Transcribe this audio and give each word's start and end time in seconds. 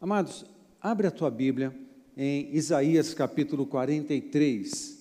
Amados, 0.00 0.46
abre 0.80 1.08
a 1.08 1.10
tua 1.10 1.28
Bíblia 1.28 1.74
em 2.16 2.54
Isaías 2.54 3.12
capítulo 3.14 3.66
43 3.66 4.96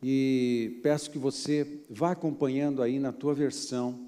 e 0.00 0.78
peço 0.84 1.10
que 1.10 1.18
você 1.18 1.80
vá 1.90 2.12
acompanhando 2.12 2.80
aí 2.80 3.00
na 3.00 3.10
tua 3.10 3.34
versão 3.34 4.06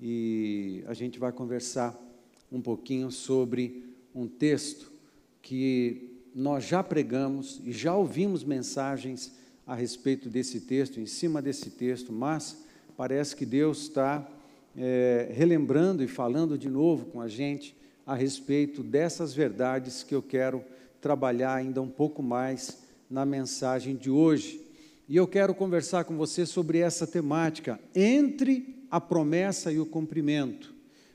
e 0.00 0.82
a 0.86 0.94
gente 0.94 1.18
vai 1.18 1.30
conversar 1.30 1.94
um 2.50 2.58
pouquinho 2.58 3.10
sobre 3.10 3.84
um 4.14 4.26
texto 4.26 4.90
que 5.42 6.22
nós 6.34 6.64
já 6.64 6.82
pregamos 6.82 7.60
e 7.62 7.70
já 7.70 7.94
ouvimos 7.94 8.44
mensagens 8.44 9.34
a 9.66 9.74
respeito 9.74 10.30
desse 10.30 10.62
texto, 10.62 10.98
em 10.98 11.06
cima 11.06 11.42
desse 11.42 11.68
texto, 11.68 12.14
mas 12.14 12.64
parece 12.96 13.36
que 13.36 13.44
Deus 13.44 13.82
está 13.82 14.26
é, 14.74 15.30
relembrando 15.34 16.02
e 16.02 16.08
falando 16.08 16.56
de 16.56 16.70
novo 16.70 17.04
com 17.04 17.20
a 17.20 17.28
gente 17.28 17.76
a 18.06 18.14
respeito 18.14 18.84
dessas 18.84 19.34
verdades 19.34 20.04
que 20.04 20.14
eu 20.14 20.22
quero 20.22 20.64
trabalhar 21.00 21.54
ainda 21.54 21.82
um 21.82 21.88
pouco 21.88 22.22
mais 22.22 22.78
na 23.10 23.26
mensagem 23.26 23.96
de 23.96 24.08
hoje. 24.08 24.60
E 25.08 25.16
eu 25.16 25.26
quero 25.26 25.54
conversar 25.54 26.04
com 26.04 26.16
você 26.16 26.46
sobre 26.46 26.78
essa 26.78 27.06
temática, 27.06 27.80
entre 27.94 28.86
a 28.90 29.00
promessa 29.00 29.72
e 29.72 29.80
o 29.80 29.86
cumprimento. 29.86 30.72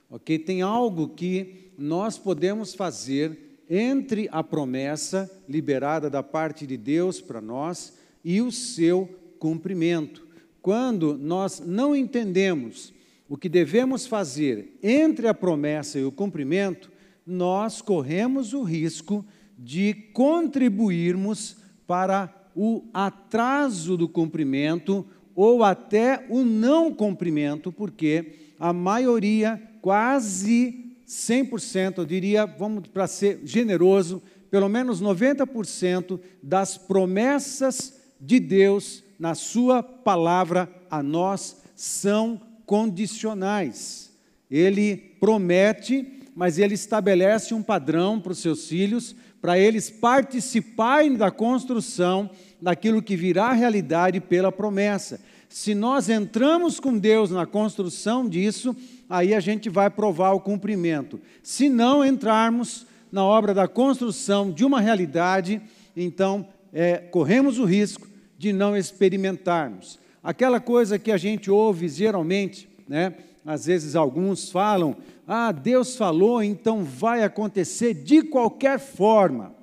Ok? 0.10 0.38
Tem 0.40 0.62
algo 0.62 1.10
que 1.10 1.72
nós 1.78 2.18
podemos 2.18 2.74
fazer 2.74 3.64
entre 3.70 4.28
a 4.32 4.44
promessa 4.44 5.32
liberada 5.48 6.10
da 6.10 6.22
parte 6.22 6.68
de 6.68 6.76
Deus 6.76 7.22
para 7.22 7.40
nós 7.40 7.94
e 8.24 8.42
o 8.42 8.52
seu 8.52 9.10
cumprimento. 9.40 10.28
Quando 10.62 11.18
nós 11.18 11.62
não 11.66 11.96
entendemos 11.96 12.94
o 13.32 13.38
que 13.38 13.48
devemos 13.48 14.06
fazer 14.06 14.78
entre 14.84 15.26
a 15.26 15.34
promessa 15.34 15.98
e 15.98 16.04
o 16.04 16.12
cumprimento, 16.12 16.92
nós 17.26 17.82
corremos 17.82 18.52
o 18.52 18.62
risco 18.62 19.26
de 19.58 19.94
contribuirmos 20.12 21.56
para 21.88 22.30
o 22.54 22.84
atraso 22.94 23.96
do 23.96 24.10
cumprimento 24.10 25.06
ou 25.34 25.64
até 25.64 26.26
o 26.30 26.44
não 26.44 26.94
cumprimento, 26.94 27.72
porque 27.72 28.34
a 28.60 28.74
maioria, 28.74 29.62
quase 29.82 30.98
100%, 31.08 32.00
eu 32.00 32.06
diria, 32.06 32.46
vamos 32.46 32.90
para 32.90 33.08
ser 33.08 33.40
generoso, 33.46 34.22
pelo 34.50 34.68
menos 34.68 35.02
90% 35.02 36.20
das 36.44 36.78
promessas 36.78 37.98
de 38.20 38.42
Deus 38.42 39.02
na 39.18 39.36
Sua 39.36 39.82
palavra 39.82 40.70
a 40.90 41.02
nós 41.02 41.62
são 41.74 42.51
condicionais. 42.72 44.14
Ele 44.50 44.96
promete, 45.20 46.08
mas 46.34 46.58
ele 46.58 46.74
estabelece 46.74 47.54
um 47.54 47.62
padrão 47.62 48.18
para 48.18 48.32
os 48.32 48.38
seus 48.38 48.70
filhos, 48.70 49.14
para 49.42 49.60
eles 49.60 49.90
participarem 49.90 51.18
da 51.18 51.30
construção 51.30 52.30
daquilo 52.62 53.02
que 53.02 53.18
virá 53.18 53.52
realidade 53.52 54.22
pela 54.22 54.54
promessa. 54.54 55.20
Se 55.50 55.76
nós 55.76 56.08
entramos 56.08 56.80
com 56.80 56.98
Deus 56.98 57.30
na 57.30 57.46
construção 57.46 58.26
disso, 58.26 58.74
aí 59.10 59.34
a 59.34 59.42
gente 59.42 59.70
vai 59.70 59.90
provar 59.90 60.32
o 60.32 60.40
cumprimento. 60.40 61.20
Se 61.44 61.68
não 61.68 62.06
entrarmos 62.06 62.88
na 63.12 63.26
obra 63.26 63.54
da 63.54 63.68
construção 63.68 64.50
de 64.50 64.64
uma 64.64 64.80
realidade, 64.80 65.62
então 65.94 66.48
é, 66.72 67.00
corremos 67.00 67.60
o 67.60 67.66
risco 67.66 68.08
de 68.38 68.54
não 68.54 68.78
experimentarmos. 68.78 70.00
Aquela 70.24 70.60
coisa 70.60 71.00
que 71.00 71.12
a 71.12 71.18
gente 71.18 71.50
ouve 71.50 71.88
geralmente, 71.88 72.70
né? 72.88 73.16
Às 73.44 73.66
vezes 73.66 73.96
alguns 73.96 74.52
falam: 74.52 74.96
"Ah, 75.28 75.52
Deus 75.52 75.96
falou, 75.96 76.44
então 76.44 76.84
vai 76.84 77.24
acontecer 77.24 77.94
de 77.96 78.22
qualquer 78.22 78.80
forma". 78.80 79.56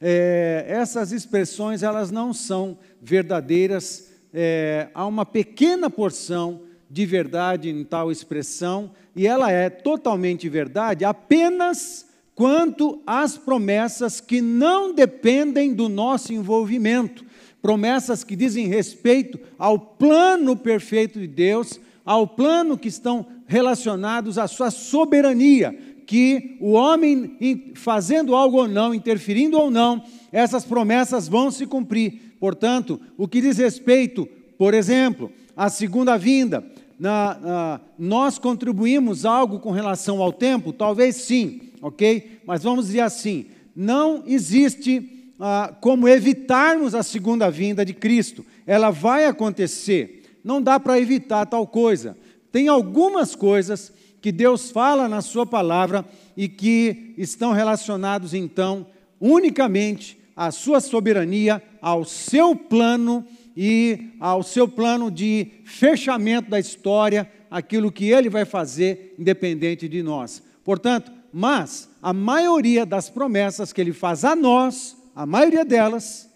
É, 0.00 0.66
essas 0.68 1.12
expressões 1.12 1.82
elas 1.82 2.10
não 2.10 2.34
são 2.34 2.76
verdadeiras. 3.00 4.10
É, 4.34 4.88
há 4.92 5.06
uma 5.06 5.24
pequena 5.24 5.88
porção 5.88 6.62
de 6.90 7.06
verdade 7.06 7.70
em 7.70 7.84
tal 7.84 8.12
expressão 8.12 8.90
e 9.16 9.26
ela 9.26 9.50
é 9.50 9.70
totalmente 9.70 10.46
verdade 10.48 11.04
apenas 11.06 12.06
quanto 12.34 13.00
às 13.06 13.38
promessas 13.38 14.20
que 14.20 14.42
não 14.42 14.94
dependem 14.94 15.72
do 15.72 15.88
nosso 15.88 16.34
envolvimento 16.34 17.24
promessas 17.62 18.24
que 18.24 18.34
dizem 18.34 18.66
respeito 18.66 19.38
ao 19.56 19.78
plano 19.78 20.56
perfeito 20.56 21.20
de 21.20 21.28
Deus, 21.28 21.80
ao 22.04 22.26
plano 22.26 22.76
que 22.76 22.88
estão 22.88 23.24
relacionados 23.46 24.36
à 24.36 24.48
sua 24.48 24.72
soberania, 24.72 25.72
que 26.04 26.56
o 26.60 26.72
homem 26.72 27.70
fazendo 27.74 28.34
algo 28.34 28.58
ou 28.58 28.68
não, 28.68 28.92
interferindo 28.92 29.56
ou 29.56 29.70
não, 29.70 30.02
essas 30.32 30.64
promessas 30.64 31.28
vão 31.28 31.50
se 31.50 31.64
cumprir. 31.64 32.34
Portanto, 32.40 33.00
o 33.16 33.28
que 33.28 33.40
diz 33.40 33.56
respeito, 33.56 34.28
por 34.58 34.74
exemplo, 34.74 35.30
à 35.56 35.70
segunda 35.70 36.18
vinda, 36.18 36.64
na, 36.98 37.38
na, 37.40 37.80
nós 37.98 38.38
contribuímos 38.38 39.24
algo 39.24 39.60
com 39.60 39.70
relação 39.70 40.20
ao 40.20 40.32
tempo? 40.32 40.72
Talvez 40.72 41.16
sim, 41.16 41.60
ok? 41.80 42.40
Mas 42.44 42.64
vamos 42.64 42.86
dizer 42.86 43.00
assim: 43.00 43.46
não 43.74 44.24
existe 44.26 45.21
ah, 45.44 45.74
como 45.80 46.06
evitarmos 46.06 46.94
a 46.94 47.02
segunda 47.02 47.50
vinda 47.50 47.84
de 47.84 47.92
Cristo. 47.92 48.46
Ela 48.64 48.90
vai 48.90 49.26
acontecer. 49.26 50.38
Não 50.44 50.62
dá 50.62 50.78
para 50.78 51.00
evitar 51.00 51.44
tal 51.46 51.66
coisa. 51.66 52.16
Tem 52.52 52.68
algumas 52.68 53.34
coisas 53.34 53.92
que 54.20 54.30
Deus 54.30 54.70
fala 54.70 55.08
na 55.08 55.20
Sua 55.20 55.44
palavra 55.44 56.04
e 56.36 56.48
que 56.48 57.12
estão 57.18 57.50
relacionados, 57.50 58.34
então, 58.34 58.86
unicamente 59.20 60.16
à 60.36 60.52
Sua 60.52 60.80
soberania, 60.80 61.60
ao 61.80 62.04
seu 62.04 62.54
plano 62.54 63.26
e 63.56 64.12
ao 64.20 64.44
seu 64.44 64.68
plano 64.68 65.10
de 65.10 65.48
fechamento 65.64 66.50
da 66.50 66.60
história, 66.60 67.28
aquilo 67.50 67.90
que 67.90 68.10
Ele 68.10 68.30
vai 68.30 68.44
fazer, 68.44 69.16
independente 69.18 69.88
de 69.88 70.04
nós. 70.04 70.40
Portanto, 70.62 71.10
mas 71.32 71.90
a 72.00 72.12
maioria 72.12 72.86
das 72.86 73.10
promessas 73.10 73.72
que 73.72 73.80
Ele 73.80 73.92
faz 73.92 74.24
a 74.24 74.36
nós, 74.36 75.01
a 75.14 75.26
maioria 75.26 75.64
delas 75.64 76.28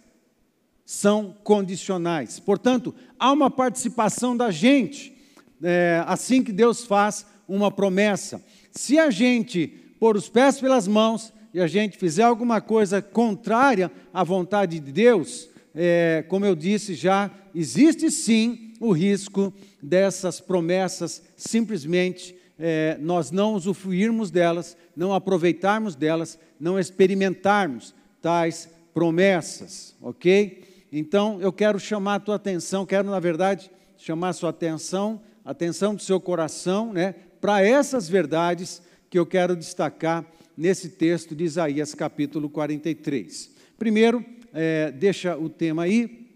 são 0.84 1.34
condicionais. 1.42 2.38
Portanto, 2.38 2.94
há 3.18 3.32
uma 3.32 3.50
participação 3.50 4.36
da 4.36 4.50
gente, 4.50 5.12
é, 5.62 6.02
assim 6.06 6.42
que 6.42 6.52
Deus 6.52 6.84
faz 6.84 7.26
uma 7.48 7.70
promessa. 7.70 8.42
Se 8.70 8.98
a 8.98 9.10
gente 9.10 9.66
pôr 9.98 10.16
os 10.16 10.28
pés 10.28 10.60
pelas 10.60 10.86
mãos 10.86 11.32
e 11.52 11.60
a 11.60 11.66
gente 11.66 11.96
fizer 11.96 12.22
alguma 12.22 12.60
coisa 12.60 13.00
contrária 13.00 13.90
à 14.12 14.22
vontade 14.22 14.78
de 14.78 14.92
Deus, 14.92 15.48
é, 15.74 16.24
como 16.28 16.44
eu 16.44 16.54
disse 16.54 16.94
já, 16.94 17.30
existe 17.54 18.10
sim 18.10 18.74
o 18.78 18.92
risco 18.92 19.52
dessas 19.82 20.40
promessas 20.40 21.22
simplesmente 21.36 22.36
é, 22.58 22.96
nós 23.00 23.30
não 23.30 23.54
usufruirmos 23.54 24.30
delas, 24.30 24.76
não 24.94 25.12
aproveitarmos 25.12 25.94
delas, 25.94 26.38
não 26.60 26.78
experimentarmos 26.78 27.94
tais 28.26 28.68
promessas, 28.92 29.94
ok? 30.02 30.64
Então 30.90 31.40
eu 31.40 31.52
quero 31.52 31.78
chamar 31.78 32.16
a 32.16 32.18
tua 32.18 32.34
atenção, 32.34 32.84
quero 32.84 33.08
na 33.08 33.20
verdade 33.20 33.70
chamar 33.96 34.30
a 34.30 34.32
sua 34.32 34.50
atenção, 34.50 35.20
a 35.44 35.52
atenção 35.52 35.94
do 35.94 36.02
seu 36.02 36.18
coração, 36.18 36.92
né, 36.92 37.14
para 37.40 37.62
essas 37.62 38.08
verdades 38.08 38.82
que 39.08 39.16
eu 39.16 39.24
quero 39.24 39.54
destacar 39.54 40.26
nesse 40.56 40.88
texto 40.88 41.36
de 41.36 41.44
Isaías 41.44 41.94
capítulo 41.94 42.50
43. 42.50 43.52
Primeiro, 43.78 44.24
é, 44.52 44.90
deixa 44.90 45.38
o 45.38 45.48
tema 45.48 45.84
aí, 45.84 46.26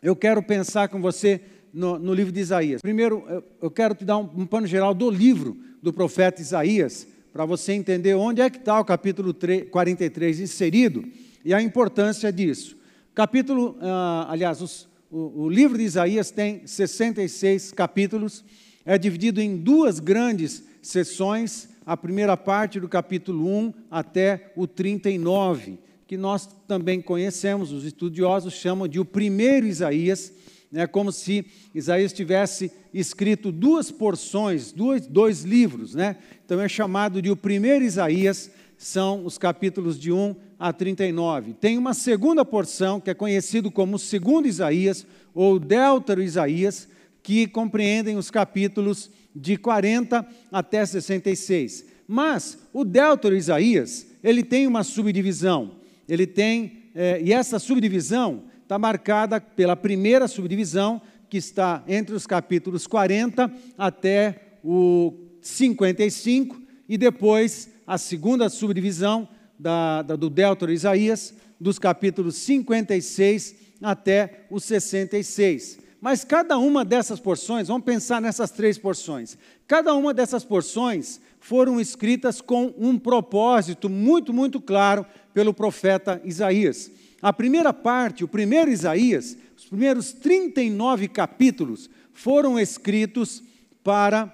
eu 0.00 0.14
quero 0.14 0.40
pensar 0.40 0.88
com 0.88 1.00
você 1.00 1.40
no, 1.74 1.98
no 1.98 2.14
livro 2.14 2.30
de 2.30 2.38
Isaías. 2.38 2.80
Primeiro, 2.80 3.24
eu, 3.28 3.44
eu 3.62 3.70
quero 3.72 3.96
te 3.96 4.04
dar 4.04 4.18
um, 4.18 4.30
um 4.36 4.46
pano 4.46 4.68
geral 4.68 4.94
do 4.94 5.10
livro 5.10 5.56
do 5.82 5.92
profeta 5.92 6.40
Isaías, 6.40 7.08
para 7.32 7.44
você 7.44 7.72
entender 7.72 8.14
onde 8.14 8.40
é 8.40 8.50
que 8.50 8.58
está 8.58 8.78
o 8.80 8.84
capítulo 8.84 9.32
3, 9.32 9.68
43 9.70 10.40
inserido 10.40 11.04
e 11.44 11.54
a 11.54 11.62
importância 11.62 12.32
disso. 12.32 12.76
Capítulo, 13.14 13.76
ah, 13.80 14.26
aliás, 14.30 14.60
os, 14.62 14.88
o, 15.10 15.44
o 15.44 15.48
livro 15.48 15.78
de 15.78 15.84
Isaías 15.84 16.30
tem 16.30 16.66
66 16.66 17.72
capítulos, 17.72 18.44
é 18.84 18.96
dividido 18.96 19.40
em 19.40 19.56
duas 19.56 19.98
grandes 19.98 20.62
sessões, 20.82 21.68
a 21.84 21.96
primeira 21.96 22.36
parte 22.36 22.78
do 22.78 22.88
capítulo 22.88 23.46
1 23.46 23.74
até 23.90 24.52
o 24.56 24.66
39, 24.66 25.78
que 26.06 26.16
nós 26.16 26.48
também 26.66 27.00
conhecemos, 27.00 27.72
os 27.72 27.84
estudiosos 27.84 28.54
chamam 28.54 28.88
de 28.88 28.98
o 28.98 29.04
primeiro 29.04 29.66
Isaías, 29.66 30.32
é 30.72 30.86
como 30.86 31.10
se 31.10 31.46
Isaías 31.74 32.12
tivesse 32.12 32.70
escrito 32.92 33.50
duas 33.50 33.90
porções, 33.90 34.72
dois, 34.72 35.06
dois 35.06 35.42
livros, 35.42 35.94
né? 35.94 36.16
Então 36.44 36.60
é 36.60 36.68
chamado 36.68 37.22
de 37.22 37.30
o 37.30 37.36
primeiro 37.36 37.84
Isaías, 37.84 38.50
são 38.76 39.24
os 39.24 39.38
capítulos 39.38 39.98
de 39.98 40.12
1 40.12 40.36
a 40.58 40.72
39. 40.72 41.54
Tem 41.54 41.76
uma 41.76 41.94
segunda 41.94 42.44
porção, 42.44 43.00
que 43.00 43.10
é 43.10 43.14
conhecido 43.14 43.70
como 43.70 43.96
o 43.96 43.98
segundo 43.98 44.46
Isaías, 44.46 45.06
ou 45.34 45.58
Deltaro 45.58 46.22
Isaías, 46.22 46.88
que 47.22 47.46
compreendem 47.46 48.16
os 48.16 48.30
capítulos 48.30 49.10
de 49.34 49.56
40 49.56 50.26
até 50.50 50.84
66. 50.84 51.86
Mas 52.06 52.58
o 52.72 52.84
Deutero 52.84 53.36
Isaías, 53.36 54.06
ele 54.22 54.42
tem 54.42 54.66
uma 54.66 54.82
subdivisão. 54.82 55.72
Ele 56.08 56.26
tem, 56.26 56.84
é, 56.94 57.20
e 57.22 57.32
essa 57.32 57.58
subdivisão 57.58 58.44
está 58.68 58.78
marcada 58.78 59.40
pela 59.40 59.74
primeira 59.74 60.28
subdivisão, 60.28 61.00
que 61.30 61.38
está 61.38 61.82
entre 61.88 62.14
os 62.14 62.26
capítulos 62.26 62.86
40 62.86 63.50
até 63.78 64.58
o 64.62 65.14
55, 65.40 66.60
e 66.86 66.98
depois 66.98 67.70
a 67.86 67.96
segunda 67.96 68.50
subdivisão 68.50 69.26
da, 69.58 70.02
da, 70.02 70.16
do 70.16 70.28
Deutero 70.28 70.70
Isaías, 70.70 71.32
dos 71.58 71.78
capítulos 71.78 72.36
56 72.36 73.54
até 73.80 74.44
o 74.50 74.60
66. 74.60 75.78
Mas 75.98 76.22
cada 76.22 76.58
uma 76.58 76.84
dessas 76.84 77.18
porções, 77.18 77.68
vamos 77.68 77.86
pensar 77.86 78.20
nessas 78.20 78.50
três 78.50 78.76
porções, 78.76 79.38
cada 79.66 79.94
uma 79.94 80.12
dessas 80.12 80.44
porções 80.44 81.22
foram 81.40 81.80
escritas 81.80 82.42
com 82.42 82.74
um 82.76 82.98
propósito 82.98 83.88
muito, 83.88 84.30
muito 84.30 84.60
claro 84.60 85.06
pelo 85.32 85.54
profeta 85.54 86.20
Isaías. 86.22 86.90
A 87.20 87.32
primeira 87.32 87.72
parte, 87.72 88.22
o 88.22 88.28
primeiro 88.28 88.70
Isaías, 88.70 89.36
os 89.56 89.64
primeiros 89.64 90.12
39 90.12 91.08
capítulos 91.08 91.90
foram 92.12 92.58
escritos 92.58 93.42
para 93.82 94.32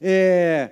é, 0.00 0.70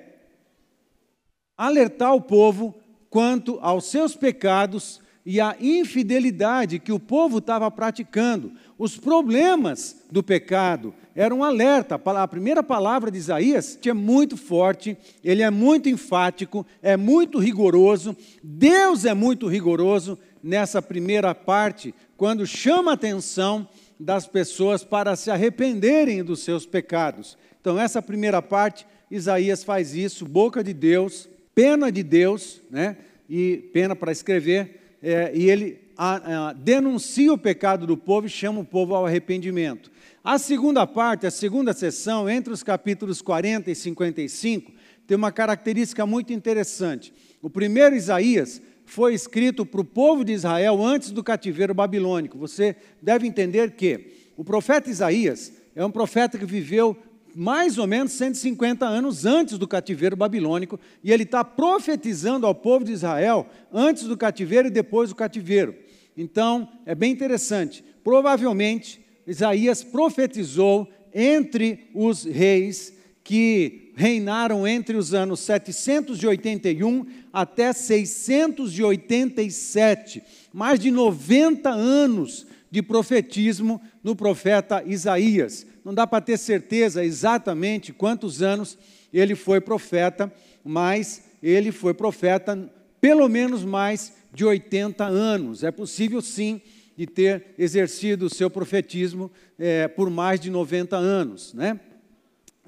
alertar 1.57 2.15
o 2.15 2.21
povo 2.21 2.75
quanto 3.09 3.59
aos 3.63 3.87
seus 3.87 4.15
pecados 4.15 5.01
e 5.25 5.41
à 5.41 5.57
infidelidade 5.59 6.79
que 6.79 6.93
o 6.93 7.01
povo 7.01 7.39
estava 7.39 7.69
praticando. 7.71 8.53
Os 8.79 8.97
problemas 8.97 10.05
do 10.11 10.23
pecado 10.23 10.95
eram 11.17 11.39
um 11.39 11.45
alerta. 11.45 12.01
A 12.05 12.29
primeira 12.29 12.63
palavra 12.63 13.11
de 13.11 13.19
Isaías 13.19 13.79
é 13.85 13.93
muito 13.93 14.37
forte, 14.37 14.97
ele 15.25 15.43
é 15.43 15.51
muito 15.51 15.89
enfático, 15.89 16.65
é 16.81 16.97
muito 16.97 17.39
rigoroso. 17.39 18.15
Deus 18.43 19.05
é 19.05 19.15
muito 19.15 19.49
rigoroso 19.49 20.17
nessa 20.47 20.81
primeira 20.81 21.35
parte, 21.35 21.93
quando 22.17 22.47
chama 22.47 22.93
a 22.93 22.95
atenção 22.95 23.69
das 23.99 24.29
pessoas 24.29 24.85
para 24.85 25.17
se 25.17 25.29
arrependerem 25.29 26.23
dos 26.23 26.45
seus 26.45 26.65
pecados. 26.65 27.37
Então, 27.61 27.81
essa 27.81 28.01
primeira 28.01 28.41
parte, 28.41 28.87
Isaías 29.11 29.65
faz 29.65 29.95
isso, 29.97 30.25
boca 30.25 30.63
de 30.63 30.73
Deus, 30.73 31.29
pena 31.53 31.91
de 31.91 32.05
Deus, 32.05 32.63
né? 32.71 32.97
E 33.29 33.57
pena 33.73 33.97
para 33.97 34.13
escrever, 34.13 34.99
é, 35.03 35.33
e 35.35 35.51
ele 35.51 35.81
a, 35.97 36.51
a, 36.51 36.53
denuncia 36.53 37.33
o 37.33 37.39
pecado 37.39 37.85
do 37.85 37.97
povo 37.97 38.29
e 38.29 38.31
chama 38.31 38.61
o 38.61 38.65
povo 38.65 38.95
ao 38.95 39.05
arrependimento. 39.05 39.91
A 40.23 40.39
segunda 40.39 40.87
parte, 40.87 41.27
a 41.27 41.31
segunda 41.31 41.73
sessão, 41.73 42.31
entre 42.31 42.53
os 42.53 42.63
capítulos 42.63 43.21
40 43.21 43.69
e 43.69 43.75
55, 43.75 44.71
tem 45.09 45.17
uma 45.17 45.33
característica 45.33 46.07
muito 46.07 46.33
interessante. 46.33 47.13
O 47.43 47.51
primeiro 47.51 47.97
Isaías 47.97 48.61
foi 48.87 49.13
escrito 49.13 49.67
para 49.67 49.81
o 49.81 49.85
povo 49.85 50.25
de 50.25 50.33
Israel 50.33 50.83
antes 50.83 51.11
do 51.11 51.23
cativeiro 51.23 51.75
babilônico. 51.75 52.39
Você 52.39 52.77
deve 53.03 53.27
entender 53.27 53.73
que 53.73 54.15
o 54.37 54.45
profeta 54.45 54.89
Isaías 54.89 55.53
é 55.75 55.85
um 55.85 55.91
profeta 55.91 56.39
que 56.39 56.47
viveu 56.47 56.97
mais 57.35 57.77
ou 57.77 57.87
menos 57.87 58.13
150 58.13 58.87
anos 58.87 59.27
antes 59.27 59.59
do 59.59 59.69
cativeiro 59.69 60.17
babilônico, 60.17 60.81
e 61.05 61.13
ele 61.13 61.25
está 61.25 61.45
profetizando 61.45 62.47
ao 62.47 62.55
povo 62.55 62.83
de 62.83 62.93
Israel 62.93 63.47
antes 63.71 64.05
do 64.05 64.17
cativeiro 64.17 64.69
e 64.69 64.71
depois 64.71 65.11
do 65.11 65.15
cativeiro. 65.15 65.75
Então, 66.17 66.67
é 66.87 66.95
bem 66.95 67.13
interessante. 67.13 67.85
Provavelmente, 68.03 69.05
Isaías 69.27 69.85
profetizou 69.85 70.89
entre 71.13 71.91
os 71.93 72.25
reis 72.25 72.96
que 73.27 73.91
reinaram 73.97 74.67
entre 74.67 74.97
os 74.97 75.13
anos 75.13 75.41
781 75.41 77.05
até 77.33 77.73
687, 77.73 80.23
mais 80.53 80.79
de 80.79 80.91
90 80.91 81.69
anos 81.69 82.47
de 82.71 82.83
profetismo 82.83 83.81
no 84.03 84.15
profeta 84.15 84.85
Isaías 84.87 85.67
não 85.87 85.95
dá 85.95 86.05
para 86.05 86.21
ter 86.21 86.37
certeza 86.37 87.05
exatamente 87.05 87.93
quantos 87.93 88.43
anos 88.43 88.77
ele 89.15 89.37
foi 89.37 89.61
profeta, 89.61 90.33
mas 90.65 91.23
ele 91.41 91.71
foi 91.71 91.95
profeta 91.95 92.59
pelo 93.01 93.29
menos 93.29 93.63
mais 93.63 94.13
de 94.35 94.45
80 94.45 95.05
anos. 95.05 95.63
É 95.63 95.71
possível 95.71 96.21
sim 96.21 96.61
de 96.97 97.07
ter 97.07 97.55
exercido 97.57 98.27
o 98.27 98.35
seu 98.35 98.51
profetismo 98.51 99.31
é, 99.57 99.87
por 99.87 100.11
mais 100.11 100.41
de 100.41 100.51
90 100.51 100.97
anos. 100.97 101.55
Né? 101.55 101.79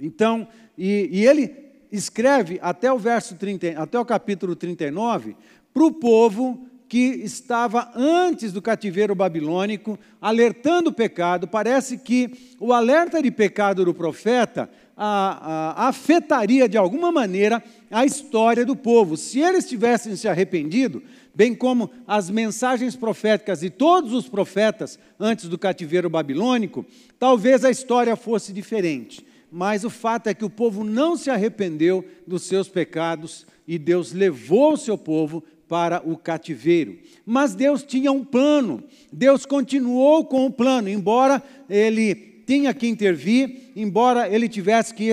Então, 0.00 0.46
e, 0.76 1.08
e 1.10 1.26
ele 1.26 1.54
escreve 1.90 2.58
até 2.62 2.92
o 2.92 2.98
verso 2.98 3.34
30, 3.36 3.80
até 3.80 3.98
o 3.98 4.04
capítulo 4.04 4.54
39 4.54 5.36
para 5.72 5.84
o 5.84 5.92
povo 5.92 6.66
que 6.88 6.98
estava 6.98 7.90
antes 7.94 8.50
do 8.50 8.62
cativeiro 8.62 9.14
babilônico, 9.14 9.98
alertando 10.20 10.88
o 10.88 10.92
pecado. 10.92 11.46
Parece 11.46 11.98
que 11.98 12.56
o 12.58 12.72
alerta 12.72 13.22
de 13.22 13.30
pecado 13.30 13.84
do 13.84 13.92
profeta 13.92 14.70
a, 14.96 15.84
a, 15.84 15.88
afetaria 15.88 16.68
de 16.68 16.78
alguma 16.78 17.12
maneira 17.12 17.62
a 17.90 18.06
história 18.06 18.64
do 18.64 18.74
povo. 18.74 19.16
Se 19.16 19.38
eles 19.38 19.68
tivessem 19.68 20.16
se 20.16 20.26
arrependido, 20.26 21.02
bem 21.34 21.54
como 21.54 21.90
as 22.06 22.30
mensagens 22.30 22.96
proféticas 22.96 23.60
de 23.60 23.70
todos 23.70 24.12
os 24.14 24.28
profetas 24.28 24.98
antes 25.20 25.46
do 25.48 25.58
cativeiro 25.58 26.08
babilônico, 26.08 26.86
talvez 27.18 27.64
a 27.64 27.70
história 27.70 28.16
fosse 28.16 28.52
diferente. 28.52 29.24
Mas 29.50 29.84
o 29.84 29.90
fato 29.90 30.28
é 30.28 30.34
que 30.34 30.44
o 30.44 30.50
povo 30.50 30.84
não 30.84 31.16
se 31.16 31.30
arrependeu 31.30 32.04
dos 32.26 32.42
seus 32.42 32.68
pecados 32.68 33.46
e 33.66 33.78
Deus 33.78 34.12
levou 34.12 34.74
o 34.74 34.76
seu 34.76 34.96
povo 34.96 35.42
para 35.68 36.02
o 36.04 36.16
cativeiro. 36.16 36.98
Mas 37.24 37.54
Deus 37.54 37.82
tinha 37.82 38.10
um 38.10 38.24
plano, 38.24 38.82
Deus 39.12 39.44
continuou 39.44 40.24
com 40.24 40.46
o 40.46 40.50
plano, 40.50 40.88
embora 40.88 41.42
ele 41.68 42.28
tinha 42.46 42.72
que 42.72 42.88
intervir, 42.88 43.70
embora 43.76 44.26
ele 44.26 44.48
tivesse 44.48 44.94
que 44.94 45.12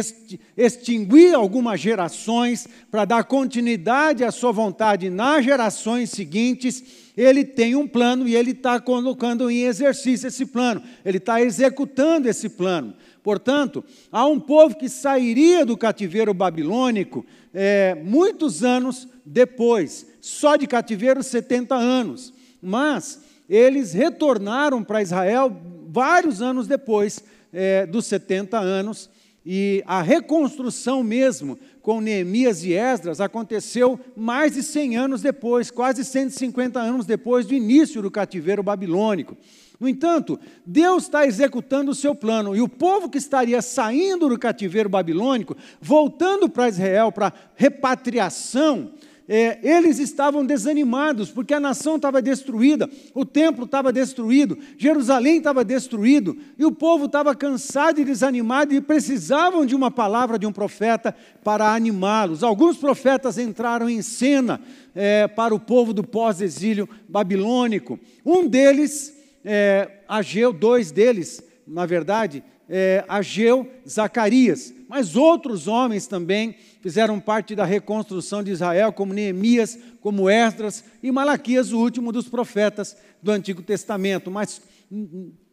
extinguir 0.56 1.36
algumas 1.36 1.82
gerações 1.82 2.66
para 2.90 3.04
dar 3.04 3.26
continuidade 3.26 4.24
à 4.24 4.32
sua 4.32 4.54
vontade 4.54 5.10
nas 5.10 5.44
gerações 5.44 6.12
seguintes, 6.12 6.82
ele 7.18 7.44
tem 7.44 7.76
um 7.76 7.86
plano 7.86 8.26
e 8.26 8.34
ele 8.34 8.52
está 8.52 8.80
colocando 8.80 9.52
em 9.52 9.64
exercício 9.64 10.28
esse 10.28 10.46
plano, 10.46 10.82
ele 11.04 11.18
está 11.18 11.42
executando 11.42 12.30
esse 12.30 12.48
plano. 12.48 12.94
Portanto, 13.26 13.84
há 14.12 14.28
um 14.28 14.40
povo 14.40 14.78
que 14.78 14.88
sairia 14.88 15.66
do 15.66 15.76
cativeiro 15.76 16.32
babilônico 16.32 17.26
é, 17.52 17.96
muitos 17.96 18.64
anos 18.64 19.08
depois, 19.26 20.06
só 20.22 20.56
de 20.56 20.68
cativeiro 20.68 21.24
70 21.24 21.74
anos. 21.74 22.32
Mas 22.62 23.20
eles 23.50 23.94
retornaram 23.94 24.84
para 24.84 25.02
Israel 25.02 25.60
vários 25.88 26.40
anos 26.40 26.68
depois 26.68 27.24
é, 27.52 27.88
dos 27.88 28.06
70 28.06 28.60
anos, 28.60 29.10
e 29.44 29.84
a 29.88 30.04
reconstrução 30.04 31.04
mesmo 31.04 31.58
com 31.82 32.00
Neemias 32.00 32.64
e 32.64 32.74
Esdras 32.74 33.20
aconteceu 33.20 34.00
mais 34.16 34.54
de 34.54 34.62
100 34.62 34.98
anos 34.98 35.22
depois, 35.24 35.72
quase 35.72 36.06
150 36.06 36.80
anos 36.80 37.08
depois 37.08 37.48
do 37.48 37.56
início 37.56 38.04
do 38.04 38.12
cativeiro 38.12 38.62
babilônico. 38.62 39.36
No 39.80 39.88
entanto, 39.88 40.40
Deus 40.66 41.04
está 41.04 41.26
executando 41.26 41.92
o 41.92 41.96
seu 41.96 42.16
plano, 42.16 42.56
e 42.56 42.62
o 42.62 42.70
povo 42.70 43.10
que 43.10 43.18
estaria 43.18 43.62
saindo 43.62 44.30
do 44.30 44.40
cativeiro 44.40 44.90
babilônico, 44.90 45.56
voltando 45.82 46.48
para 46.48 46.70
Israel 46.70 47.12
para 47.12 47.34
repatriação, 47.56 48.92
é, 49.28 49.58
eles 49.64 49.98
estavam 49.98 50.46
desanimados, 50.46 51.32
porque 51.32 51.54
a 51.54 51.60
nação 51.60 51.96
estava 51.96 52.22
destruída, 52.22 52.88
o 53.14 53.26
templo 53.26 53.66
estava 53.66 53.92
destruído, 53.92 54.58
Jerusalém 54.78 55.38
estava 55.38 55.64
destruído, 55.64 56.38
e 56.58 56.64
o 56.64 56.72
povo 56.72 57.06
estava 57.06 57.34
cansado 57.34 58.00
e 58.00 58.06
desanimado 58.06 58.74
e 58.74 58.80
precisavam 58.80 59.66
de 59.66 59.76
uma 59.76 59.90
palavra 59.90 60.38
de 60.38 60.46
um 60.46 60.52
profeta 60.52 61.16
para 61.44 61.74
animá-los. 61.74 62.44
Alguns 62.44 62.78
profetas 62.78 63.38
entraram 63.38 63.90
em 63.90 64.02
cena 64.02 64.62
é, 64.94 65.28
para 65.28 65.56
o 65.56 65.60
povo 65.60 65.92
do 65.92 66.04
pós-exílio 66.04 66.88
babilônico. 67.10 68.00
Um 68.24 68.48
deles 68.48 69.15
é, 69.46 70.00
Ageu, 70.08 70.52
dois 70.52 70.92
deles, 70.92 71.42
na 71.68 71.86
verdade, 71.86 72.44
é, 72.68 73.06
Ageu, 73.08 73.70
Zacarias, 73.88 74.74
mas 74.90 75.16
outros 75.16 75.68
homens 75.68 76.08
também 76.08 76.56
fizeram 76.82 77.20
parte 77.20 77.56
da 77.56 77.66
reconstrução 77.66 78.44
de 78.44 78.52
Israel, 78.52 78.92
como 78.92 79.14
Neemias, 79.14 79.78
como 80.02 80.30
Esdras 80.30 80.84
e 81.02 81.12
Malaquias, 81.12 81.72
o 81.72 81.80
último 81.80 82.12
dos 82.12 82.28
profetas 82.28 82.98
do 83.22 83.32
Antigo 83.32 83.62
Testamento. 83.62 84.30
Mas 84.30 84.62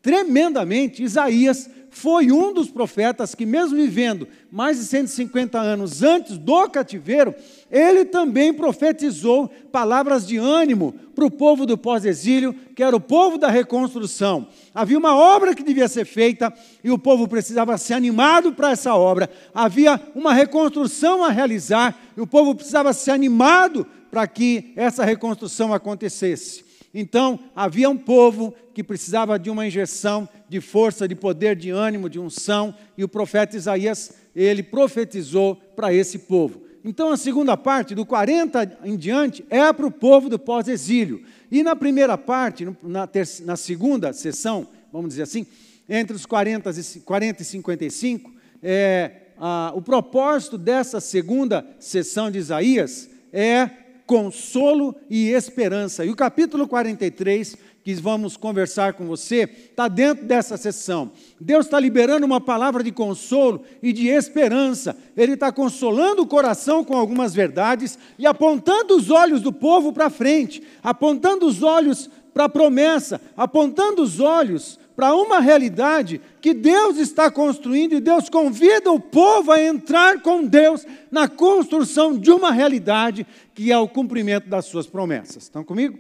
tremendamente, 0.02 1.02
Isaías 1.02 1.70
foi 1.92 2.32
um 2.32 2.54
dos 2.54 2.70
profetas 2.70 3.34
que, 3.34 3.44
mesmo 3.44 3.76
vivendo 3.76 4.26
mais 4.50 4.78
de 4.78 4.84
150 4.84 5.60
anos 5.60 6.02
antes 6.02 6.38
do 6.38 6.68
cativeiro, 6.68 7.34
ele 7.70 8.06
também 8.06 8.52
profetizou 8.52 9.48
palavras 9.70 10.26
de 10.26 10.38
ânimo 10.38 10.94
para 11.14 11.26
o 11.26 11.30
povo 11.30 11.66
do 11.66 11.76
pós-exílio, 11.76 12.54
que 12.74 12.82
era 12.82 12.96
o 12.96 13.00
povo 13.00 13.36
da 13.36 13.50
reconstrução. 13.50 14.46
Havia 14.74 14.98
uma 14.98 15.14
obra 15.14 15.54
que 15.54 15.62
devia 15.62 15.86
ser 15.86 16.06
feita 16.06 16.52
e 16.82 16.90
o 16.90 16.98
povo 16.98 17.28
precisava 17.28 17.76
ser 17.76 17.92
animado 17.92 18.54
para 18.54 18.70
essa 18.70 18.94
obra. 18.94 19.28
Havia 19.54 20.00
uma 20.14 20.32
reconstrução 20.32 21.22
a 21.22 21.28
realizar 21.28 21.94
e 22.16 22.20
o 22.22 22.26
povo 22.26 22.54
precisava 22.54 22.94
ser 22.94 23.10
animado 23.10 23.86
para 24.10 24.26
que 24.26 24.72
essa 24.76 25.04
reconstrução 25.04 25.74
acontecesse. 25.74 26.71
Então, 26.94 27.38
havia 27.56 27.88
um 27.88 27.96
povo 27.96 28.54
que 28.74 28.84
precisava 28.84 29.38
de 29.38 29.48
uma 29.48 29.66
injeção 29.66 30.28
de 30.48 30.60
força, 30.60 31.08
de 31.08 31.14
poder, 31.14 31.56
de 31.56 31.70
ânimo, 31.70 32.08
de 32.08 32.18
unção, 32.18 32.74
e 32.96 33.02
o 33.02 33.08
profeta 33.08 33.56
Isaías, 33.56 34.12
ele 34.36 34.62
profetizou 34.62 35.56
para 35.56 35.92
esse 35.92 36.18
povo. 36.20 36.62
Então, 36.84 37.10
a 37.10 37.16
segunda 37.16 37.56
parte, 37.56 37.94
do 37.94 38.04
40 38.04 38.80
em 38.84 38.96
diante, 38.96 39.44
é 39.48 39.72
para 39.72 39.86
o 39.86 39.90
povo 39.90 40.28
do 40.28 40.38
pós-exílio. 40.38 41.22
E 41.50 41.62
na 41.62 41.76
primeira 41.76 42.18
parte, 42.18 42.66
na, 42.82 43.08
na, 43.44 43.56
segunda 43.56 44.12
sessão, 44.12 44.66
vamos 44.92 45.10
dizer 45.10 45.22
assim, 45.22 45.46
entre 45.88 46.16
os 46.16 46.26
40 46.26 46.70
e, 46.70 47.00
40 47.00 47.42
e 47.42 47.44
55, 47.44 48.32
é, 48.62 49.12
a, 49.38 49.72
o 49.74 49.80
propósito 49.80 50.58
dessa 50.58 51.00
segunda 51.00 51.64
sessão 51.78 52.30
de 52.30 52.38
Isaías 52.38 53.08
é 53.32 53.70
consolo 54.12 54.94
e 55.08 55.30
esperança. 55.30 56.04
E 56.04 56.10
o 56.10 56.14
capítulo 56.14 56.68
43, 56.68 57.56
que 57.82 57.94
vamos 57.94 58.36
conversar 58.36 58.92
com 58.92 59.06
você, 59.06 59.48
está 59.70 59.88
dentro 59.88 60.26
dessa 60.26 60.58
sessão. 60.58 61.12
Deus 61.40 61.64
está 61.64 61.80
liberando 61.80 62.26
uma 62.26 62.38
palavra 62.38 62.84
de 62.84 62.92
consolo 62.92 63.62
e 63.82 63.90
de 63.90 64.08
esperança. 64.08 64.94
Ele 65.16 65.32
está 65.32 65.50
consolando 65.50 66.20
o 66.20 66.26
coração 66.26 66.84
com 66.84 66.94
algumas 66.94 67.32
verdades 67.32 67.98
e 68.18 68.26
apontando 68.26 68.98
os 68.98 69.08
olhos 69.08 69.40
do 69.40 69.50
povo 69.50 69.94
para 69.94 70.10
frente, 70.10 70.62
apontando 70.82 71.46
os 71.46 71.62
olhos 71.62 72.10
para 72.34 72.44
a 72.44 72.50
promessa, 72.50 73.18
apontando 73.34 74.02
os 74.02 74.20
olhos 74.20 74.78
para 75.02 75.16
uma 75.16 75.40
realidade 75.40 76.20
que 76.40 76.54
Deus 76.54 76.96
está 76.96 77.28
construindo 77.28 77.96
e 77.96 78.00
Deus 78.00 78.28
convida 78.28 78.92
o 78.92 79.00
povo 79.00 79.50
a 79.50 79.60
entrar 79.60 80.22
com 80.22 80.46
Deus 80.46 80.86
na 81.10 81.26
construção 81.26 82.16
de 82.16 82.30
uma 82.30 82.52
realidade 82.52 83.26
que 83.52 83.72
é 83.72 83.76
o 83.76 83.88
cumprimento 83.88 84.48
das 84.48 84.66
suas 84.66 84.86
promessas. 84.86 85.42
Estão 85.42 85.64
comigo? 85.64 85.98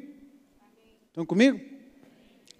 Estão 1.08 1.26
comigo? 1.26 1.60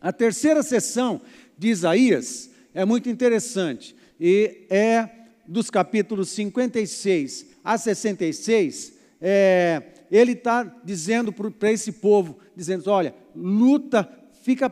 A 0.01 0.13
terceira 0.13 0.65
sessão 0.65 1.21
de 1.57 1.69
Isaías 1.69 2.51
é 2.75 2.85
muito 2.85 3.09
interessante 3.09 3.95
e 4.19 4.67
é 4.69 5.09
dos 5.47 5.71
capítulos 5.71 6.29
56 6.31 7.47
a 7.63 7.79
66. 7.79 8.95
É, 9.21 9.81
ele 10.11 10.33
está 10.33 10.65
dizendo 10.83 11.33
para 11.33 11.71
esse 11.71 11.93
povo, 11.93 12.37
dizendo: 12.57 12.91
olha, 12.91 13.15
luta, 13.33 14.11
fica 14.43 14.69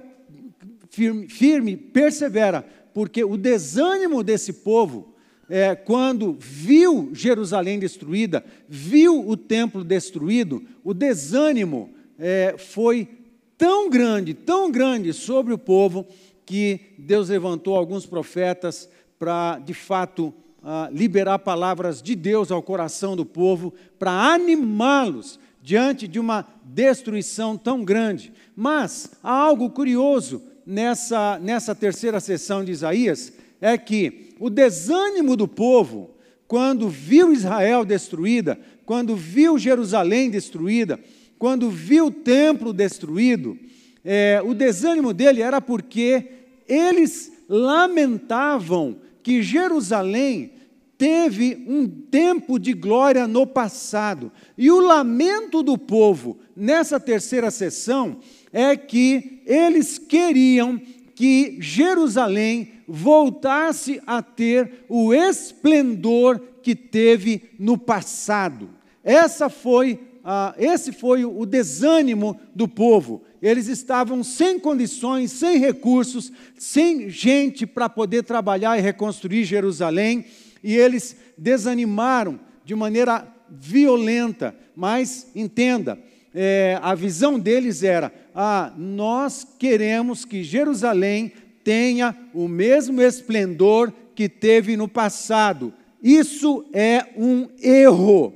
firme, 0.90 1.28
firme, 1.28 1.76
persevera, 1.76 2.66
porque 2.92 3.24
o 3.24 3.36
desânimo 3.36 4.22
desse 4.22 4.52
povo, 4.52 5.14
é, 5.48 5.74
quando 5.74 6.36
viu 6.38 7.10
Jerusalém 7.12 7.78
destruída, 7.78 8.44
viu 8.68 9.26
o 9.26 9.36
templo 9.36 9.82
destruído, 9.82 10.62
o 10.84 10.92
desânimo 10.92 11.90
é, 12.18 12.56
foi 12.58 13.08
tão 13.56 13.88
grande, 13.88 14.34
tão 14.34 14.70
grande 14.70 15.12
sobre 15.12 15.54
o 15.54 15.58
povo, 15.58 16.06
que 16.44 16.80
Deus 16.98 17.28
levantou 17.28 17.76
alguns 17.76 18.04
profetas 18.04 18.88
para, 19.16 19.60
de 19.60 19.72
fato, 19.72 20.34
uh, 20.62 20.92
liberar 20.92 21.38
palavras 21.38 22.02
de 22.02 22.16
Deus 22.16 22.50
ao 22.50 22.60
coração 22.60 23.14
do 23.14 23.24
povo, 23.24 23.72
para 23.98 24.10
animá-los 24.10 25.38
diante 25.62 26.08
de 26.08 26.18
uma 26.18 26.44
destruição 26.64 27.56
tão 27.56 27.84
grande. 27.84 28.32
Mas 28.56 29.12
há 29.22 29.30
algo 29.30 29.70
curioso 29.70 30.42
nessa, 30.70 31.38
nessa 31.40 31.74
terceira 31.74 32.20
sessão 32.20 32.64
de 32.64 32.70
Isaías 32.70 33.32
é 33.60 33.76
que 33.76 34.30
o 34.38 34.48
desânimo 34.48 35.36
do 35.36 35.48
povo, 35.48 36.10
quando 36.46 36.88
viu 36.88 37.32
Israel 37.32 37.84
destruída, 37.84 38.58
quando 38.86 39.16
viu 39.16 39.58
Jerusalém 39.58 40.30
destruída, 40.30 40.98
quando 41.38 41.68
viu 41.70 42.06
o 42.06 42.10
templo 42.10 42.72
destruído, 42.72 43.58
é, 44.04 44.40
o 44.44 44.54
desânimo 44.54 45.12
dele 45.12 45.42
era 45.42 45.60
porque 45.60 46.26
eles 46.68 47.32
lamentavam 47.48 48.96
que 49.22 49.42
Jerusalém 49.42 50.52
teve 50.96 51.64
um 51.66 51.88
tempo 51.88 52.58
de 52.58 52.72
glória 52.72 53.26
no 53.26 53.46
passado. 53.46 54.30
E 54.56 54.70
o 54.70 54.78
lamento 54.78 55.62
do 55.62 55.76
povo 55.76 56.38
nessa 56.54 57.00
terceira 57.00 57.50
sessão 57.50 58.18
é 58.52 58.76
que 58.76 59.42
eles 59.46 59.98
queriam 59.98 60.80
que 61.14 61.58
Jerusalém 61.60 62.72
voltasse 62.88 64.00
a 64.06 64.22
ter 64.22 64.84
o 64.88 65.12
esplendor 65.12 66.40
que 66.62 66.74
teve 66.74 67.50
no 67.58 67.76
passado. 67.78 68.70
Essa 69.04 69.48
foi, 69.48 70.00
ah, 70.24 70.54
esse 70.58 70.92
foi 70.92 71.24
o 71.24 71.46
desânimo 71.46 72.38
do 72.54 72.66
povo. 72.66 73.22
Eles 73.40 73.68
estavam 73.68 74.22
sem 74.22 74.58
condições, 74.58 75.32
sem 75.32 75.58
recursos, 75.58 76.32
sem 76.58 77.08
gente 77.08 77.66
para 77.66 77.88
poder 77.88 78.24
trabalhar 78.24 78.78
e 78.78 78.82
reconstruir 78.82 79.44
Jerusalém, 79.44 80.24
e 80.62 80.76
eles 80.76 81.16
desanimaram 81.38 82.38
de 82.64 82.74
maneira 82.74 83.26
violenta. 83.48 84.54
Mas 84.76 85.28
entenda, 85.34 85.98
é, 86.34 86.78
a 86.82 86.94
visão 86.94 87.38
deles 87.38 87.82
era: 87.82 88.12
ah, 88.34 88.72
nós 88.76 89.46
queremos 89.58 90.24
que 90.24 90.44
Jerusalém 90.44 91.32
tenha 91.64 92.16
o 92.32 92.48
mesmo 92.48 93.02
esplendor 93.02 93.92
que 94.14 94.28
teve 94.28 94.76
no 94.76 94.88
passado. 94.88 95.72
Isso 96.02 96.64
é 96.72 97.06
um 97.16 97.48
erro 97.60 98.34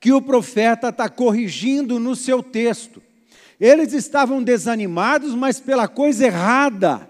que 0.00 0.12
o 0.12 0.22
profeta 0.22 0.90
está 0.90 1.08
corrigindo 1.08 1.98
no 1.98 2.14
seu 2.14 2.42
texto. 2.42 3.02
Eles 3.60 3.92
estavam 3.92 4.42
desanimados, 4.42 5.34
mas 5.34 5.58
pela 5.58 5.88
coisa 5.88 6.26
errada. 6.26 7.07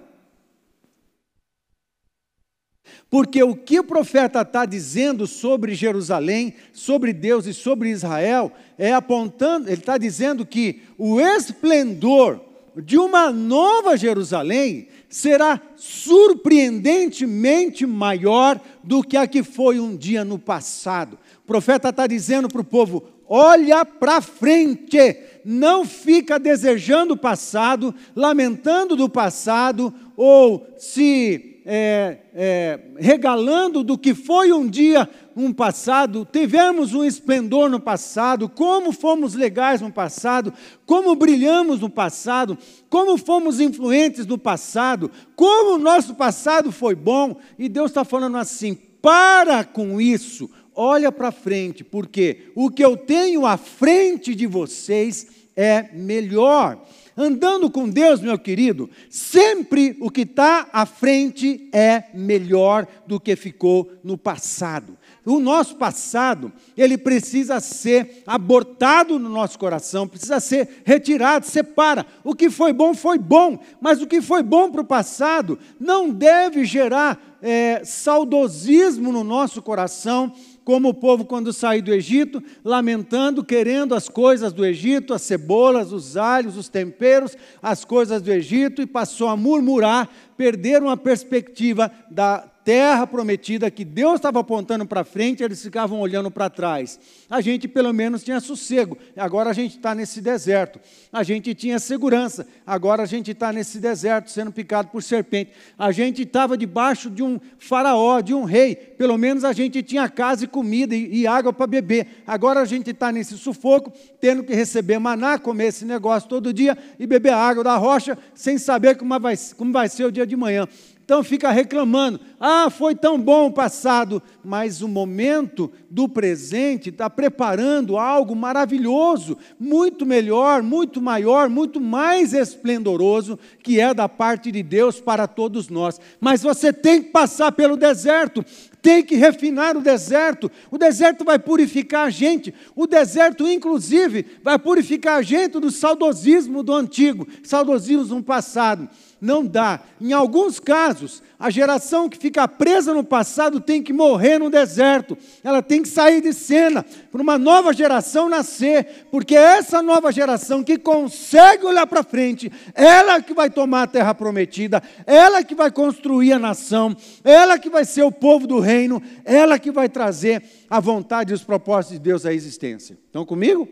Porque 3.11 3.43
o 3.43 3.57
que 3.57 3.81
o 3.81 3.85
profeta 3.85 4.43
está 4.43 4.67
dizendo 4.67 5.27
sobre 5.27 5.75
Jerusalém, 5.75 6.55
sobre 6.73 7.13
Deus 7.13 7.47
e 7.47 7.55
sobre 7.55 7.89
Israel, 7.89 8.53
é 8.77 8.93
apontando, 8.93 9.69
ele 9.69 9.81
está 9.81 9.97
dizendo 9.97 10.45
que 10.45 10.83
o 10.99 11.19
esplendor 11.19 12.41
de 12.77 12.99
uma 12.99 13.33
nova 13.33 13.97
Jerusalém 13.97 14.89
será 15.09 15.61
surpreendentemente 15.75 17.87
maior 17.87 18.61
do 18.85 19.03
que 19.03 19.17
a 19.17 19.27
que 19.27 19.43
foi 19.43 19.81
um 19.81 19.97
dia 19.97 20.23
no 20.23 20.39
passado. 20.39 21.19
O 21.43 21.47
profeta 21.47 21.89
está 21.89 22.07
dizendo 22.07 22.47
para 22.47 22.61
o 22.61 22.65
povo: 22.65 23.05
olha 23.27 23.87
para 23.87 24.21
frente, 24.21 25.17
não 25.45 25.85
fica 25.85 26.39
desejando 26.39 27.15
o 27.15 27.19
passado, 27.19 27.93
lamentando 28.15 28.95
do 28.95 29.09
passado, 29.09 29.93
ou 30.15 30.67
se 30.77 31.58
é, 31.71 32.19
é, 32.35 32.81
regalando 32.97 33.85
do 33.85 33.99
que 33.99 34.15
foi 34.15 34.51
um 34.55 34.67
dia, 34.67 35.07
um 35.37 35.53
passado, 35.53 36.27
tivemos 36.33 36.95
um 36.95 37.05
esplendor 37.05 37.69
no 37.69 37.79
passado, 37.79 38.49
como 38.49 38.91
fomos 38.91 39.35
legais 39.35 39.83
no 39.83 39.93
passado, 39.93 40.51
como 40.87 41.15
brilhamos 41.15 41.81
no 41.81 41.91
passado, 41.91 42.57
como 42.89 43.19
fomos 43.19 43.61
influentes 43.61 44.25
no 44.25 44.39
passado, 44.39 45.11
como 45.37 45.75
o 45.75 45.79
nosso 45.79 46.15
passado 46.15 46.73
foi 46.73 46.95
bom, 46.95 47.37
e 47.59 47.69
Deus 47.69 47.91
está 47.91 48.03
falando 48.03 48.39
assim: 48.39 48.75
para 49.03 49.63
com 49.63 50.01
isso, 50.01 50.51
olha 50.75 51.13
para 51.13 51.31
frente, 51.31 51.85
porque 51.85 52.51
o 52.55 52.71
que 52.71 52.83
eu 52.83 52.97
tenho 52.97 53.45
à 53.45 53.59
frente 53.59 54.35
de 54.35 54.47
vocês 54.47 55.27
é 55.55 55.91
melhor. 55.93 56.83
Andando 57.21 57.69
com 57.69 57.89
Deus, 57.89 58.21
meu 58.21 58.39
querido, 58.39 58.89
sempre 59.11 59.97
o 60.01 60.09
que 60.09 60.21
está 60.21 60.69
à 60.73 60.87
frente 60.87 61.69
é 61.73 62.05
melhor 62.15 62.87
do 63.09 63.19
que 63.19 63.35
ficou 63.35 63.91
no 64.05 64.17
passado. 64.17 64.97
O 65.27 65.41
nosso 65.41 65.75
passado, 65.75 66.53
ele 66.77 66.97
precisa 66.97 67.59
ser 67.59 68.23
abortado 68.25 69.19
no 69.19 69.29
nosso 69.29 69.59
coração, 69.59 70.07
precisa 70.07 70.39
ser 70.39 70.83
retirado, 70.85 71.45
separa. 71.45 72.07
O 72.23 72.37
que 72.37 72.49
foi 72.49 72.73
bom, 72.73 72.95
foi 72.95 73.19
bom, 73.19 73.59
mas 73.81 74.01
o 74.01 74.07
que 74.07 74.23
foi 74.23 74.45
bom 74.45 74.71
para 74.71 74.83
o 74.83 74.87
passado 74.87 75.59
não 75.81 76.11
deve 76.11 76.65
gerar 76.65 77.37
é, 77.43 77.83
saudosismo 77.85 79.13
no 79.13 79.25
nosso 79.25 79.61
coração, 79.61 80.33
como 80.69 80.91
o 80.91 80.95
povo 80.95 81.25
quando 81.25 81.51
saiu 81.51 81.81
do 81.81 81.95
Egito, 81.95 82.43
lamentando, 82.63 83.43
querendo 83.43 83.95
as 83.95 84.07
coisas 84.07 84.53
do 84.53 84.67
Egito, 84.67 85.15
as 85.15 85.23
cebolas, 85.23 85.93
os 85.93 86.15
alhos, 86.15 86.59
os 86.59 86.69
temperos, 86.69 87.35
as 87.63 87.87
coisas 87.87 88.21
do 88.21 88.31
Egito, 88.31 88.83
e 88.83 88.87
passou 88.87 89.29
a 89.29 89.37
murmurar, 89.37 90.11
perderam 90.37 90.91
a 90.91 90.97
perspectiva 90.99 91.91
da 92.11 92.41
terra 92.69 93.07
prometida 93.07 93.71
que 93.71 93.83
Deus 93.83 94.17
estava 94.17 94.41
apontando 94.41 94.85
para 94.85 95.03
frente, 95.03 95.43
eles 95.43 95.63
ficavam 95.63 96.01
olhando 96.01 96.31
para 96.31 96.51
trás. 96.51 97.01
A 97.31 97.41
gente 97.41 97.67
pelo 97.67 97.95
menos 97.95 98.23
tinha 98.23 98.41
sossego, 98.41 98.99
agora 99.17 99.49
a 99.49 99.53
gente 99.55 99.79
está 99.79 99.95
nesse 99.95 100.21
deserto. 100.21 100.79
A 101.11 101.23
gente 101.23 101.55
tinha 101.55 101.79
segurança, 101.79 102.47
agora 102.67 103.05
a 103.05 103.07
gente 103.07 103.31
está 103.31 103.55
nesse 103.55 103.79
deserto 103.79 104.31
sendo 104.31 104.53
picado 104.53 104.89
por 104.89 105.03
serpente. 105.03 105.53
A 105.79 105.91
gente 105.91 106.25
estava 106.25 106.59
debaixo 106.59 107.09
de 107.09 107.23
um 107.23 107.41
faraó, 107.59 108.21
de 108.21 108.35
um 108.35 108.45
rei, 108.45 108.75
pelo 108.77 109.17
menos 109.17 109.45
a 109.45 109.55
gente 109.55 109.83
tinha 109.83 110.07
casa 110.07 110.45
e 110.45 110.47
comida 110.47 110.95
e, 110.95 111.21
e 111.21 111.27
água 111.27 111.55
para 111.55 111.67
beber. 111.67 112.23
Agora 112.27 112.61
a 112.61 112.67
gente 112.67 112.91
está 112.91 113.11
nesse 113.11 113.39
sufoco, 113.39 113.91
tendo 114.21 114.45
que 114.45 114.55
receber 114.55 114.99
maná, 114.99 115.39
comer 115.39 115.69
esse 115.69 115.87
negócio 115.87 116.29
todo 116.29 116.53
dia 116.53 116.77
e 116.99 117.07
beber 117.07 117.33
água 117.33 117.65
da 117.65 117.77
rocha, 117.79 118.19
sem 118.35 118.59
saber 118.59 118.99
como 118.99 119.19
vai, 119.19 119.39
como 119.57 119.73
vai 119.73 119.89
ser 119.89 120.05
o 120.05 120.13
dia 120.13 120.27
de 120.27 120.37
manhã. 120.37 120.69
Então 121.09 121.25
fica 121.25 121.51
reclamando, 121.51 122.21
ah, 122.39 122.69
foi 122.69 122.95
tão 122.95 123.19
bom 123.19 123.47
o 123.47 123.51
passado, 123.51 124.23
mas 124.45 124.83
o 124.83 124.89
momento 124.89 125.73
do 125.89 126.07
presente 126.07 126.91
está 126.91 127.09
preparando 127.09 127.97
algo 127.97 128.37
maravilhoso, 128.37 129.39
muito 129.59 130.05
melhor, 130.05 130.63
muito 130.63 131.01
maior, 131.01 131.49
muito 131.49 131.81
mais 131.81 132.35
esplendoroso, 132.35 133.39
que 133.63 133.81
é 133.81 133.95
da 133.95 134.07
parte 134.07 134.53
de 134.53 134.63
Deus 134.63 135.01
para 135.01 135.27
todos 135.27 135.71
nós. 135.71 135.99
Mas 136.21 136.43
você 136.43 136.75
tem 136.75 137.03
que 137.03 137.09
passar 137.09 137.53
pelo 137.53 137.79
deserto, 137.79 138.45
tem 138.89 139.05
que 139.05 139.17
refinar 139.17 139.77
o 139.77 139.83
deserto. 139.83 140.51
O 140.71 140.79
deserto 140.79 141.23
vai 141.23 141.39
purificar 141.39 142.07
a 142.07 142.11
gente. 142.11 142.55
O 142.75 142.87
deserto, 142.87 143.47
inclusive, 143.47 144.25
vai 144.43 144.59
purificar 144.59 145.19
a 145.19 145.23
gente 145.23 145.61
do 145.61 145.71
saudosismo 145.71 146.63
do 146.63 146.73
antigo, 146.73 147.29
saudosismo 147.43 148.17
do 148.17 148.23
passado 148.23 148.89
não 149.21 149.45
dá. 149.45 149.81
Em 150.01 150.13
alguns 150.13 150.61
casos, 150.61 151.23
a 151.39 151.51
geração 151.51 152.09
que 152.09 152.19
fica 152.19 152.47
presa 152.47 152.95
no 152.95 153.03
passado 153.03 153.61
tem 153.61 153.83
que 153.83 153.93
morrer 153.93 154.39
no 154.39 154.51
deserto, 154.51 155.19
ela 155.43 155.61
tem 155.61 155.83
que 155.83 155.89
sair 155.89 156.21
de 156.21 156.33
cena 156.33 156.85
para 157.11 157.23
uma 157.23 157.39
nova 157.39 157.73
geração 157.73 158.29
nascer, 158.29 159.07
porque 159.11 159.37
é 159.37 159.59
essa 159.59 159.83
nova 159.83 160.13
geração 160.13 160.63
que 160.63 160.79
consegue 160.79 161.65
olhar 161.65 161.87
para 161.87 162.03
frente, 162.03 162.51
ela 162.75 163.21
que 163.21 163.35
vai 163.35 163.51
tomar 163.51 163.85
a 163.85 163.87
terra 163.87 164.15
prometida, 164.15 164.83
ela 165.07 165.43
que 165.43 165.55
vai 165.55 165.71
construir 165.71 166.33
a 166.33 166.39
nação, 166.39 166.97
ela 167.25 167.59
que 167.59 167.71
vai 167.71 167.85
ser 167.85 168.03
o 168.03 168.13
povo 168.13 168.47
do 168.47 168.61
reino, 168.61 168.78
ela 169.25 169.59
que 169.59 169.71
vai 169.71 169.89
trazer 169.89 170.43
a 170.69 170.81
vontade 170.81 171.33
e 171.33 171.35
os 171.35 171.43
propósitos 171.43 171.99
de 171.99 172.05
Deus 172.05 172.27
à 172.27 172.33
existência. 172.33 172.99
Estão 173.07 173.25
comigo? 173.25 173.69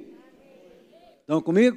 Estão 1.20 1.40
comigo? 1.40 1.76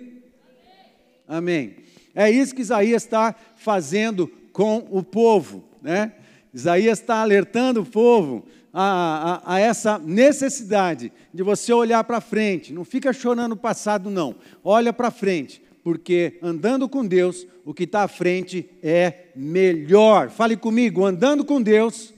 Amém. 1.28 1.76
É 2.16 2.30
isso 2.30 2.56
que 2.56 2.62
Isaías 2.62 3.04
está 3.04 3.36
fazendo 3.56 4.28
com 4.52 4.88
o 4.90 5.04
povo. 5.04 5.64
Né? 5.82 6.14
Isaías 6.54 7.00
está 7.00 7.22
alertando 7.22 7.82
o 7.82 7.86
povo 7.86 8.46
a, 8.74 9.42
a, 9.46 9.56
a, 9.56 9.60
essa 9.60 10.00
necessidade 10.00 11.12
de 11.34 11.44
você 11.44 11.74
olhar 11.74 12.04
para 12.04 12.22
frente. 12.22 12.74
Não 12.74 12.84
fica 12.84 13.14
chorando 13.14 13.54
o 13.54 13.58
passado, 13.58 14.10
não. 14.10 14.36
Olha 14.64 14.94
para 14.94 15.12
frente, 15.12 15.62
porque 15.84 16.38
andando 16.42 16.88
com 16.88 17.06
Deus, 17.06 17.48
o 17.66 17.74
que 17.74 17.84
está 17.84 18.04
à 18.04 18.08
frente 18.08 18.70
é 18.82 19.26
melhor. 19.36 20.30
Fale 20.30 20.56
comigo, 20.56 21.06
andando 21.06 21.46
com 21.46 21.62
Deus, 21.62 22.14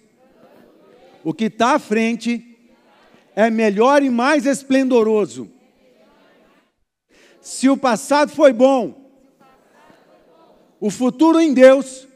o 1.24 1.34
que 1.34 1.46
está 1.46 1.76
à 1.76 1.80
frente 1.80 2.58
é 3.36 3.50
melhor 3.50 4.04
e 4.04 4.10
mais 4.10 4.46
esplendoroso. 4.46 5.50
Se 7.42 7.70
o 7.70 7.78
passado 7.78 8.32
foi 8.32 8.54
bom, 8.54 9.02
o 10.80 10.90
futuro 10.90 11.40
em 11.40 11.54
Deus, 11.54 12.08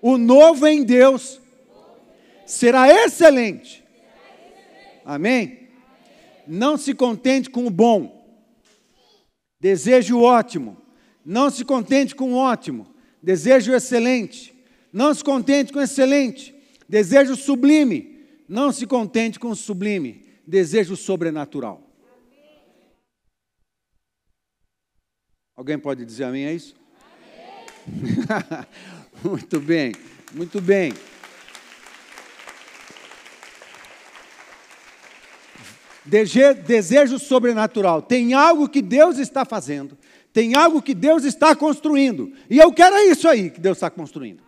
o 0.00 0.16
novo 0.16 0.66
em 0.66 0.82
Deus, 0.82 1.40
será 2.46 2.88
excelente. 2.88 3.84
Amém? 5.04 5.68
Não 6.46 6.76
se 6.76 6.94
contente 6.94 7.50
com 7.50 7.66
o 7.66 7.70
bom, 7.70 8.24
deseje 9.60 10.12
o 10.12 10.22
ótimo. 10.22 10.76
Não 11.24 11.50
se 11.50 11.64
contente 11.64 12.14
com 12.14 12.32
o 12.32 12.36
ótimo, 12.36 12.86
deseje 13.22 13.70
o 13.70 13.74
excelente. 13.74 14.54
Não 14.90 15.12
se 15.12 15.22
contente 15.22 15.72
com 15.72 15.78
o 15.78 15.82
excelente, 15.82 16.54
deseje 16.88 17.32
o 17.32 17.36
sublime. 17.36 18.16
Não 18.48 18.72
se 18.72 18.86
contente 18.86 19.38
com 19.38 19.50
o 19.50 19.56
sublime, 19.56 20.24
deseje 20.46 20.92
o 20.92 20.96
sobrenatural. 20.96 21.86
Alguém 25.54 25.78
pode 25.78 26.04
dizer 26.04 26.24
amém 26.24 26.46
a 26.46 26.52
isso? 26.52 26.74
muito 29.22 29.60
bem, 29.60 29.92
muito 30.32 30.60
bem. 30.60 30.92
Desejo 36.06 37.18
sobrenatural. 37.18 38.00
Tem 38.00 38.32
algo 38.32 38.66
que 38.66 38.80
Deus 38.80 39.18
está 39.18 39.44
fazendo, 39.44 39.98
tem 40.32 40.54
algo 40.54 40.80
que 40.80 40.94
Deus 40.94 41.24
está 41.24 41.54
construindo. 41.54 42.32
E 42.48 42.56
eu 42.56 42.72
quero 42.72 42.96
isso 43.10 43.28
aí 43.28 43.50
que 43.50 43.60
Deus 43.60 43.76
está 43.76 43.90
construindo. 43.90 44.47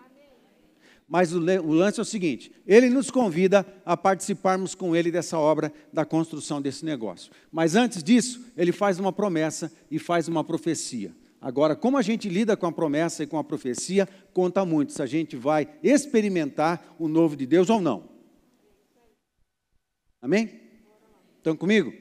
Mas 1.11 1.33
o 1.33 1.41
lance 1.41 1.99
é 1.99 2.03
o 2.03 2.05
seguinte: 2.05 2.53
ele 2.65 2.89
nos 2.89 3.11
convida 3.11 3.67
a 3.85 3.97
participarmos 3.97 4.77
com 4.77 4.95
ele 4.95 5.11
dessa 5.11 5.37
obra 5.37 5.73
da 5.93 6.05
construção 6.05 6.63
desse 6.63 6.85
negócio. 6.85 7.33
Mas 7.51 7.75
antes 7.75 8.01
disso, 8.01 8.47
ele 8.57 8.71
faz 8.71 9.01
uma 9.01 9.13
promessa 9.13 9.73
e 9.91 9.99
faz 9.99 10.29
uma 10.29 10.45
profecia. 10.45 11.13
Agora, 11.41 11.75
como 11.75 11.99
a 11.99 12.03
gente 12.03 12.29
lida 12.29 12.57
com 12.57 12.67
a 12.67 12.71
promessa 12.71 13.25
e 13.25 13.27
com 13.27 13.39
a 13.39 13.43
profecia, 13.43 14.09
conta 14.33 14.65
muito 14.65 14.93
se 14.93 15.03
a 15.03 15.07
gente 15.07 15.35
vai 15.35 15.69
experimentar 15.83 16.95
o 16.97 17.09
novo 17.09 17.35
de 17.35 17.45
Deus 17.45 17.69
ou 17.69 17.81
não. 17.81 18.09
Amém? 20.23 20.61
Estão 21.39 21.57
comigo? 21.57 21.93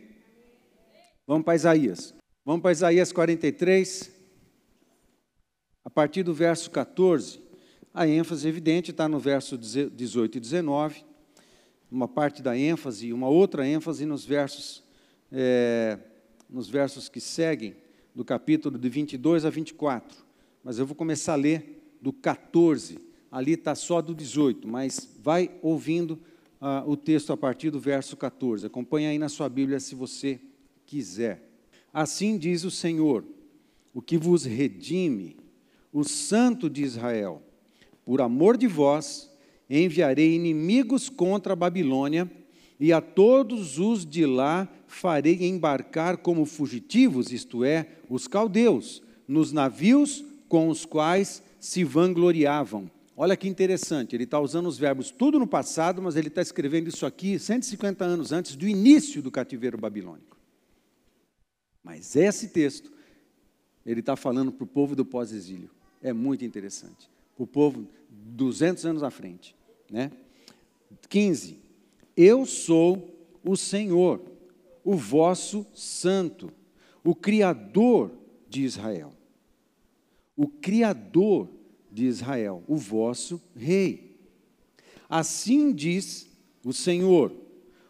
Vamos 1.26 1.46
para 1.46 1.56
Isaías. 1.56 2.14
Vamos 2.46 2.62
para 2.62 2.74
Isaías 2.74 3.12
43, 3.12 4.12
a 5.84 5.90
partir 5.90 6.22
do 6.22 6.34
verso 6.34 6.70
14. 6.70 7.49
A 8.00 8.08
ênfase 8.08 8.48
evidente 8.48 8.92
está 8.92 9.10
no 9.10 9.20
verso 9.20 9.58
18 9.58 10.38
e 10.38 10.40
19, 10.40 11.04
uma 11.92 12.08
parte 12.08 12.42
da 12.42 12.58
ênfase 12.58 13.08
e 13.08 13.12
uma 13.12 13.28
outra 13.28 13.68
ênfase 13.68 14.06
nos 14.06 14.24
versos, 14.24 14.82
é, 15.30 16.00
nos 16.50 16.70
versos 16.70 17.10
que 17.10 17.20
seguem 17.20 17.76
do 18.16 18.24
capítulo 18.24 18.78
de 18.80 18.88
22 18.88 19.44
a 19.44 19.50
24, 19.50 20.18
mas 20.64 20.80
eu 20.80 20.86
vou 20.86 20.96
começar 20.96 21.34
a 21.34 21.36
ler 21.36 21.94
do 22.02 22.14
14, 22.14 23.00
ali 23.30 23.52
está 23.52 23.76
só 23.76 24.02
do 24.02 24.16
18, 24.16 24.66
mas 24.66 25.14
vai 25.22 25.52
ouvindo 25.62 26.12
uh, 26.62 26.90
o 26.90 26.96
texto 26.96 27.34
a 27.34 27.38
partir 27.38 27.70
do 27.70 27.82
verso 27.82 28.16
14. 28.16 28.66
Acompanhe 28.66 29.08
aí 29.08 29.20
na 29.20 29.28
sua 29.28 29.50
Bíblia 29.50 29.78
se 29.78 29.94
você 29.94 30.40
quiser. 30.86 31.44
Assim 31.92 32.38
diz 32.38 32.64
o 32.64 32.72
Senhor, 32.72 33.26
o 33.94 34.02
que 34.02 34.18
vos 34.18 34.46
redime, 34.46 35.36
o 35.92 36.06
Santo 36.06 36.70
de 36.70 36.82
Israel, 36.82 37.44
por 38.10 38.22
amor 38.22 38.58
de 38.58 38.66
vós, 38.66 39.30
enviarei 39.70 40.34
inimigos 40.34 41.10
contra 41.10 41.54
a 41.54 41.56
Babilônia, 41.56 42.28
e 42.80 42.92
a 42.92 43.00
todos 43.00 43.78
os 43.78 44.04
de 44.04 44.26
lá 44.26 44.68
farei 44.88 45.46
embarcar 45.46 46.18
como 46.18 46.44
fugitivos, 46.44 47.32
isto 47.32 47.64
é, 47.64 47.88
os 48.10 48.28
caldeus, 48.28 49.04
nos 49.28 49.52
navios 49.52 50.26
com 50.48 50.70
os 50.70 50.88
quais 50.88 51.44
se 51.60 51.84
vangloriavam. 51.84 52.90
Olha 53.16 53.38
que 53.38 53.48
interessante, 53.48 54.16
ele 54.16 54.24
está 54.24 54.40
usando 54.40 54.66
os 54.66 54.80
verbos 54.80 55.12
tudo 55.12 55.38
no 55.38 55.46
passado, 55.46 56.02
mas 56.02 56.16
ele 56.16 56.30
está 56.30 56.42
escrevendo 56.42 56.88
isso 56.88 57.06
aqui 57.06 57.38
150 57.38 58.04
anos 58.04 58.32
antes 58.32 58.56
do 58.56 58.68
início 58.68 59.22
do 59.22 59.30
cativeiro 59.30 59.78
babilônico. 59.78 60.36
Mas 61.84 62.16
esse 62.16 62.48
texto, 62.48 62.92
ele 63.86 64.00
está 64.00 64.16
falando 64.16 64.52
para 64.52 64.64
o 64.64 64.68
povo 64.68 64.96
do 64.96 65.06
pós-exílio. 65.06 65.70
É 66.02 66.12
muito 66.12 66.44
interessante. 66.44 67.08
O 67.40 67.48
povo 67.48 67.88
200 68.08 68.86
anos 68.86 69.02
à 69.02 69.10
frente. 69.10 69.56
Né? 69.90 70.12
15. 71.10 71.58
Eu 72.16 72.46
sou 72.46 73.16
o 73.44 73.58
Senhor 73.58 74.22
o 74.84 74.96
vosso 74.96 75.68
santo, 75.74 76.52
o 77.04 77.14
Criador 77.14 78.12
de 78.50 78.64
Israel. 78.64 79.14
O 80.36 80.48
Criador 80.48 81.48
de 81.92 82.06
Israel, 82.06 82.64
o 82.68 82.76
vosso 82.76 83.40
Rei. 83.56 84.18
Assim 85.08 85.72
diz 85.72 86.28
o 86.66 86.74
Senhor, 86.74 87.32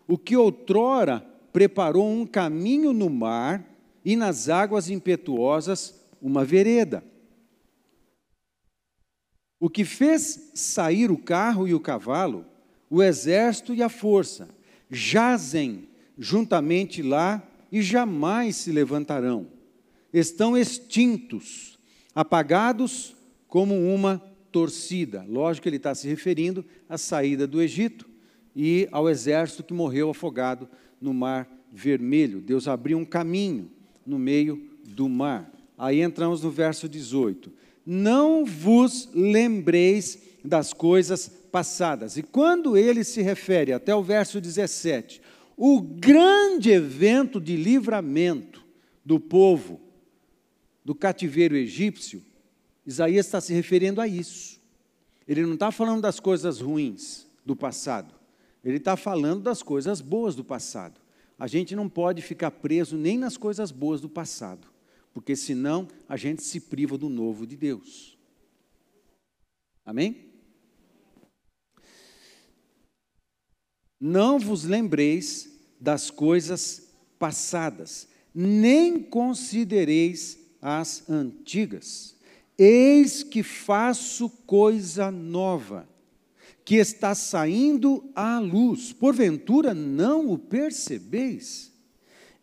o 0.05 0.17
que 0.17 0.35
outrora 0.35 1.25
preparou 1.53 2.09
um 2.09 2.25
caminho 2.25 2.91
no 2.91 3.09
mar 3.09 3.65
e 4.03 4.17
nas 4.17 4.49
águas 4.49 4.89
impetuosas 4.89 6.05
uma 6.21 6.43
vereda. 6.43 7.01
O 9.59 9.69
que 9.69 9.83
fez 9.83 10.51
sair 10.53 11.11
o 11.11 11.17
carro 11.17 11.67
e 11.67 11.73
o 11.73 11.79
cavalo, 11.79 12.45
o 12.89 13.03
exército 13.03 13.73
e 13.73 13.83
a 13.83 13.89
força, 13.89 14.49
jazem 14.89 15.87
juntamente 16.17 17.01
lá 17.01 17.43
e 17.71 17.81
jamais 17.81 18.55
se 18.55 18.71
levantarão. 18.71 19.47
Estão 20.13 20.57
extintos, 20.57 21.77
apagados 22.15 23.15
como 23.47 23.75
uma 23.93 24.17
torcida. 24.51 25.25
Lógico 25.27 25.63
que 25.63 25.69
ele 25.69 25.77
está 25.77 25.93
se 25.93 26.07
referindo 26.07 26.65
à 26.87 26.97
saída 26.97 27.45
do 27.45 27.61
Egito 27.61 28.09
e 28.55 28.87
ao 28.91 29.09
exército 29.09 29.63
que 29.63 29.73
morreu 29.73 30.09
afogado 30.09 30.67
no 30.99 31.13
Mar 31.13 31.47
Vermelho. 31.71 32.41
Deus 32.41 32.67
abriu 32.67 32.97
um 32.97 33.05
caminho 33.05 33.69
no 34.05 34.17
meio 34.17 34.67
do 34.87 35.07
mar. 35.07 35.51
Aí 35.77 36.01
entramos 36.01 36.41
no 36.41 36.49
verso 36.49 36.89
18. 36.89 37.51
Não 37.85 38.45
vos 38.45 39.09
lembreis 39.13 40.19
das 40.43 40.73
coisas 40.73 41.27
passadas. 41.51 42.17
E 42.17 42.23
quando 42.23 42.77
ele 42.77 43.03
se 43.03 43.21
refere 43.21 43.73
até 43.73 43.93
o 43.93 44.03
verso 44.03 44.39
17, 44.39 45.21
o 45.57 45.81
grande 45.81 46.71
evento 46.71 47.41
de 47.41 47.55
livramento 47.57 48.63
do 49.03 49.19
povo 49.19 49.81
do 50.85 50.95
cativeiro 50.95 51.55
egípcio, 51.55 52.23
Isaías 52.85 53.25
está 53.25 53.41
se 53.41 53.53
referindo 53.53 53.99
a 53.99 54.07
isso. 54.07 54.59
Ele 55.27 55.45
não 55.45 55.53
está 55.53 55.71
falando 55.71 56.01
das 56.01 56.19
coisas 56.19 56.59
ruins 56.59 57.27
do 57.45 57.55
passado, 57.55 58.15
ele 58.63 58.77
está 58.77 58.95
falando 58.95 59.41
das 59.41 59.61
coisas 59.61 60.01
boas 60.01 60.35
do 60.35 60.43
passado. 60.43 60.99
A 61.37 61.47
gente 61.47 61.75
não 61.75 61.87
pode 61.87 62.21
ficar 62.21 62.51
preso 62.51 62.97
nem 62.97 63.17
nas 63.17 63.37
coisas 63.37 63.71
boas 63.71 64.01
do 64.01 64.09
passado, 64.09 64.67
porque 65.13 65.35
senão 65.35 65.87
a 66.07 66.15
gente 66.15 66.43
se 66.43 66.59
priva 66.59 66.97
do 66.97 67.09
novo 67.09 67.45
de 67.45 67.55
Deus. 67.55 68.17
Amém? 69.85 70.29
Não 73.99 74.39
vos 74.39 74.63
lembreis 74.63 75.49
das 75.79 76.09
coisas 76.09 76.89
passadas, 77.17 78.07
nem 78.33 79.01
considereis 79.01 80.39
as 80.61 81.09
antigas. 81.09 82.15
Eis 82.57 83.23
que 83.23 83.41
faço 83.41 84.29
coisa 84.45 85.09
nova, 85.11 85.87
que 86.63 86.75
está 86.75 87.15
saindo 87.15 88.09
à 88.15 88.39
luz. 88.39 88.93
Porventura 88.93 89.73
não 89.73 90.29
o 90.29 90.37
percebeis? 90.37 91.71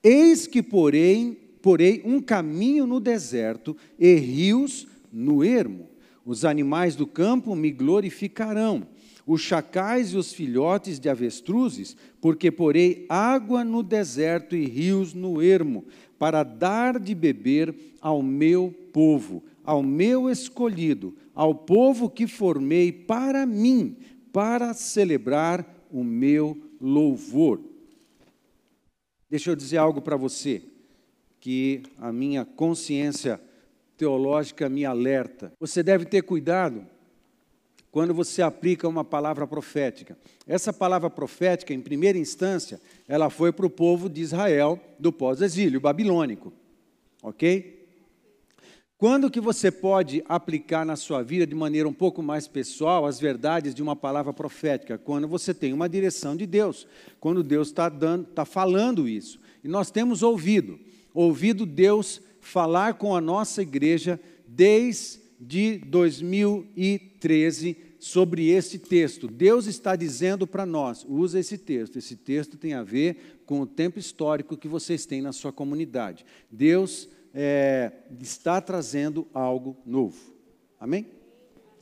Eis 0.02 0.46
que 0.46 0.62
porém, 0.62 1.45
porém 1.66 2.00
um 2.04 2.20
caminho 2.20 2.86
no 2.86 3.00
deserto 3.00 3.76
e 3.98 4.14
rios 4.14 4.86
no 5.12 5.42
ermo. 5.42 5.90
Os 6.24 6.44
animais 6.44 6.94
do 6.94 7.08
campo 7.08 7.56
me 7.56 7.72
glorificarão 7.72 8.86
os 9.26 9.40
chacais 9.40 10.12
e 10.12 10.16
os 10.16 10.32
filhotes 10.32 11.00
de 11.00 11.08
avestruzes, 11.08 11.96
porque 12.20 12.52
porei 12.52 13.04
água 13.08 13.64
no 13.64 13.82
deserto 13.82 14.54
e 14.54 14.64
rios 14.64 15.12
no 15.12 15.42
ermo, 15.42 15.84
para 16.16 16.44
dar 16.44 17.00
de 17.00 17.16
beber 17.16 17.74
ao 18.00 18.22
meu 18.22 18.72
povo, 18.92 19.42
ao 19.64 19.82
meu 19.82 20.30
escolhido, 20.30 21.16
ao 21.34 21.52
povo 21.52 22.08
que 22.08 22.28
formei 22.28 22.92
para 22.92 23.44
mim, 23.44 23.96
para 24.32 24.72
celebrar 24.72 25.66
o 25.90 26.04
meu 26.04 26.56
louvor. 26.80 27.60
Deixa 29.28 29.50
eu 29.50 29.56
dizer 29.56 29.78
algo 29.78 30.00
para 30.00 30.16
você, 30.16 30.62
que 31.46 31.84
a 32.00 32.12
minha 32.12 32.44
consciência 32.44 33.40
teológica 33.96 34.68
me 34.68 34.84
alerta. 34.84 35.52
Você 35.60 35.80
deve 35.80 36.04
ter 36.04 36.22
cuidado 36.22 36.84
quando 37.88 38.12
você 38.12 38.42
aplica 38.42 38.88
uma 38.88 39.04
palavra 39.04 39.46
profética. 39.46 40.18
Essa 40.44 40.72
palavra 40.72 41.08
profética, 41.08 41.72
em 41.72 41.80
primeira 41.80 42.18
instância, 42.18 42.80
ela 43.06 43.30
foi 43.30 43.52
para 43.52 43.64
o 43.64 43.70
povo 43.70 44.10
de 44.10 44.22
Israel 44.22 44.80
do 44.98 45.12
pós-exílio 45.12 45.80
babilônico. 45.80 46.52
Ok? 47.22 47.86
Quando 48.98 49.30
que 49.30 49.40
você 49.40 49.70
pode 49.70 50.24
aplicar 50.28 50.84
na 50.84 50.96
sua 50.96 51.22
vida 51.22 51.46
de 51.46 51.54
maneira 51.54 51.88
um 51.88 51.92
pouco 51.92 52.24
mais 52.24 52.48
pessoal 52.48 53.06
as 53.06 53.20
verdades 53.20 53.72
de 53.72 53.84
uma 53.84 53.94
palavra 53.94 54.32
profética? 54.32 54.98
Quando 54.98 55.28
você 55.28 55.54
tem 55.54 55.72
uma 55.72 55.88
direção 55.88 56.34
de 56.34 56.44
Deus, 56.44 56.88
quando 57.20 57.44
Deus 57.44 57.68
está 57.68 57.86
está 57.86 58.44
falando 58.44 59.08
isso. 59.08 59.38
E 59.62 59.68
nós 59.68 59.92
temos 59.92 60.24
ouvido, 60.24 60.80
ouvido 61.22 61.64
Deus 61.64 62.20
falar 62.40 62.94
com 62.94 63.14
a 63.14 63.20
nossa 63.20 63.62
igreja 63.62 64.20
desde 64.46 65.78
2013 65.78 67.76
sobre 67.98 68.48
esse 68.50 68.78
texto. 68.78 69.26
Deus 69.26 69.66
está 69.66 69.96
dizendo 69.96 70.46
para 70.46 70.64
nós: 70.64 71.04
usa 71.08 71.40
esse 71.40 71.58
texto. 71.58 71.98
Esse 71.98 72.16
texto 72.16 72.56
tem 72.56 72.74
a 72.74 72.82
ver 72.82 73.40
com 73.44 73.60
o 73.60 73.66
tempo 73.66 73.98
histórico 73.98 74.56
que 74.56 74.68
vocês 74.68 75.06
têm 75.06 75.20
na 75.22 75.32
sua 75.32 75.52
comunidade. 75.52 76.24
Deus 76.50 77.08
é, 77.34 77.92
está 78.20 78.60
trazendo 78.60 79.26
algo 79.32 79.76
novo. 79.84 80.34
Amém? 80.78 81.06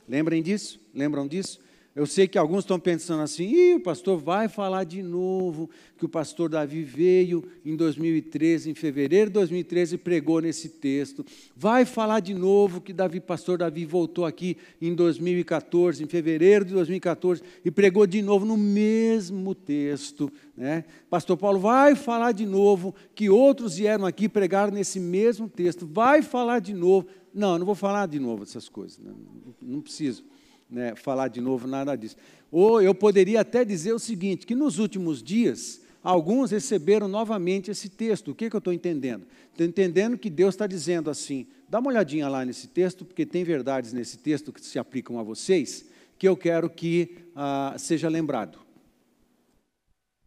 Lembrem 0.07 0.41
disso? 0.41 0.79
Lembram 0.93 1.27
disso? 1.27 1.59
Eu 1.95 2.05
sei 2.05 2.27
que 2.27 2.37
alguns 2.37 2.65
estão 2.65 2.77
pensando 2.77 3.23
assim, 3.23 3.45
Ih, 3.45 3.75
o 3.75 3.79
pastor 3.79 4.17
vai 4.17 4.49
falar 4.49 4.83
de 4.83 5.01
novo 5.01 5.69
que 5.97 6.03
o 6.03 6.09
pastor 6.09 6.49
Davi 6.49 6.83
veio 6.83 7.41
em 7.63 7.73
2013, 7.73 8.69
em 8.69 8.73
fevereiro 8.73 9.29
de 9.29 9.35
2013, 9.35 9.97
pregou 9.99 10.41
nesse 10.41 10.67
texto. 10.67 11.25
Vai 11.55 11.85
falar 11.85 12.19
de 12.19 12.33
novo 12.33 12.81
que 12.81 12.91
Davi, 12.91 13.21
pastor 13.21 13.59
Davi 13.59 13.85
voltou 13.85 14.25
aqui 14.25 14.57
em 14.81 14.93
2014, 14.93 16.03
em 16.03 16.07
fevereiro 16.07 16.65
de 16.65 16.73
2014, 16.73 17.41
e 17.63 17.71
pregou 17.71 18.05
de 18.05 18.21
novo 18.21 18.45
no 18.45 18.57
mesmo 18.57 19.55
texto. 19.55 20.29
Né? 20.57 20.83
Pastor 21.09 21.37
Paulo 21.37 21.59
vai 21.59 21.95
falar 21.95 22.33
de 22.33 22.45
novo 22.45 22.93
que 23.15 23.29
outros 23.29 23.77
vieram 23.77 24.05
aqui 24.05 24.27
pregar 24.27 24.69
nesse 24.69 24.99
mesmo 24.99 25.47
texto. 25.47 25.87
Vai 25.87 26.21
falar 26.21 26.59
de 26.59 26.73
novo. 26.73 27.07
Não, 27.33 27.57
não 27.57 27.65
vou 27.65 27.75
falar 27.75 28.05
de 28.05 28.19
novo 28.19 28.43
essas 28.43 28.67
coisas, 28.67 28.99
não, 28.99 29.15
não 29.61 29.79
preciso 29.79 30.34
né, 30.75 30.93
falar 30.95 31.29
de 31.29 31.39
novo 31.39 31.67
nada 31.67 31.95
disso. 31.95 32.17
Ou 32.51 32.81
eu 32.81 32.93
poderia 32.93 33.41
até 33.41 33.63
dizer 33.63 33.93
o 33.93 33.99
seguinte: 33.99 34.45
que 34.45 34.53
nos 34.53 34.77
últimos 34.77 35.23
dias, 35.23 35.81
alguns 36.03 36.51
receberam 36.51 37.07
novamente 37.07 37.71
esse 37.71 37.87
texto. 37.87 38.31
O 38.31 38.35
que, 38.35 38.49
que 38.49 38.55
eu 38.55 38.59
estou 38.59 38.73
entendendo? 38.73 39.25
Estou 39.51 39.65
entendendo 39.65 40.17
que 40.17 40.29
Deus 40.29 40.53
está 40.53 40.67
dizendo 40.67 41.09
assim: 41.09 41.47
dá 41.69 41.79
uma 41.79 41.89
olhadinha 41.89 42.27
lá 42.27 42.43
nesse 42.43 42.67
texto, 42.67 43.05
porque 43.05 43.25
tem 43.25 43.43
verdades 43.45 43.93
nesse 43.93 44.17
texto 44.17 44.51
que 44.51 44.59
se 44.59 44.77
aplicam 44.77 45.17
a 45.17 45.23
vocês, 45.23 45.85
que 46.19 46.27
eu 46.27 46.35
quero 46.35 46.69
que 46.69 47.17
ah, 47.33 47.73
seja 47.77 48.09
lembrado. 48.09 48.59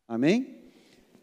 Amém? 0.09 0.57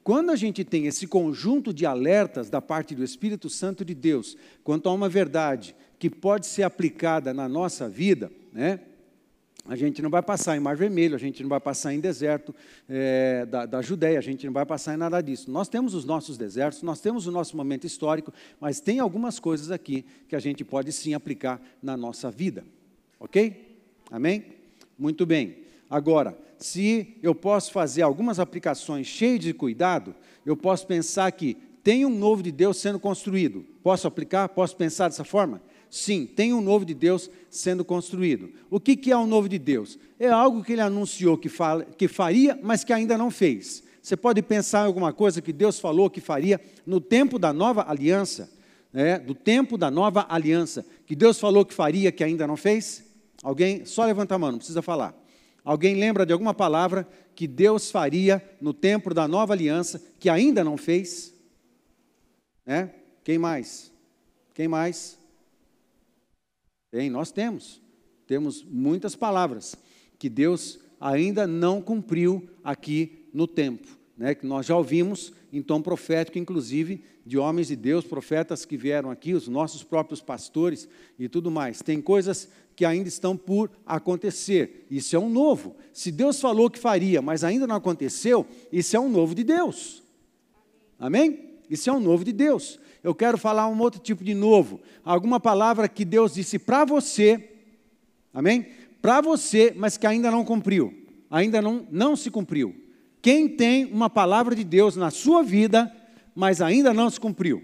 Quando 0.04 0.30
a 0.30 0.36
gente 0.36 0.64
tem 0.64 0.86
esse 0.86 1.08
conjunto 1.08 1.74
de 1.74 1.84
alertas 1.84 2.48
da 2.48 2.62
parte 2.62 2.94
do 2.94 3.04
Espírito 3.04 3.50
Santo 3.50 3.84
de 3.84 3.96
Deus 3.96 4.38
quanto 4.64 4.88
a 4.88 4.94
uma 4.94 5.10
verdade 5.10 5.76
que 5.98 6.12
pode 6.12 6.46
ser 6.46 6.62
aplicada 6.62 7.34
na 7.34 7.50
nossa 7.50 7.90
vida, 7.90 8.32
né? 8.54 8.82
A 9.68 9.76
gente 9.76 10.00
não 10.00 10.12
vai 10.12 10.22
passar 10.22 10.56
em 10.56 10.60
Mar 10.60 10.76
Vermelho, 10.76 11.16
a 11.16 11.20
gente 11.20 11.42
não 11.42 11.50
vai 11.50 11.60
passar 11.60 11.92
em 11.92 12.00
deserto 12.00 12.54
é, 12.88 13.48
da, 13.48 13.66
da 13.66 13.82
Judéia, 13.82 14.20
a 14.20 14.22
gente 14.22 14.46
não 14.46 14.54
vai 14.54 14.66
passar 14.66 14.94
em 14.94 14.98
nada 14.98 15.20
disso. 15.22 15.50
Nós 15.50 15.68
temos 15.68 15.96
os 15.96 16.06
nossos 16.06 16.38
desertos, 16.38 16.84
nós 16.84 17.02
temos 17.02 17.26
o 17.26 17.32
nosso 17.32 17.58
momento 17.58 17.88
histórico, 17.88 18.32
mas 18.60 18.80
tem 18.80 19.00
algumas 19.00 19.40
coisas 19.40 19.72
aqui 19.72 20.06
que 20.30 20.36
a 20.36 20.40
gente 20.40 20.64
pode 20.64 20.92
sim 20.92 21.16
aplicar 21.16 21.60
na 21.82 21.98
nossa 21.98 22.30
vida. 22.30 22.64
Ok? 23.20 23.80
Amém? 24.12 24.46
Muito 25.00 25.26
bem. 25.26 25.58
Agora, 25.90 26.38
se 26.60 27.18
eu 27.24 27.34
posso 27.34 27.72
fazer 27.72 28.04
algumas 28.04 28.40
aplicações 28.40 29.08
cheias 29.08 29.40
de 29.40 29.54
cuidado, 29.54 30.14
eu 30.46 30.56
posso 30.56 30.86
pensar 30.86 31.32
que 31.32 31.58
tem 31.84 32.06
um 32.06 32.16
novo 32.16 32.44
de 32.44 32.52
Deus 32.52 32.78
sendo 32.78 33.00
construído. 33.00 33.66
Posso 33.82 34.08
aplicar? 34.08 34.48
Posso 34.50 34.76
pensar 34.76 35.08
dessa 35.08 35.24
forma? 35.24 35.62
Sim, 35.96 36.26
tem 36.26 36.54
um 36.54 36.60
novo 36.60 36.84
de 36.84 36.94
Deus 36.94 37.30
sendo 37.50 37.86
construído. 37.86 38.52
O 38.70 38.82
que, 38.82 38.98
que 38.98 39.14
é 39.14 39.18
um 39.18 39.26
novo 39.26 39.48
de 39.48 39.58
Deus? 39.58 39.98
É 40.20 40.28
algo 40.28 40.62
que 40.62 40.74
ele 40.74 40.82
anunciou 40.82 41.38
que, 41.38 41.48
fala, 41.48 41.86
que 41.86 42.10
faria, 42.10 42.60
mas 42.62 42.84
que 42.84 42.92
ainda 42.92 43.18
não 43.18 43.32
fez. 43.32 43.82
Você 44.02 44.18
pode 44.18 44.42
pensar 44.42 44.84
em 44.84 44.88
alguma 44.88 45.14
coisa 45.14 45.42
que 45.42 45.54
Deus 45.54 45.80
falou 45.80 46.10
que 46.10 46.20
faria 46.20 46.60
no 46.86 47.00
tempo 47.00 47.40
da 47.40 47.54
nova 47.54 47.90
aliança, 47.90 48.52
né? 48.92 49.18
do 49.18 49.34
tempo 49.34 49.78
da 49.78 49.90
nova 49.90 50.26
aliança, 50.28 50.86
que 51.06 51.16
Deus 51.16 51.40
falou 51.40 51.64
que 51.64 51.74
faria, 51.74 52.12
que 52.12 52.26
ainda 52.26 52.46
não 52.46 52.58
fez? 52.58 53.06
Alguém? 53.42 53.86
Só 53.86 54.04
levanta 54.04 54.36
a 54.36 54.38
mão, 54.38 54.52
não 54.52 54.58
precisa 54.58 54.82
falar. 54.82 55.16
Alguém 55.64 55.96
lembra 55.96 56.26
de 56.26 56.34
alguma 56.34 56.54
palavra 56.54 57.08
que 57.34 57.48
Deus 57.48 57.90
faria 57.90 58.44
no 58.60 58.74
tempo 58.74 59.14
da 59.14 59.30
nova 59.30 59.54
aliança, 59.54 60.04
que 60.20 60.28
ainda 60.28 60.62
não 60.62 60.76
fez? 60.76 61.34
Né? 62.66 62.92
Quem 63.24 63.38
mais? 63.38 63.94
Quem 64.54 64.68
mais? 64.68 65.24
Tem, 66.96 67.10
nós 67.10 67.30
temos. 67.30 67.82
Temos 68.26 68.64
muitas 68.64 69.18
palavras 69.18 69.76
que 70.18 70.30
Deus 70.30 70.80
ainda 70.98 71.46
não 71.46 71.82
cumpriu 71.82 72.50
aqui 72.64 73.28
no 73.34 73.46
tempo. 73.48 73.86
né, 74.18 74.34
que 74.34 74.46
nós 74.46 74.66
já 74.66 74.78
ouvimos 74.78 75.34
em 75.52 75.62
tom 75.62 75.82
profético, 75.82 76.40
inclusive 76.40 77.04
de 77.26 77.38
homens 77.38 77.68
de 77.68 77.76
Deus, 77.76 78.06
profetas 78.06 78.64
que 78.64 78.78
vieram 78.78 79.12
aqui, 79.12 79.34
os 79.34 79.50
nossos 79.50 79.84
próprios 79.84 80.22
pastores 80.22 80.88
e 81.20 81.28
tudo 81.28 81.52
mais. 81.52 81.82
Tem 81.82 82.02
coisas 82.02 82.48
que 82.78 82.86
ainda 82.86 83.10
estão 83.10 83.36
por 83.36 83.70
acontecer. 83.86 84.88
Isso 84.90 85.18
é 85.18 85.20
um 85.20 85.30
novo. 85.30 85.76
Se 85.92 86.14
Deus 86.14 86.40
falou 86.40 86.70
que 86.70 86.80
faria, 86.80 87.22
mas 87.22 87.44
ainda 87.44 87.68
não 87.68 87.76
aconteceu, 87.76 88.48
isso 88.72 88.96
é 88.96 89.00
um 89.02 89.10
novo 89.10 89.36
de 89.36 89.44
Deus. 89.44 90.02
Amém? 90.98 91.56
Isso 91.70 91.90
é 91.90 91.94
um 91.94 92.00
novo 92.00 92.24
de 92.24 92.32
Deus. 92.32 92.80
Eu 93.06 93.14
quero 93.14 93.38
falar 93.38 93.68
um 93.68 93.80
outro 93.80 94.00
tipo 94.00 94.24
de 94.24 94.34
novo. 94.34 94.82
Alguma 95.04 95.40
palavra 95.40 95.88
que 95.88 96.04
Deus 96.04 96.34
disse 96.34 96.58
para 96.58 96.84
você, 96.84 97.52
amém? 98.34 98.66
Para 99.00 99.22
você, 99.22 99.72
mas 99.78 99.96
que 99.96 100.08
ainda 100.08 100.32
não 100.32 100.44
cumpriu. 100.44 100.92
Ainda 101.30 101.62
não, 101.62 101.86
não 101.92 102.16
se 102.16 102.32
cumpriu. 102.32 102.76
Quem 103.22 103.48
tem 103.48 103.86
uma 103.86 104.10
palavra 104.10 104.56
de 104.56 104.64
Deus 104.64 104.96
na 104.96 105.12
sua 105.12 105.44
vida, 105.44 105.96
mas 106.34 106.62
ainda 106.62 106.96
não 106.96 107.08
se 107.08 107.20
cumpriu? 107.20 107.64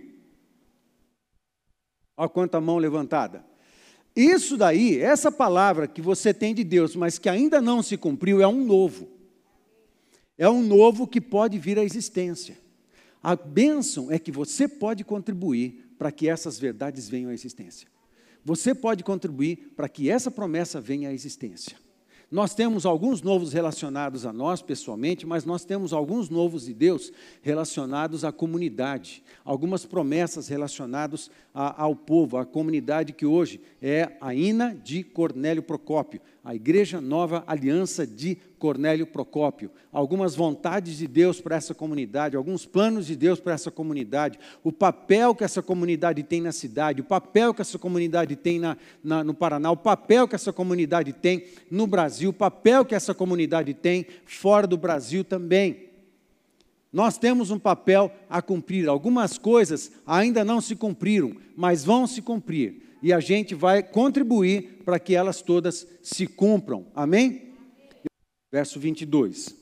Olha 2.16 2.30
quanta 2.30 2.62
mão 2.62 2.78
levantada. 2.78 3.44
Isso 4.16 4.56
daí, 4.56 5.00
essa 5.00 5.32
palavra 5.32 5.88
que 5.88 6.04
você 6.04 6.36
tem 6.36 6.54
de 6.54 6.64
Deus, 6.64 6.96
mas 6.96 7.18
que 7.18 7.28
ainda 7.28 7.60
não 7.60 7.82
se 7.82 7.98
cumpriu, 7.98 8.44
é 8.44 8.48
um 8.48 8.64
novo. 8.64 9.10
É 10.38 10.48
um 10.48 10.62
novo 10.62 11.08
que 11.08 11.20
pode 11.20 11.58
vir 11.58 11.80
à 11.80 11.84
existência. 11.84 12.62
A 13.22 13.36
bênção 13.36 14.12
é 14.12 14.18
que 14.18 14.32
você 14.32 14.68
pode 14.68 15.04
contribuir 15.04 15.94
para 15.98 16.12
que 16.12 16.28
essas 16.28 16.58
verdades 16.58 17.08
venham 17.08 17.30
à 17.30 17.34
existência. 17.34 17.88
Você 18.44 18.74
pode 18.74 19.04
contribuir 19.04 19.74
para 19.76 19.88
que 19.88 20.10
essa 20.10 20.32
promessa 20.32 20.82
venha 20.82 21.10
à 21.10 21.14
existência. 21.14 21.78
Nós 22.32 22.56
temos 22.56 22.86
alguns 22.86 23.22
novos 23.22 23.52
relacionados 23.52 24.26
a 24.26 24.32
nós 24.32 24.62
pessoalmente, 24.62 25.26
mas 25.26 25.44
nós 25.44 25.66
temos 25.66 25.92
alguns 25.92 26.30
novos 26.30 26.66
de 26.66 26.74
Deus 26.74 27.12
relacionados 27.42 28.24
à 28.24 28.32
comunidade, 28.32 29.22
algumas 29.44 29.86
promessas 29.86 30.48
relacionadas 30.48 31.30
ao 31.54 31.94
povo, 31.94 32.38
à 32.38 32.46
comunidade 32.46 33.12
que 33.12 33.26
hoje 33.26 33.60
é 33.82 34.14
a 34.22 34.34
INA 34.34 34.74
de 34.74 35.04
Cornélio 35.04 35.62
Procópio, 35.62 36.22
a 36.42 36.56
Igreja 36.56 37.02
Nova 37.02 37.44
Aliança 37.46 38.08
de 38.08 38.38
Cornélio 38.62 39.08
Procópio, 39.08 39.72
algumas 39.92 40.36
vontades 40.36 40.96
de 40.96 41.08
Deus 41.08 41.42
para 41.42 41.56
essa 41.56 41.74
comunidade, 41.74 42.38
alguns 42.38 42.64
planos 42.64 43.08
de 43.08 43.16
Deus 43.16 43.40
para 43.40 43.56
essa 43.56 43.72
comunidade, 43.72 44.38
o 44.64 44.72
papel 44.72 45.34
que 45.34 45.44
essa 45.44 45.64
comunidade 45.64 46.22
tem 46.22 46.40
na 46.40 46.52
cidade, 46.52 47.02
o 47.02 47.04
papel 47.04 47.56
que 47.56 47.62
essa 47.62 47.80
comunidade 47.80 48.36
tem 48.36 48.60
na, 48.60 48.78
na, 49.04 49.24
no 49.24 49.34
Paraná, 49.34 49.72
o 49.72 49.76
papel 49.76 50.28
que 50.28 50.36
essa 50.36 50.54
comunidade 50.54 51.12
tem 51.12 51.46
no 51.72 51.88
Brasil, 51.88 52.30
o 52.30 52.34
papel 52.34 52.86
que 52.86 52.94
essa 52.94 53.16
comunidade 53.16 53.74
tem 53.74 54.06
fora 54.26 54.68
do 54.68 54.78
Brasil 54.78 55.24
também. 55.24 55.90
Nós 56.94 57.18
temos 57.18 57.50
um 57.50 57.58
papel 57.58 58.12
a 58.30 58.44
cumprir. 58.44 58.88
Algumas 58.88 59.40
coisas 59.40 59.92
ainda 60.06 60.46
não 60.46 60.62
se 60.62 60.76
cumpriram, 60.76 61.36
mas 61.56 61.84
vão 61.84 62.06
se 62.06 62.22
cumprir. 62.22 62.84
E 63.02 63.12
a 63.12 63.20
gente 63.20 63.56
vai 63.56 63.82
contribuir 63.82 64.84
para 64.86 65.00
que 65.00 65.16
elas 65.16 65.42
todas 65.42 65.88
se 66.04 66.28
cumpram. 66.28 66.86
Amém? 66.94 67.51
Verso 68.52 68.80
22. 68.80 69.56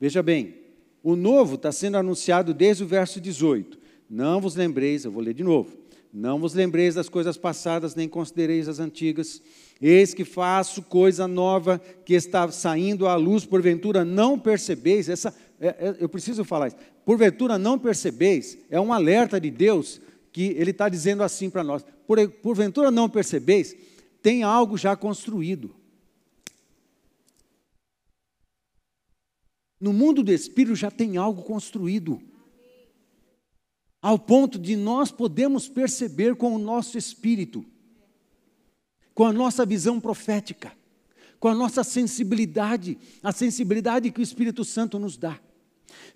Veja 0.00 0.22
bem, 0.22 0.56
o 1.02 1.14
novo 1.14 1.54
está 1.54 1.70
sendo 1.70 1.96
anunciado 1.96 2.52
desde 2.52 2.82
o 2.82 2.86
verso 2.86 3.20
18. 3.20 3.78
Não 4.10 4.40
vos 4.40 4.56
lembreis, 4.56 5.04
eu 5.04 5.12
vou 5.12 5.22
ler 5.22 5.34
de 5.34 5.44
novo. 5.44 5.76
Não 6.12 6.38
vos 6.38 6.54
lembreis 6.54 6.94
das 6.94 7.08
coisas 7.08 7.36
passadas, 7.36 7.94
nem 7.94 8.08
considereis 8.08 8.68
as 8.68 8.78
antigas. 8.78 9.42
Eis 9.80 10.14
que 10.14 10.24
faço 10.24 10.82
coisa 10.82 11.26
nova 11.26 11.80
que 12.04 12.14
está 12.14 12.50
saindo 12.50 13.06
à 13.06 13.16
luz, 13.16 13.44
porventura 13.44 14.04
não 14.04 14.38
percebeis. 14.38 15.08
Essa, 15.08 15.34
é, 15.60 15.68
é, 15.68 15.96
eu 16.00 16.08
preciso 16.08 16.44
falar 16.44 16.68
isso. 16.68 16.76
Porventura 17.04 17.58
não 17.58 17.78
percebeis, 17.78 18.56
é 18.70 18.80
um 18.80 18.92
alerta 18.92 19.40
de 19.40 19.50
Deus 19.50 20.00
que 20.32 20.54
ele 20.56 20.70
está 20.70 20.88
dizendo 20.88 21.22
assim 21.22 21.50
para 21.50 21.64
nós. 21.64 21.84
Por, 22.06 22.28
porventura 22.28 22.90
não 22.90 23.08
percebeis, 23.08 23.76
tem 24.22 24.42
algo 24.42 24.78
já 24.78 24.96
construído. 24.96 25.74
No 29.84 29.92
mundo 29.92 30.22
do 30.22 30.32
espírito 30.32 30.74
já 30.74 30.90
tem 30.90 31.18
algo 31.18 31.42
construído. 31.42 32.18
Ao 34.00 34.18
ponto 34.18 34.58
de 34.58 34.76
nós 34.76 35.12
podemos 35.12 35.68
perceber 35.68 36.36
com 36.36 36.54
o 36.54 36.58
nosso 36.58 36.96
espírito, 36.96 37.62
com 39.12 39.26
a 39.26 39.32
nossa 39.32 39.66
visão 39.66 40.00
profética, 40.00 40.72
com 41.38 41.48
a 41.48 41.54
nossa 41.54 41.84
sensibilidade, 41.84 42.96
a 43.22 43.30
sensibilidade 43.30 44.10
que 44.10 44.20
o 44.20 44.22
Espírito 44.22 44.64
Santo 44.64 44.98
nos 44.98 45.18
dá. 45.18 45.38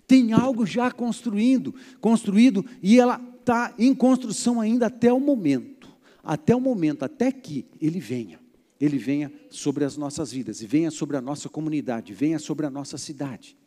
Tem 0.07 0.33
algo 0.33 0.65
já 0.65 0.89
construindo, 0.91 1.75
construído 2.01 2.65
e 2.81 2.99
ela 2.99 3.21
está 3.39 3.75
em 3.77 3.93
construção 3.93 4.59
ainda 4.59 4.87
até 4.87 5.13
o 5.13 5.19
momento, 5.19 5.87
até 6.23 6.55
o 6.55 6.59
momento, 6.59 7.03
até 7.03 7.31
que 7.31 7.67
ele 7.79 7.99
venha 7.99 8.39
ele 8.79 8.97
venha 8.97 9.31
sobre 9.49 9.83
as 9.83 9.97
nossas 9.97 10.31
vidas, 10.31 10.61
e 10.61 10.65
venha 10.65 10.89
sobre 10.89 11.17
a 11.17 11.21
nossa 11.21 11.49
comunidade, 11.49 12.13
venha 12.13 12.39
sobre 12.39 12.65
a 12.65 12.69
nossa 12.69 12.97
cidade. 12.97 13.58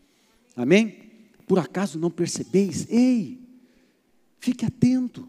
Amém? 0.56 1.10
Por 1.46 1.58
acaso 1.58 1.98
não 1.98 2.10
percebeis? 2.10 2.86
Ei, 2.90 3.40
fique 4.38 4.64
atento. 4.64 5.28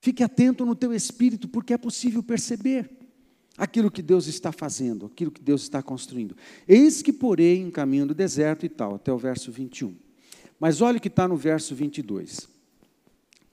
Fique 0.00 0.22
atento 0.22 0.66
no 0.66 0.74
teu 0.74 0.92
espírito, 0.92 1.48
porque 1.48 1.72
é 1.72 1.78
possível 1.78 2.22
perceber 2.22 2.90
aquilo 3.56 3.90
que 3.90 4.02
Deus 4.02 4.26
está 4.26 4.52
fazendo, 4.52 5.06
aquilo 5.06 5.30
que 5.30 5.40
Deus 5.40 5.62
está 5.62 5.82
construindo. 5.82 6.36
Eis 6.68 7.00
que 7.00 7.12
porém 7.12 7.64
um 7.64 7.70
caminho 7.70 8.06
do 8.06 8.14
deserto 8.14 8.66
e 8.66 8.68
tal, 8.68 8.96
até 8.96 9.12
o 9.12 9.18
verso 9.18 9.50
21. 9.50 9.94
Mas 10.58 10.80
olha 10.80 10.98
o 10.98 11.00
que 11.00 11.08
está 11.08 11.26
no 11.26 11.36
verso 11.36 11.74
22. 11.74 12.48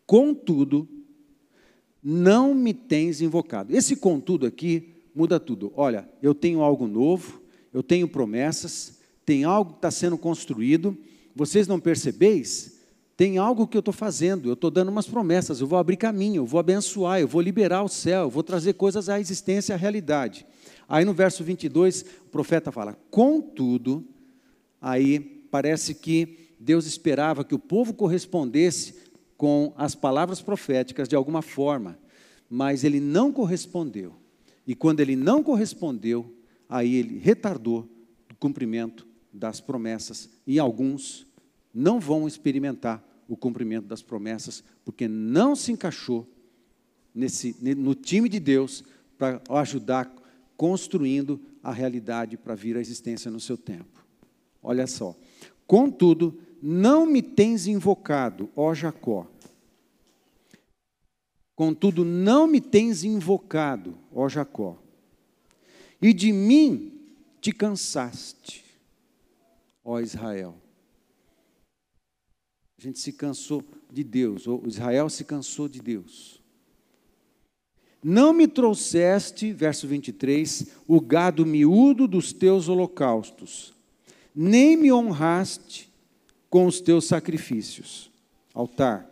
Contudo, 0.06 0.88
não 2.04 2.54
me 2.54 2.74
tens 2.74 3.22
invocado. 3.22 3.76
Esse 3.76 3.96
contudo 3.96 4.46
aqui 4.46 4.96
muda 5.16 5.40
tudo. 5.40 5.72
Olha, 5.76 6.10
eu 6.22 6.34
tenho 6.34 6.62
algo 6.62 6.88
novo, 6.88 7.42
eu 7.74 7.84
tenho 7.84 8.08
promessas, 8.08 9.01
tem 9.32 9.46
algo 9.46 9.72
que 9.72 9.78
está 9.78 9.90
sendo 9.90 10.18
construído, 10.18 10.98
vocês 11.34 11.66
não 11.66 11.80
percebeis? 11.80 12.82
Tem 13.16 13.38
algo 13.38 13.66
que 13.66 13.78
eu 13.78 13.80
estou 13.80 13.94
fazendo, 13.94 14.50
eu 14.50 14.56
estou 14.56 14.70
dando 14.70 14.90
umas 14.90 15.08
promessas, 15.08 15.62
eu 15.62 15.68
vou 15.68 15.80
abrir 15.80 15.96
caminho, 15.96 16.42
eu 16.42 16.46
vou 16.46 16.60
abençoar, 16.60 17.22
eu 17.22 17.30
vou 17.30 17.40
liberar 17.40 17.82
o 17.82 17.88
céu, 17.88 18.24
eu 18.24 18.30
vou 18.30 18.44
trazer 18.44 18.74
coisas 18.74 19.08
à 19.08 19.22
existência, 19.22 19.74
à 19.74 19.78
realidade. 19.78 20.46
Aí 20.86 21.06
no 21.06 21.14
verso 21.14 21.46
22, 21.46 22.02
o 22.26 22.30
profeta 22.30 22.74
fala: 22.74 23.00
Contudo, 23.10 24.06
aí 24.82 25.22
parece 25.50 25.96
que 25.96 26.50
Deus 26.60 26.86
esperava 26.86 27.46
que 27.46 27.56
o 27.56 27.60
povo 27.60 27.94
correspondesse 27.94 28.96
com 29.38 29.72
as 29.78 29.96
palavras 29.96 30.42
proféticas 30.42 31.08
de 31.08 31.16
alguma 31.16 31.42
forma, 31.42 31.98
mas 32.50 32.84
ele 32.84 33.00
não 33.00 33.32
correspondeu. 33.32 34.14
E 34.68 34.76
quando 34.76 35.00
ele 35.00 35.16
não 35.16 35.42
correspondeu, 35.42 36.36
aí 36.68 36.96
ele 36.96 37.18
retardou 37.18 37.88
o 38.30 38.36
cumprimento 38.36 39.10
das 39.32 39.62
promessas 39.62 40.30
e 40.46 40.60
alguns 40.60 41.26
não 41.74 42.00
vão 42.00 42.28
experimentar 42.28 43.04
o 43.28 43.38
cumprimento 43.38 43.88
das 43.88 44.02
promessas 44.02 44.64
porque 44.84 45.08
não 45.08 45.56
se 45.56 45.72
encaixou 45.72 46.28
nesse 47.14 47.56
no 47.76 47.96
time 47.96 48.28
de 48.28 48.40
Deus 48.40 48.84
para 49.18 49.42
ajudar 49.50 50.14
construindo 50.58 51.40
a 51.64 51.72
realidade 51.72 52.38
para 52.38 52.56
vir 52.56 52.78
à 52.78 52.82
existência 52.82 53.32
no 53.32 53.40
seu 53.40 53.58
tempo. 53.58 54.06
Olha 54.62 54.86
só. 54.88 55.16
Contudo, 55.66 56.40
não 56.62 57.06
me 57.06 57.22
tens 57.22 57.68
invocado, 57.68 58.50
ó 58.56 58.74
Jacó. 58.74 59.28
Contudo, 61.56 62.04
não 62.04 62.48
me 62.48 62.60
tens 62.60 63.04
invocado, 63.04 63.98
ó 64.14 64.28
Jacó. 64.28 64.78
E 66.02 66.14
de 66.14 66.32
mim 66.32 67.00
te 67.40 67.52
cansaste, 67.52 68.61
ó 69.84 70.00
Israel. 70.00 70.56
A 72.78 72.82
gente 72.82 73.00
se 73.00 73.14
cansou 73.14 73.64
de 73.92 74.04
Deus, 74.04 74.48
ou 74.48 74.64
Israel 74.66 75.10
se 75.10 75.24
cansou 75.24 75.68
de 75.68 75.82
Deus. 75.82 76.42
Não 78.04 78.34
me 78.34 78.48
trouxeste, 78.48 79.54
verso 79.54 79.88
23, 79.88 80.68
o 80.88 81.00
gado 81.00 81.46
miúdo 81.46 82.08
dos 82.08 82.34
teus 82.34 82.68
holocaustos, 82.68 83.76
nem 84.36 84.76
me 84.76 84.92
honraste 84.92 85.92
com 86.50 86.66
os 86.66 86.82
teus 86.82 87.06
sacrifícios. 87.06 88.10
Altar. 88.54 89.08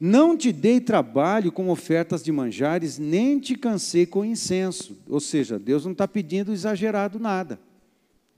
Não 0.00 0.36
te 0.36 0.50
dei 0.50 0.80
trabalho 0.80 1.52
com 1.52 1.68
ofertas 1.68 2.24
de 2.24 2.32
manjares, 2.32 2.98
nem 2.98 3.38
te 3.38 3.54
cansei 3.54 4.04
com 4.04 4.24
incenso. 4.24 4.98
Ou 5.08 5.20
seja, 5.20 5.58
Deus 5.58 5.84
não 5.84 5.92
está 5.92 6.08
pedindo 6.08 6.52
exagerado 6.52 7.20
nada. 7.20 7.60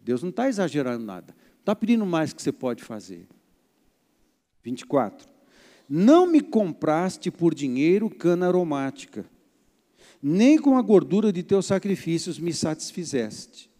Deus 0.04 0.22
não 0.22 0.30
está 0.30 0.48
exagerando 0.48 1.04
nada. 1.04 1.34
Está 1.60 1.74
pedindo 1.74 2.04
mais 2.04 2.32
que 2.34 2.42
você 2.42 2.52
pode 2.52 2.84
fazer. 2.84 3.26
24. 4.62 5.26
Não 5.88 6.26
me 6.26 6.42
compraste 6.42 7.30
por 7.30 7.54
dinheiro 7.54 8.10
cana 8.10 8.46
aromática, 8.48 9.24
nem 10.22 10.58
com 10.58 10.76
a 10.76 10.82
gordura 10.82 11.32
de 11.32 11.42
teus 11.42 11.66
sacrifícios 11.66 12.38
me 12.38 12.52
satisfizeste, 12.52 13.70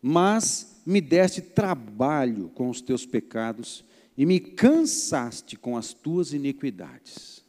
mas 0.00 0.82
me 0.86 1.00
deste 1.00 1.42
trabalho 1.42 2.50
com 2.50 2.70
os 2.70 2.80
teus 2.80 3.04
pecados 3.04 3.84
e 4.16 4.24
me 4.24 4.40
cansaste 4.40 5.56
com 5.56 5.76
as 5.76 5.92
tuas 5.92 6.32
iniquidades. 6.32 7.44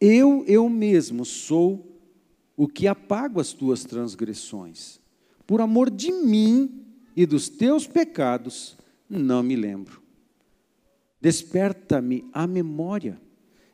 Eu, 0.00 0.44
eu 0.46 0.68
mesmo 0.68 1.24
sou 1.24 2.00
o 2.56 2.68
que 2.68 2.86
apago 2.86 3.40
as 3.40 3.52
tuas 3.52 3.84
transgressões. 3.84 5.00
Por 5.46 5.60
amor 5.60 5.90
de 5.90 6.10
mim 6.10 6.84
e 7.14 7.24
dos 7.24 7.48
teus 7.48 7.86
pecados, 7.86 8.76
não 9.08 9.42
me 9.42 9.54
lembro. 9.54 10.02
Desperta-me 11.20 12.28
a 12.32 12.46
memória. 12.46 13.20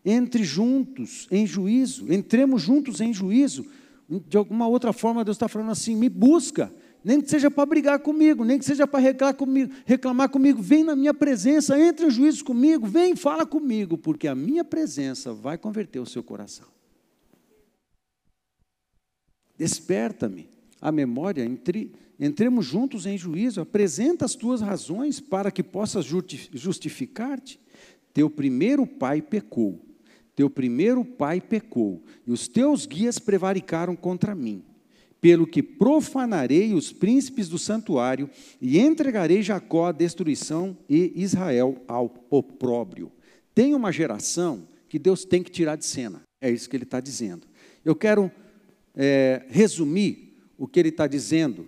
Entre 0.04 0.42
juntos 0.42 1.28
em 1.30 1.46
juízo, 1.46 2.12
entremos 2.12 2.62
juntos 2.62 3.00
em 3.00 3.12
juízo. 3.12 3.66
De 4.08 4.37
alguma 4.37 4.66
outra 4.66 4.92
forma, 4.92 5.24
Deus 5.24 5.37
está 5.37 5.48
falando 5.48 5.70
assim: 5.70 5.94
me 5.96 6.08
busca, 6.08 6.72
nem 7.04 7.20
que 7.20 7.30
seja 7.30 7.50
para 7.50 7.64
brigar 7.64 8.00
comigo, 8.00 8.44
nem 8.44 8.58
que 8.58 8.64
seja 8.64 8.87
para 8.87 9.00
reclamar 9.00 9.35
comigo, 9.35 9.72
reclamar 9.87 10.28
comigo, 10.28 10.61
vem 10.61 10.85
na 10.85 10.94
minha 10.94 11.14
presença, 11.14 11.78
entre 11.78 12.06
em 12.06 12.11
juízo 12.11 12.44
comigo, 12.44 12.87
vem, 12.87 13.16
fala 13.16 13.46
comigo, 13.46 13.96
porque 13.96 14.28
a 14.28 14.35
minha 14.35 14.64
presença 14.64 15.32
vai 15.32 15.56
converter 15.56 16.00
o 16.00 16.06
seu 16.06 16.22
coração. 16.22 16.66
Desperta-me 19.56 20.52
a 20.83 20.90
memória, 20.90 21.45
entre, 21.45 21.92
entremos 22.18 22.66
juntos 22.66 23.07
em 23.07 23.16
juízo, 23.16 23.61
apresenta 23.61 24.25
as 24.25 24.35
tuas 24.35 24.61
razões 24.61 25.21
para 25.21 25.53
que 25.53 25.62
possas 25.62 26.05
justificar-te. 26.05 27.61
Teu 28.12 28.29
primeiro 28.29 28.85
pai 28.85 29.23
pecou, 29.23 29.81
teu 30.35 30.51
primeiro 30.51 31.05
pai 31.05 31.40
pecou, 31.40 32.03
e 32.27 32.33
os 32.33 32.49
teus 32.49 32.85
guias 32.85 33.21
prevaricaram 33.21 33.95
contra 33.95 34.35
mim. 34.35 34.64
Pelo 35.21 35.47
que 35.47 35.62
profanarei 35.62 36.75
os 36.75 36.92
príncipes 36.92 37.49
do 37.49 37.57
santuário 37.57 38.29
e 38.61 38.81
entregarei 38.81 39.40
Jacó 39.40 39.87
à 39.87 39.92
destruição 39.92 40.77
e 40.88 41.12
Israel 41.14 41.81
ao 41.87 42.12
opróbrio. 42.29 43.12
Tem 43.55 43.73
uma 43.73 43.92
geração 43.92 44.66
que 44.88 44.99
Deus 44.99 45.25
tem 45.25 45.40
que 45.45 45.51
tirar 45.51 45.77
de 45.77 45.87
cena, 45.87 46.23
é 46.40 46.51
isso 46.51 46.68
que 46.68 46.77
ele 46.77 46.83
está 46.83 46.99
dizendo. 46.99 47.47
Eu 47.85 47.95
quero 47.95 48.33
é, 48.97 49.47
resumir 49.49 50.32
o 50.62 50.68
que 50.68 50.79
ele 50.79 50.90
está 50.90 51.09
dizendo 51.09 51.66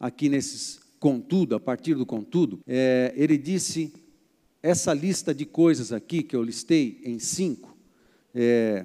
aqui 0.00 0.28
nesses 0.28 0.80
contudo, 0.98 1.54
a 1.54 1.60
partir 1.60 1.94
do 1.94 2.04
contudo, 2.04 2.58
é, 2.66 3.14
ele 3.16 3.38
disse 3.38 3.92
essa 4.60 4.92
lista 4.92 5.32
de 5.32 5.46
coisas 5.46 5.92
aqui 5.92 6.24
que 6.24 6.34
eu 6.34 6.42
listei 6.42 7.00
em 7.04 7.20
cinco, 7.20 7.76
é, 8.34 8.84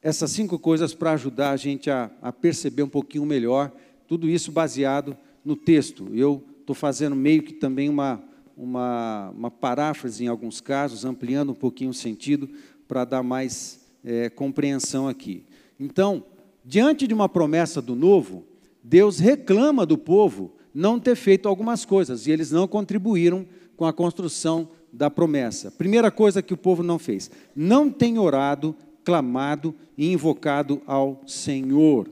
essas 0.00 0.30
cinco 0.30 0.58
coisas 0.58 0.94
para 0.94 1.12
ajudar 1.12 1.50
a 1.50 1.56
gente 1.58 1.90
a, 1.90 2.10
a, 2.22 2.32
perceber 2.32 2.82
um 2.82 2.88
pouquinho 2.88 3.26
melhor, 3.26 3.70
tudo 4.06 4.26
isso 4.26 4.50
baseado 4.50 5.14
no 5.44 5.54
texto. 5.54 6.08
Eu 6.14 6.42
estou 6.60 6.74
fazendo 6.74 7.14
meio 7.14 7.42
que 7.42 7.52
também 7.52 7.90
uma, 7.90 8.24
uma, 8.56 9.28
uma 9.36 9.50
paráfrase 9.50 10.24
em 10.24 10.28
alguns 10.28 10.62
casos, 10.62 11.04
ampliando 11.04 11.52
um 11.52 11.54
pouquinho 11.54 11.90
o 11.90 11.94
sentido 11.94 12.48
para 12.88 13.04
dar 13.04 13.22
mais 13.22 13.86
é, 14.02 14.30
compreensão 14.30 15.06
aqui. 15.06 15.44
Então, 15.78 16.24
diante 16.64 17.06
de 17.06 17.12
uma 17.12 17.28
promessa 17.28 17.82
do 17.82 17.94
novo, 17.94 18.47
Deus 18.82 19.18
reclama 19.18 19.84
do 19.84 19.98
povo 19.98 20.56
não 20.72 20.98
ter 20.98 21.16
feito 21.16 21.48
algumas 21.48 21.84
coisas 21.84 22.26
e 22.26 22.30
eles 22.30 22.50
não 22.50 22.68
contribuíram 22.68 23.46
com 23.76 23.84
a 23.84 23.92
construção 23.92 24.68
da 24.92 25.10
promessa. 25.10 25.70
Primeira 25.70 26.10
coisa 26.10 26.42
que 26.42 26.54
o 26.54 26.56
povo 26.56 26.82
não 26.82 26.98
fez: 26.98 27.30
não 27.54 27.90
tem 27.90 28.18
orado, 28.18 28.74
clamado 29.04 29.74
e 29.96 30.12
invocado 30.12 30.82
ao 30.86 31.22
Senhor. 31.26 32.08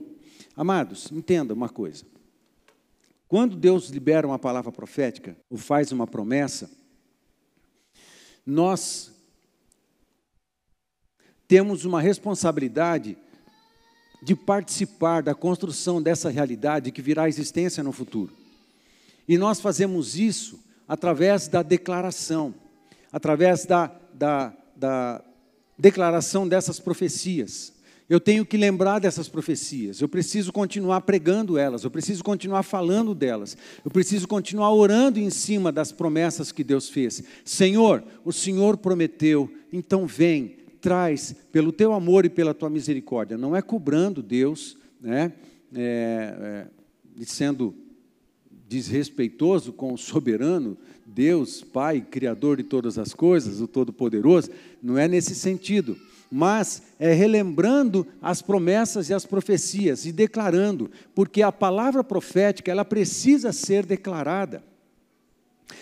Amados, 0.55 1.11
entenda 1.11 1.53
uma 1.53 1.69
coisa. 1.69 2.05
Quando 3.27 3.55
Deus 3.55 3.89
libera 3.89 4.25
uma 4.25 4.39
palavra 4.39 4.71
profética 4.71 5.37
ou 5.49 5.57
faz 5.57 5.91
uma 5.91 6.07
promessa, 6.07 6.69
nós 8.45 9.11
temos 11.47 11.85
uma 11.85 12.01
responsabilidade 12.01 13.17
de 14.21 14.35
participar 14.35 15.21
da 15.21 15.35
construção 15.35 16.01
dessa 16.01 16.29
realidade 16.29 16.91
que 16.91 17.01
virá 17.01 17.23
à 17.23 17.29
existência 17.29 17.83
no 17.83 17.91
futuro. 17.91 18.33
E 19.27 19.37
nós 19.37 19.59
fazemos 19.59 20.17
isso 20.17 20.59
através 20.87 21.47
da 21.47 21.61
declaração, 21.61 22.53
através 23.11 23.65
da, 23.65 23.91
da, 24.13 24.53
da 24.75 25.21
declaração 25.77 26.47
dessas 26.47 26.79
profecias. 26.79 27.73
Eu 28.09 28.21
tenho 28.21 28.45
que 28.45 28.55
lembrar 28.55 28.99
dessas 28.99 29.27
profecias, 29.27 29.99
eu 29.99 30.07
preciso 30.07 30.53
continuar 30.53 31.01
pregando 31.01 31.57
elas, 31.57 31.83
eu 31.83 31.91
preciso 31.91 32.23
continuar 32.23 32.63
falando 32.63 33.13
delas, 33.13 33.57
eu 33.83 33.91
preciso 33.91 34.25
continuar 34.29 34.71
orando 34.71 35.19
em 35.19 35.29
cima 35.29 35.73
das 35.73 35.91
promessas 35.91 36.53
que 36.53 36.63
Deus 36.63 36.87
fez. 36.87 37.21
Senhor, 37.43 38.01
o 38.23 38.31
Senhor 38.31 38.77
prometeu, 38.77 39.51
então 39.73 40.07
vem, 40.07 40.55
traz 40.81 41.35
pelo 41.51 41.71
teu 41.71 41.93
amor 41.93 42.25
e 42.25 42.29
pela 42.29 42.53
tua 42.53 42.69
misericórdia. 42.69 43.37
Não 43.37 43.55
é 43.55 43.61
cobrando 43.61 44.21
Deus, 44.21 44.77
né? 45.01 45.33
É, 45.75 46.67
é, 47.19 47.25
sendo 47.25 47.75
desrespeitoso 48.67 49.71
com 49.71 49.93
o 49.93 49.97
soberano, 49.97 50.77
Deus, 51.05 51.63
Pai, 51.63 52.01
Criador 52.01 52.57
de 52.57 52.63
todas 52.63 52.97
as 52.97 53.13
coisas, 53.13 53.61
o 53.61 53.67
Todo-Poderoso, 53.67 54.51
não 54.83 54.97
é 54.97 55.07
nesse 55.07 55.33
sentido, 55.33 55.97
mas 56.29 56.83
é 56.99 57.13
relembrando 57.13 58.05
as 58.21 58.41
promessas 58.41 59.09
e 59.09 59.13
as 59.13 59.25
profecias 59.25 60.05
e 60.05 60.11
declarando, 60.11 60.91
porque 61.15 61.41
a 61.41 61.51
palavra 61.51 62.03
profética, 62.03 62.69
ela 62.69 62.83
precisa 62.83 63.53
ser 63.53 63.85
declarada, 63.85 64.61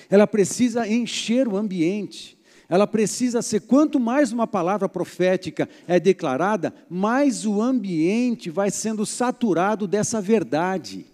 ela 0.09 0.27
precisa 0.27 0.87
encher 0.87 1.47
o 1.47 1.57
ambiente, 1.57 2.34
ela 2.67 2.87
precisa 2.87 3.41
ser, 3.41 3.61
quanto 3.61 3.99
mais 3.99 4.31
uma 4.31 4.47
palavra 4.47 4.89
profética 4.89 5.69
é 5.87 5.99
declarada, 5.99 6.73
mais 6.89 7.45
o 7.45 7.61
ambiente 7.61 8.49
vai 8.49 8.71
sendo 8.71 9.05
saturado 9.05 9.87
dessa 9.87 10.19
verdade. 10.19 11.05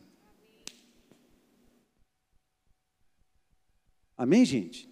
Amém, 4.18 4.46
gente? 4.46 4.88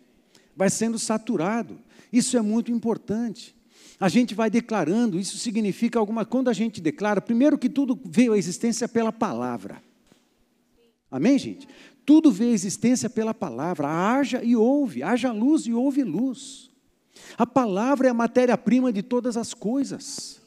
Vai 0.55 0.69
sendo 0.69 0.97
saturado. 0.97 1.79
Isso 2.11 2.35
é 2.35 2.41
muito 2.41 2.71
importante. 2.71 3.55
A 3.99 4.09
gente 4.09 4.33
vai 4.33 4.49
declarando, 4.49 5.19
isso 5.19 5.37
significa 5.37 5.99
alguma 5.99 6.25
quando 6.25 6.49
a 6.49 6.53
gente 6.53 6.81
declara, 6.81 7.21
primeiro 7.21 7.57
que 7.57 7.69
tudo 7.69 7.99
veio 8.05 8.33
à 8.33 8.37
existência 8.37 8.87
pela 8.87 9.11
palavra. 9.11 9.83
Amém, 11.11 11.37
gente? 11.37 11.67
Tudo 12.09 12.31
vê 12.31 12.45
a 12.45 12.53
existência 12.53 13.07
pela 13.07 13.35
palavra. 13.35 13.87
Haja 13.87 14.43
e 14.43 14.55
ouve, 14.55 15.03
haja 15.03 15.31
luz 15.31 15.67
e 15.67 15.73
ouve 15.75 16.03
luz. 16.03 16.71
A 17.37 17.45
palavra 17.45 18.07
é 18.07 18.09
a 18.09 18.15
matéria-prima 18.15 18.91
de 18.91 19.03
todas 19.03 19.37
as 19.37 19.53
coisas. 19.53 20.41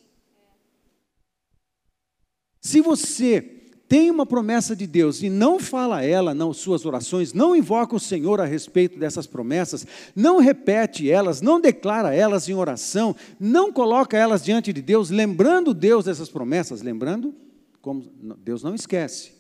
Se 2.61 2.81
você 2.81 3.41
tem 3.89 4.11
uma 4.11 4.27
promessa 4.27 4.75
de 4.75 4.89
Deus 4.89 5.23
e 5.23 5.31
não 5.31 5.61
fala 5.61 6.05
ela 6.05 6.35
nas 6.35 6.57
suas 6.57 6.85
orações, 6.85 7.33
não 7.33 7.55
invoca 7.55 7.95
o 7.95 8.01
Senhor 8.01 8.41
a 8.41 8.45
respeito 8.45 8.99
dessas 8.99 9.29
promessas, 9.29 9.87
não 10.17 10.39
repete 10.39 11.09
elas, 11.09 11.41
não 11.41 11.61
declara 11.61 12.13
elas 12.13 12.49
em 12.49 12.55
oração, 12.55 13.15
não 13.39 13.73
coloca 13.73 14.19
elas 14.19 14.43
diante 14.43 14.73
de 14.73 14.83
Deus, 14.83 15.11
lembrando 15.11 15.73
Deus 15.73 16.07
dessas 16.07 16.29
promessas, 16.29 16.83
lembrando, 16.83 17.33
como 17.81 18.03
Deus 18.39 18.65
não 18.65 18.75
esquece. 18.75 19.31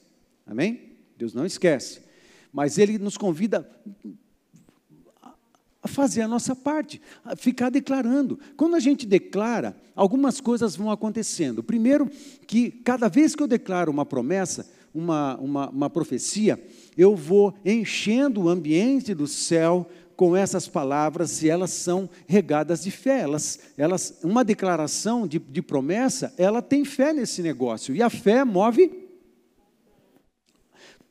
Amém? 0.46 0.92
Deus 1.18 1.34
não 1.34 1.44
esquece 1.44 2.11
mas 2.52 2.78
ele 2.78 2.98
nos 2.98 3.16
convida 3.16 3.68
a 5.82 5.88
fazer 5.88 6.22
a 6.22 6.28
nossa 6.28 6.54
parte, 6.54 7.00
a 7.24 7.34
ficar 7.34 7.68
declarando. 7.68 8.38
Quando 8.56 8.76
a 8.76 8.80
gente 8.80 9.04
declara, 9.04 9.76
algumas 9.96 10.40
coisas 10.40 10.76
vão 10.76 10.90
acontecendo. 10.90 11.62
Primeiro, 11.62 12.08
que 12.46 12.70
cada 12.70 13.08
vez 13.08 13.34
que 13.34 13.42
eu 13.42 13.48
declaro 13.48 13.90
uma 13.90 14.06
promessa, 14.06 14.70
uma, 14.94 15.36
uma, 15.38 15.70
uma 15.70 15.90
profecia, 15.90 16.62
eu 16.96 17.16
vou 17.16 17.54
enchendo 17.64 18.42
o 18.42 18.48
ambiente 18.48 19.12
do 19.12 19.26
céu 19.26 19.88
com 20.14 20.36
essas 20.36 20.68
palavras 20.68 21.42
e 21.42 21.48
elas 21.48 21.70
são 21.70 22.08
regadas 22.28 22.84
de 22.84 22.92
fé. 22.92 23.22
Elas, 23.22 23.58
elas, 23.76 24.20
uma 24.22 24.44
declaração 24.44 25.26
de, 25.26 25.40
de 25.40 25.62
promessa, 25.62 26.32
ela 26.38 26.62
tem 26.62 26.84
fé 26.84 27.12
nesse 27.12 27.42
negócio. 27.42 27.92
E 27.92 28.00
a 28.00 28.10
fé 28.10 28.44
move 28.44 29.01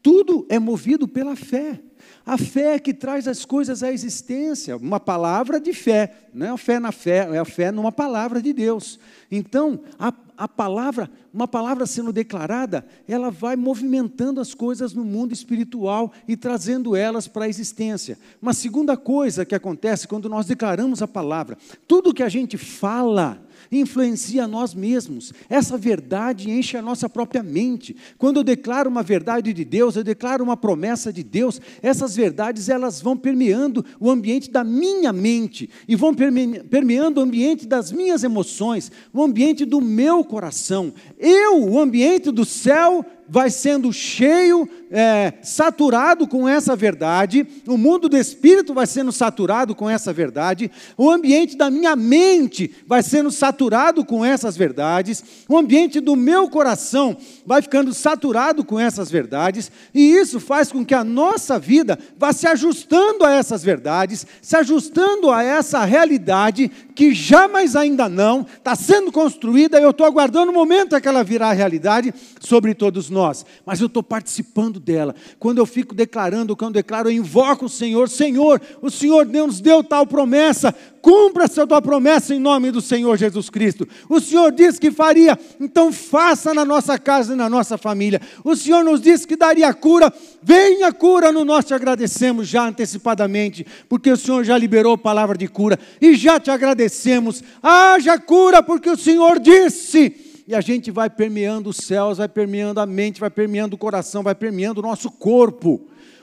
tudo 0.01 0.45
é 0.49 0.59
movido 0.59 1.07
pela 1.07 1.35
fé. 1.35 1.79
A 2.25 2.37
fé 2.37 2.75
é 2.75 2.79
que 2.79 2.93
traz 2.93 3.27
as 3.27 3.45
coisas 3.45 3.81
à 3.81 3.91
existência, 3.91 4.77
uma 4.77 4.99
palavra 4.99 5.59
de 5.59 5.73
fé, 5.73 6.27
não 6.33 6.45
é 6.45 6.49
a 6.49 6.57
fé 6.57 6.79
na 6.79 6.91
fé, 6.91 7.27
é 7.31 7.37
a 7.39 7.45
fé 7.45 7.71
numa 7.71 7.91
palavra 7.91 8.41
de 8.41 8.53
Deus. 8.53 8.99
Então, 9.29 9.81
a, 9.97 10.13
a 10.37 10.47
palavra, 10.47 11.09
uma 11.33 11.47
palavra 11.47 11.85
sendo 11.85 12.13
declarada, 12.13 12.85
ela 13.07 13.31
vai 13.31 13.55
movimentando 13.55 14.39
as 14.39 14.53
coisas 14.53 14.93
no 14.93 15.03
mundo 15.03 15.33
espiritual 15.33 16.11
e 16.27 16.37
trazendo 16.37 16.95
elas 16.95 17.27
para 17.27 17.45
a 17.45 17.49
existência. 17.49 18.17
Uma 18.41 18.53
segunda 18.53 18.95
coisa 18.95 19.45
que 19.45 19.55
acontece 19.55 20.07
quando 20.07 20.29
nós 20.29 20.45
declaramos 20.45 21.01
a 21.01 21.07
palavra, 21.07 21.57
tudo 21.87 22.13
que 22.13 22.23
a 22.23 22.29
gente 22.29 22.55
fala, 22.55 23.43
influencia 23.71 24.47
nós 24.47 24.73
mesmos. 24.73 25.31
Essa 25.49 25.77
verdade 25.77 26.49
enche 26.51 26.75
a 26.75 26.81
nossa 26.81 27.07
própria 27.07 27.41
mente. 27.41 27.95
Quando 28.17 28.37
eu 28.37 28.43
declaro 28.43 28.89
uma 28.89 29.01
verdade 29.01 29.53
de 29.53 29.63
Deus, 29.63 29.95
eu 29.95 30.03
declaro 30.03 30.43
uma 30.43 30.57
promessa 30.57 31.13
de 31.13 31.23
Deus, 31.23 31.61
essas 31.81 32.15
verdades 32.15 32.67
elas 32.67 33.01
vão 33.01 33.15
permeando 33.15 33.85
o 33.99 34.09
ambiente 34.09 34.51
da 34.51 34.63
minha 34.63 35.13
mente 35.13 35.69
e 35.87 35.95
vão 35.95 36.13
permeando 36.13 37.19
o 37.19 37.23
ambiente 37.23 37.65
das 37.65 37.91
minhas 37.91 38.23
emoções, 38.23 38.91
o 39.13 39.23
ambiente 39.23 39.63
do 39.65 39.79
meu 39.79 40.23
coração. 40.23 40.93
Eu, 41.17 41.63
o 41.63 41.79
ambiente 41.79 42.31
do 42.31 42.43
céu, 42.43 43.05
vai 43.31 43.49
sendo 43.49 43.93
cheio, 43.93 44.67
é, 44.91 45.35
saturado 45.41 46.27
com 46.27 46.49
essa 46.49 46.75
verdade, 46.75 47.47
o 47.65 47.77
mundo 47.77 48.09
do 48.09 48.17
espírito 48.17 48.73
vai 48.73 48.85
sendo 48.85 49.09
saturado 49.09 49.73
com 49.73 49.89
essa 49.89 50.11
verdade, 50.11 50.69
o 50.97 51.09
ambiente 51.09 51.55
da 51.55 51.69
minha 51.69 51.95
mente 51.95 52.75
vai 52.85 53.01
sendo 53.01 53.31
saturado 53.31 54.03
com 54.03 54.25
essas 54.25 54.57
verdades, 54.57 55.23
o 55.47 55.57
ambiente 55.57 56.01
do 56.01 56.13
meu 56.13 56.49
coração 56.49 57.15
vai 57.45 57.61
ficando 57.61 57.93
saturado 57.93 58.65
com 58.65 58.77
essas 58.77 59.09
verdades, 59.09 59.71
e 59.93 60.11
isso 60.11 60.37
faz 60.37 60.69
com 60.69 60.83
que 60.83 60.93
a 60.93 61.05
nossa 61.05 61.57
vida 61.57 61.97
vá 62.17 62.33
se 62.33 62.45
ajustando 62.45 63.23
a 63.23 63.33
essas 63.33 63.63
verdades, 63.63 64.27
se 64.41 64.57
ajustando 64.57 65.31
a 65.31 65.41
essa 65.41 65.85
realidade 65.85 66.69
que 66.93 67.13
jamais 67.13 67.77
ainda 67.77 68.09
não 68.09 68.41
está 68.41 68.75
sendo 68.75 69.09
construída, 69.09 69.79
eu 69.79 69.91
estou 69.91 70.05
aguardando 70.05 70.51
o 70.51 70.53
momento 70.53 70.99
que 70.99 71.07
ela 71.07 71.23
virá 71.23 71.53
realidade 71.53 72.13
sobre 72.41 72.73
todos 72.73 73.09
nós 73.09 73.20
nós, 73.21 73.45
mas 73.63 73.79
eu 73.79 73.85
estou 73.85 74.01
participando 74.01 74.79
dela. 74.79 75.13
Quando 75.37 75.59
eu 75.59 75.65
fico 75.65 75.93
declarando, 75.93 76.55
quando 76.55 76.75
eu 76.75 76.81
declaro, 76.81 77.09
eu 77.09 77.13
invoco 77.13 77.65
o 77.65 77.69
Senhor: 77.69 78.09
Senhor, 78.09 78.59
o 78.81 78.89
Senhor 78.89 79.27
nos 79.27 79.61
deu 79.61 79.83
tal 79.83 80.07
promessa, 80.07 80.73
cumpra 81.01 81.43
essa 81.43 81.67
tua 81.67 81.81
promessa 81.81 82.33
em 82.33 82.39
nome 82.39 82.71
do 82.71 82.81
Senhor 82.81 83.15
Jesus 83.17 83.49
Cristo. 83.49 83.87
O 84.09 84.19
Senhor 84.19 84.51
disse 84.51 84.79
que 84.79 84.89
faria, 84.89 85.37
então 85.59 85.93
faça 85.93 86.53
na 86.53 86.65
nossa 86.65 86.97
casa 86.97 87.33
e 87.33 87.35
na 87.35 87.47
nossa 87.47 87.77
família. 87.77 88.19
O 88.43 88.55
Senhor 88.55 88.83
nos 88.83 88.99
disse 88.99 89.27
que 89.27 89.35
daria 89.35 89.71
cura, 89.73 90.11
venha 90.41 90.91
cura 90.91 91.31
no 91.31 91.45
nós 91.45 91.65
te 91.65 91.73
agradecemos 91.73 92.47
já 92.47 92.67
antecipadamente, 92.67 93.65
porque 93.87 94.09
o 94.09 94.17
Senhor 94.17 94.43
já 94.43 94.57
liberou 94.57 94.97
palavra 94.97 95.37
de 95.37 95.47
cura 95.47 95.77
e 96.01 96.15
já 96.15 96.39
te 96.39 96.49
agradecemos. 96.49 97.43
Haja 97.61 98.17
cura, 98.17 98.63
porque 98.63 98.89
o 98.89 98.97
Senhor 98.97 99.39
disse 99.39 100.30
e 100.51 100.55
a 100.55 100.59
gente 100.59 100.91
vai 100.91 101.09
permeando 101.09 101.69
os 101.69 101.77
céus, 101.77 102.17
vai 102.17 102.27
permeando 102.27 102.81
a 102.81 102.85
mente, 102.85 103.21
vai 103.21 103.29
permeando 103.29 103.75
o 103.75 103.79
coração, 103.79 104.21
vai 104.21 104.35
permeando 104.35 104.81
o 104.81 104.83
nosso 104.83 105.09
corpo, 105.09 105.79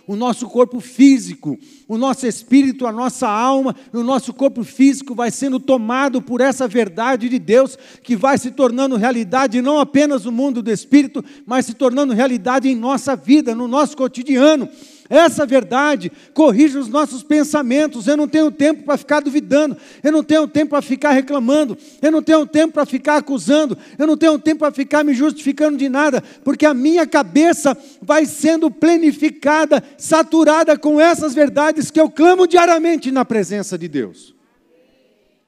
o 0.07 0.15
nosso 0.15 0.47
corpo 0.47 0.81
físico, 0.81 1.59
o 1.89 1.97
nosso 1.97 2.27
espírito, 2.27 2.87
a 2.87 2.93
nossa 2.93 3.27
alma, 3.27 3.75
o 3.91 4.03
nosso 4.03 4.35
corpo 4.35 4.63
físico 4.63 5.15
vai 5.15 5.31
sendo 5.31 5.59
tomado 5.59 6.21
por 6.21 6.43
essa 6.43 6.69
verdade 6.69 7.27
de 7.27 7.39
Deus 7.39 7.79
que 8.03 8.15
vai 8.15 8.37
se 8.37 8.51
tornando 8.51 8.97
realidade 8.97 9.63
não 9.63 9.79
apenas 9.79 10.27
no 10.27 10.33
mundo 10.33 10.63
do 10.63 10.71
espírito, 10.71 11.25
mas 11.47 11.65
se 11.65 11.73
tornando 11.73 12.13
realidade 12.13 12.69
em 12.69 12.77
nossa 12.77 13.17
vida, 13.17 13.55
no 13.55 13.67
nosso 13.67 13.97
cotidiano. 13.97 14.69
Essa 15.11 15.47
verdade 15.47 16.13
corrige 16.35 16.77
os 16.77 16.89
nossos 16.89 17.23
pensamentos. 17.23 18.07
Eu 18.07 18.17
não 18.17 18.29
tenho 18.29 18.51
tempo 18.51 18.83
para 18.83 18.97
ficar 18.97 19.21
duvidando, 19.21 19.77
eu 20.03 20.13
não 20.13 20.23
tenho 20.23 20.47
tempo 20.47 20.71
para 20.71 20.83
ficar 20.83 21.13
reclamando, 21.13 21.77
eu 22.03 22.11
não 22.11 22.23
tenho 22.23 22.47
tempo 22.47 22.75
para 22.75 22.85
ficar 22.85 23.17
acusando, 23.17 23.77
eu 23.99 24.07
não 24.07 24.17
tenho 24.17 24.39
tempo 24.39 24.61
para 24.61 24.73
ficar 24.73 25.03
me 25.05 25.15
justificando 25.15 25.79
de 25.79 25.89
nada, 25.89 26.23
porque 26.45 26.67
a 26.67 26.75
minha 26.75 27.07
cabeça 27.07 27.77
vai 28.03 28.27
sendo 28.27 28.71
plenificada, 28.71 29.83
saturada 29.97 30.77
com 30.79 31.01
essas 31.01 31.35
verdades 31.35 31.91
que 31.91 32.01
eu 32.01 32.11
clamo 32.11 32.47
diariamente 32.47 33.11
na 33.11 33.25
presença 33.25 33.79
de 33.79 33.89
Deus. 33.89 34.35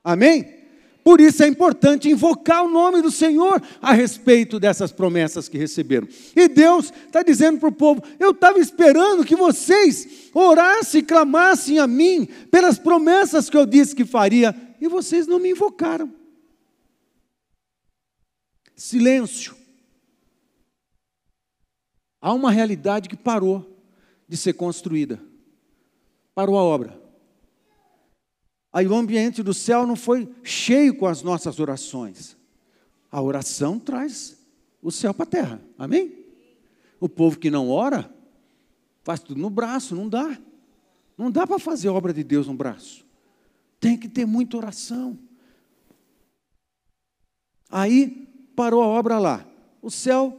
Amém? 0.02 0.59
Por 1.02 1.20
isso 1.20 1.42
é 1.42 1.46
importante 1.46 2.10
invocar 2.10 2.64
o 2.64 2.68
nome 2.68 3.00
do 3.00 3.10
Senhor 3.10 3.62
a 3.80 3.92
respeito 3.92 4.60
dessas 4.60 4.92
promessas 4.92 5.48
que 5.48 5.56
receberam. 5.56 6.06
E 6.36 6.48
Deus 6.48 6.92
está 7.06 7.22
dizendo 7.22 7.58
para 7.58 7.68
o 7.68 7.72
povo: 7.72 8.02
eu 8.18 8.32
estava 8.32 8.58
esperando 8.58 9.24
que 9.24 9.34
vocês 9.34 10.30
orassem 10.34 11.00
e 11.00 11.04
clamassem 11.04 11.78
a 11.78 11.86
mim 11.86 12.26
pelas 12.50 12.78
promessas 12.78 13.48
que 13.48 13.56
eu 13.56 13.64
disse 13.64 13.94
que 13.94 14.04
faria, 14.04 14.54
e 14.80 14.88
vocês 14.88 15.26
não 15.26 15.38
me 15.38 15.50
invocaram. 15.50 16.12
Silêncio. 18.76 19.54
Há 22.20 22.34
uma 22.34 22.50
realidade 22.50 23.08
que 23.08 23.16
parou 23.16 23.82
de 24.28 24.36
ser 24.36 24.52
construída, 24.52 25.20
parou 26.34 26.58
a 26.58 26.62
obra. 26.62 26.99
Aí 28.72 28.86
o 28.86 28.94
ambiente 28.94 29.42
do 29.42 29.52
céu 29.52 29.86
não 29.86 29.96
foi 29.96 30.28
cheio 30.42 30.94
com 30.94 31.06
as 31.06 31.22
nossas 31.22 31.58
orações. 31.58 32.36
A 33.10 33.20
oração 33.20 33.78
traz 33.78 34.38
o 34.80 34.90
céu 34.90 35.12
para 35.12 35.24
a 35.24 35.26
terra. 35.26 35.62
Amém? 35.76 36.14
O 37.00 37.08
povo 37.08 37.38
que 37.38 37.50
não 37.50 37.70
ora, 37.70 38.12
faz 39.02 39.20
tudo 39.20 39.40
no 39.40 39.50
braço, 39.50 39.96
não 39.96 40.08
dá. 40.08 40.38
Não 41.18 41.30
dá 41.30 41.46
para 41.46 41.58
fazer 41.58 41.88
obra 41.88 42.12
de 42.12 42.22
Deus 42.22 42.46
no 42.46 42.54
braço. 42.54 43.04
Tem 43.80 43.96
que 43.96 44.08
ter 44.08 44.24
muita 44.24 44.56
oração. 44.56 45.18
Aí 47.68 48.28
parou 48.54 48.82
a 48.82 48.86
obra 48.86 49.18
lá. 49.18 49.46
O 49.82 49.90
céu 49.90 50.36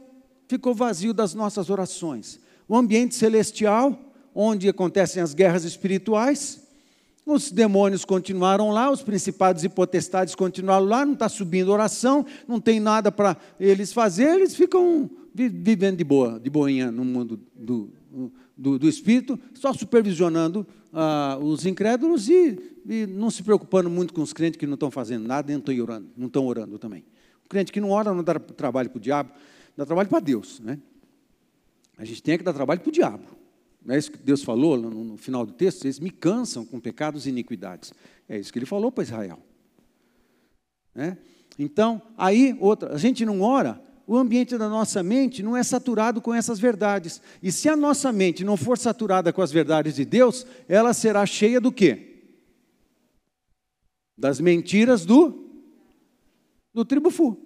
ficou 0.48 0.74
vazio 0.74 1.12
das 1.12 1.34
nossas 1.34 1.68
orações. 1.70 2.40
O 2.68 2.76
ambiente 2.76 3.14
celestial, 3.14 3.98
onde 4.34 4.68
acontecem 4.68 5.22
as 5.22 5.34
guerras 5.34 5.64
espirituais, 5.64 6.62
os 7.24 7.52
demônios 7.52 8.04
continuaram 8.04 8.70
lá, 8.70 8.90
os 8.90 9.02
principados 9.02 9.62
e 9.64 9.68
potestades 9.68 10.34
continuaram 10.34 10.86
lá, 10.86 11.06
não 11.06 11.14
está 11.14 11.28
subindo 11.28 11.70
oração, 11.70 12.26
não 12.48 12.60
tem 12.60 12.80
nada 12.80 13.12
para 13.12 13.36
eles 13.60 13.92
fazer, 13.92 14.34
eles 14.34 14.54
ficam 14.54 15.08
vivendo 15.34 15.96
de 15.96 16.04
boa, 16.04 16.38
de 16.38 16.50
boinha 16.50 16.90
no 16.90 17.04
mundo 17.04 17.40
do, 17.54 17.90
do, 18.56 18.78
do 18.78 18.88
espírito, 18.88 19.38
só 19.54 19.72
supervisionando 19.72 20.66
ah, 20.92 21.38
os 21.40 21.64
incrédulos 21.64 22.28
e, 22.28 22.58
e, 22.86 23.06
não 23.06 23.30
se 23.30 23.42
preocupando 23.42 23.88
muito 23.88 24.12
com 24.12 24.20
os 24.20 24.32
crentes 24.32 24.58
que 24.58 24.66
não 24.66 24.74
estão 24.74 24.90
fazendo 24.90 25.26
nada 25.26 25.48
nem 25.48 25.58
estão 25.58 25.74
orando, 25.80 26.08
não 26.16 26.26
estão 26.26 26.46
orando 26.46 26.78
também. 26.78 27.04
O 27.44 27.48
crente 27.48 27.72
que 27.72 27.80
não 27.80 27.90
ora 27.90 28.12
não 28.12 28.22
dá 28.22 28.34
trabalho 28.38 28.90
para 28.90 28.98
o 28.98 29.00
diabo, 29.00 29.30
dá 29.76 29.86
trabalho 29.86 30.08
para 30.08 30.20
Deus. 30.20 30.60
Né? 30.60 30.78
A 31.96 32.04
gente 32.04 32.22
tem 32.22 32.36
que 32.36 32.44
dar 32.44 32.52
trabalho 32.52 32.80
para 32.80 32.88
o 32.88 32.92
diabo. 32.92 33.41
É 33.88 33.98
isso 33.98 34.12
que 34.12 34.18
Deus 34.18 34.42
falou 34.42 34.76
no, 34.76 35.16
final 35.16 35.44
do 35.44 35.52
texto? 35.52 35.84
Eles 35.84 35.98
me 35.98 36.10
cansam 36.10 36.64
com 36.64 36.78
pecados 36.78 37.26
e 37.26 37.30
iniquidades. 37.30 37.92
É 38.28 38.38
isso 38.38 38.52
que 38.52 38.58
ele 38.58 38.66
falou 38.66 38.92
para 38.92 39.04
Israel. 39.04 39.40
Né? 40.94 41.18
Então, 41.58 42.00
aí, 42.16 42.56
outra, 42.60 42.94
a 42.94 42.98
gente 42.98 43.24
não 43.26 43.40
ora, 43.40 43.80
o 44.06 44.16
ambiente 44.16 44.56
da 44.56 44.68
nossa 44.68 45.02
mente 45.02 45.42
não 45.42 45.56
é 45.56 45.62
saturado 45.62 46.20
com 46.20 46.32
essas 46.32 46.58
verdades. 46.58 47.20
E 47.42 47.50
se 47.50 47.68
a 47.68 47.76
nossa 47.76 48.12
mente 48.12 48.44
não 48.44 48.56
for 48.56 48.78
saturada 48.78 49.32
com 49.32 49.42
as 49.42 49.50
verdades 49.50 49.96
de 49.96 50.04
Deus, 50.04 50.46
ela 50.68 50.94
será 50.94 51.26
cheia 51.26 51.60
do 51.60 51.72
quê? 51.72 52.24
Das 54.16 54.40
mentiras 54.40 55.04
do 55.04 55.42
do 56.72 56.84
tribufu. 56.84 57.36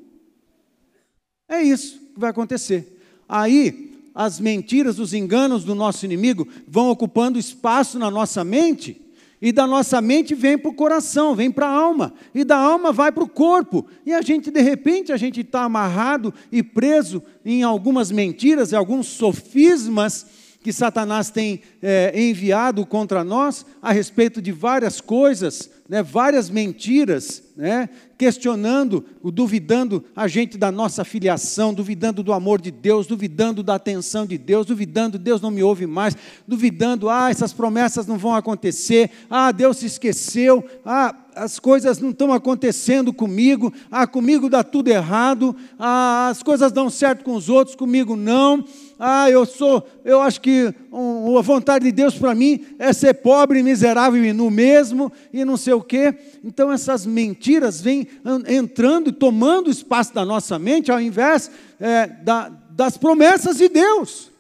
É 1.49 1.63
isso 1.63 1.99
que 2.15 2.21
vai 2.21 2.31
acontecer. 2.31 3.01
Aí, 3.29 3.96
as 4.17 4.41
mentiras, 4.41 4.99
os 4.99 5.13
enganos 5.13 5.63
do 5.63 5.75
nosso 5.75 6.07
inimigo 6.07 6.49
vão 6.67 6.89
ocupando 6.89 7.39
espaço 7.39 7.99
na 7.99 8.11
nossa 8.11 8.43
mente, 8.43 9.03
e 9.43 9.53
da 9.53 9.67
nossa 9.67 10.01
mente 10.01 10.35
vem 10.35 10.57
para 10.57 10.71
o 10.71 10.75
coração, 10.75 11.35
vem 11.35 11.51
para 11.51 11.67
a 11.67 11.71
alma, 11.71 12.15
e 12.35 12.43
da 12.43 12.57
alma 12.57 12.91
vai 12.91 13.13
para 13.13 13.23
o 13.23 13.29
corpo, 13.29 13.87
e 14.07 14.15
a 14.15 14.23
gente, 14.23 14.51
de 14.51 14.63
repente, 14.63 15.13
a 15.13 15.19
gente 15.19 15.43
está 15.43 15.65
amarrado 15.65 16.33
e 16.51 16.63
preso 16.63 17.23
em 17.45 17.63
algumas 17.63 18.11
mentiras, 18.11 18.73
em 18.73 18.77
alguns 18.77 19.07
sofismas 19.07 20.27
que 20.67 20.73
Satanás 20.73 21.31
tem 21.31 21.61
é, 21.81 22.13
enviado 22.21 22.85
contra 22.85 23.23
nós 23.23 23.65
a 23.81 23.93
respeito 23.93 24.43
de 24.43 24.51
várias 24.51 25.01
coisas, 25.01 25.71
né, 25.89 26.03
várias 26.03 26.51
mentiras, 26.51 27.41
né, 27.57 27.89
questionando, 28.19 29.05
duvidando 29.23 30.05
a 30.17 30.27
gente 30.27 30.59
da 30.59 30.73
nossa 30.73 31.05
filiação, 31.05 31.73
duvidando 31.73 32.21
do 32.21 32.33
amor 32.33 32.61
de 32.61 32.73
Deus, 32.73 33.07
duvidando 33.07 33.63
da 33.63 33.77
atenção 33.77 34.27
de 34.27 34.37
Deus, 34.37 34.67
duvidando, 34.67 35.21
Deus 35.21 35.41
não 35.41 35.53
me 35.53 35.63
ouve 35.63 35.87
mais, 35.87 36.17
duvidando, 36.49 37.09
ah, 37.09 37.31
essas 37.31 37.53
promessas 37.53 38.05
não 38.05 38.19
vão 38.19 38.35
acontecer, 38.35 39.13
ah, 39.31 39.53
Deus 39.53 39.77
se 39.77 39.87
esqueceu, 39.87 40.65
ah, 40.85 41.15
as 41.37 41.61
coisas 41.61 42.01
não 42.01 42.11
estão 42.11 42.33
acontecendo 42.33 43.13
comigo, 43.13 43.73
ah, 43.89 44.05
comigo 44.05 44.51
dá 44.51 44.65
tudo 44.65 44.89
errado, 44.89 45.55
ah, 45.79 46.27
as 46.29 46.43
coisas 46.43 46.73
dão 46.73 46.91
certo 46.91 47.23
com 47.23 47.37
os 47.37 47.49
outros, 47.49 47.77
comigo 47.77 48.17
não 48.17 48.65
ah, 48.99 49.31
eu 49.31 49.45
sou, 49.45 49.87
eu 50.05 50.23
acho 50.23 50.41
que 50.41 50.75
um, 50.91 51.37
a 51.37 51.43
vontade 51.43 51.85
de 51.85 51.93
Deus 51.93 52.15
para 52.15 52.35
mim 52.35 52.65
é 52.79 52.93
ser 52.93 53.15
pobre, 53.15 53.63
miserável 53.63 54.25
e 54.25 54.33
no 54.33 54.51
mesmo, 54.51 55.13
e 55.33 55.45
não 55.45 55.57
sei 55.59 55.75
o 55.75 55.83
quê. 55.83 56.15
Então 56.43 56.73
essas 56.73 57.05
mentiras 57.05 57.81
vêm 57.81 58.09
entrando 58.49 59.11
e 59.11 59.13
tomando 59.13 59.71
espaço 59.71 60.15
da 60.15 60.25
nossa 60.25 60.59
mente, 60.59 60.91
ao 60.91 61.01
invés 61.01 61.51
é, 61.79 62.07
da, 62.07 62.49
das 62.71 62.97
promessas 62.97 63.59
de 63.59 63.69
Deus. 63.69 64.31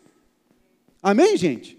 Amém, 1.02 1.36
gente? 1.36 1.76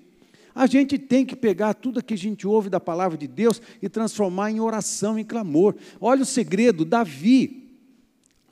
A 0.53 0.67
gente 0.67 0.97
tem 0.97 1.25
que 1.25 1.36
pegar 1.36 1.73
tudo 1.73 2.03
que 2.03 2.13
a 2.13 2.17
gente 2.17 2.47
ouve 2.47 2.69
da 2.69 2.80
palavra 2.80 3.17
de 3.17 3.28
Deus 3.28 3.61
e 3.82 3.89
transformar 3.89 4.51
em 4.51 4.59
oração, 4.59 5.17
em 5.17 5.23
clamor. 5.23 5.75
Olha 5.99 6.23
o 6.23 6.25
segredo, 6.25 6.86
Davi, 6.86 7.66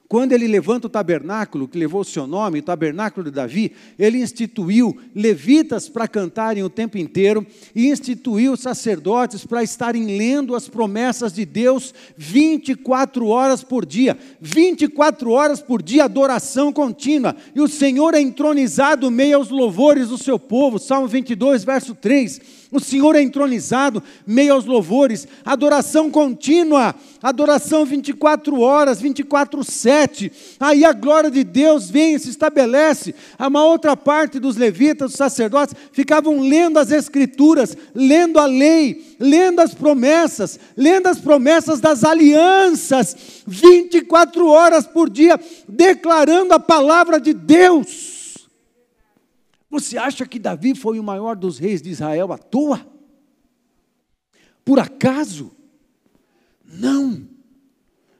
Quando 0.07 0.33
ele 0.33 0.47
levanta 0.47 0.85
o 0.85 0.89
tabernáculo, 0.89 1.67
que 1.67 1.79
levou 1.79 2.01
o 2.01 2.05
seu 2.05 2.27
nome, 2.27 2.59
o 2.59 2.63
tabernáculo 2.63 3.25
de 3.25 3.31
Davi, 3.31 3.71
ele 3.97 4.19
instituiu 4.19 4.95
levitas 5.15 5.89
para 5.89 6.07
cantarem 6.07 6.63
o 6.63 6.69
tempo 6.69 6.95
inteiro 6.97 7.45
e 7.73 7.87
instituiu 7.87 8.55
sacerdotes 8.55 9.45
para 9.45 9.63
estarem 9.63 10.05
lendo 10.05 10.53
as 10.53 10.69
promessas 10.69 11.33
de 11.33 11.43
Deus 11.43 11.91
24 12.15 13.27
horas 13.27 13.63
por 13.63 13.83
dia. 13.83 14.15
24 14.39 15.31
horas 15.31 15.59
por 15.59 15.81
dia, 15.81 16.03
adoração 16.03 16.71
contínua. 16.71 17.35
E 17.55 17.59
o 17.59 17.67
Senhor 17.67 18.13
é 18.13 18.21
entronizado 18.21 19.09
meio 19.09 19.37
aos 19.37 19.49
louvores 19.49 20.09
do 20.09 20.19
seu 20.19 20.37
povo. 20.37 20.77
Salmo 20.77 21.07
22, 21.07 21.63
verso 21.63 21.95
3. 21.95 22.64
O 22.75 22.79
Senhor 22.81 23.15
é 23.15 23.21
entronizado, 23.21 24.03
meio 24.27 24.53
aos 24.53 24.65
louvores, 24.65 25.25
adoração 25.45 26.11
contínua, 26.11 26.93
adoração 27.23 27.85
24 27.85 28.59
horas, 28.59 28.99
24 28.99 29.63
7. 29.63 30.29
Aí 30.59 30.83
a 30.83 30.91
glória 30.91 31.31
de 31.31 31.41
Deus 31.45 31.89
vem 31.89 32.15
e 32.15 32.19
se 32.19 32.29
estabelece. 32.29 33.15
Uma 33.39 33.63
outra 33.63 33.95
parte 33.95 34.39
dos 34.39 34.57
levitas, 34.57 35.11
dos 35.11 35.17
sacerdotes, 35.17 35.73
ficavam 35.93 36.41
lendo 36.41 36.77
as 36.77 36.91
escrituras, 36.91 37.77
lendo 37.93 38.39
a 38.39 38.45
lei, 38.45 39.15
lendo 39.21 39.61
as 39.61 39.73
promessas, 39.73 40.59
lendo 40.75 41.07
as 41.07 41.17
promessas 41.17 41.79
das 41.79 42.03
alianças, 42.03 43.15
24 43.47 44.49
horas 44.49 44.85
por 44.85 45.09
dia, 45.09 45.39
declarando 45.65 46.53
a 46.53 46.59
palavra 46.59 47.21
de 47.21 47.33
Deus. 47.33 48.14
Você 49.75 49.97
acha 49.97 50.25
que 50.25 50.39
Davi 50.39 50.73
foi 50.73 50.97
o 50.99 51.03
maior 51.03 51.35
dos 51.35 51.59
reis 51.59 51.81
de 51.81 51.89
Israel 51.89 52.31
à 52.31 52.37
toa? 52.37 52.87
Por 54.63 54.79
acaso? 54.79 55.51
Não. 56.63 57.27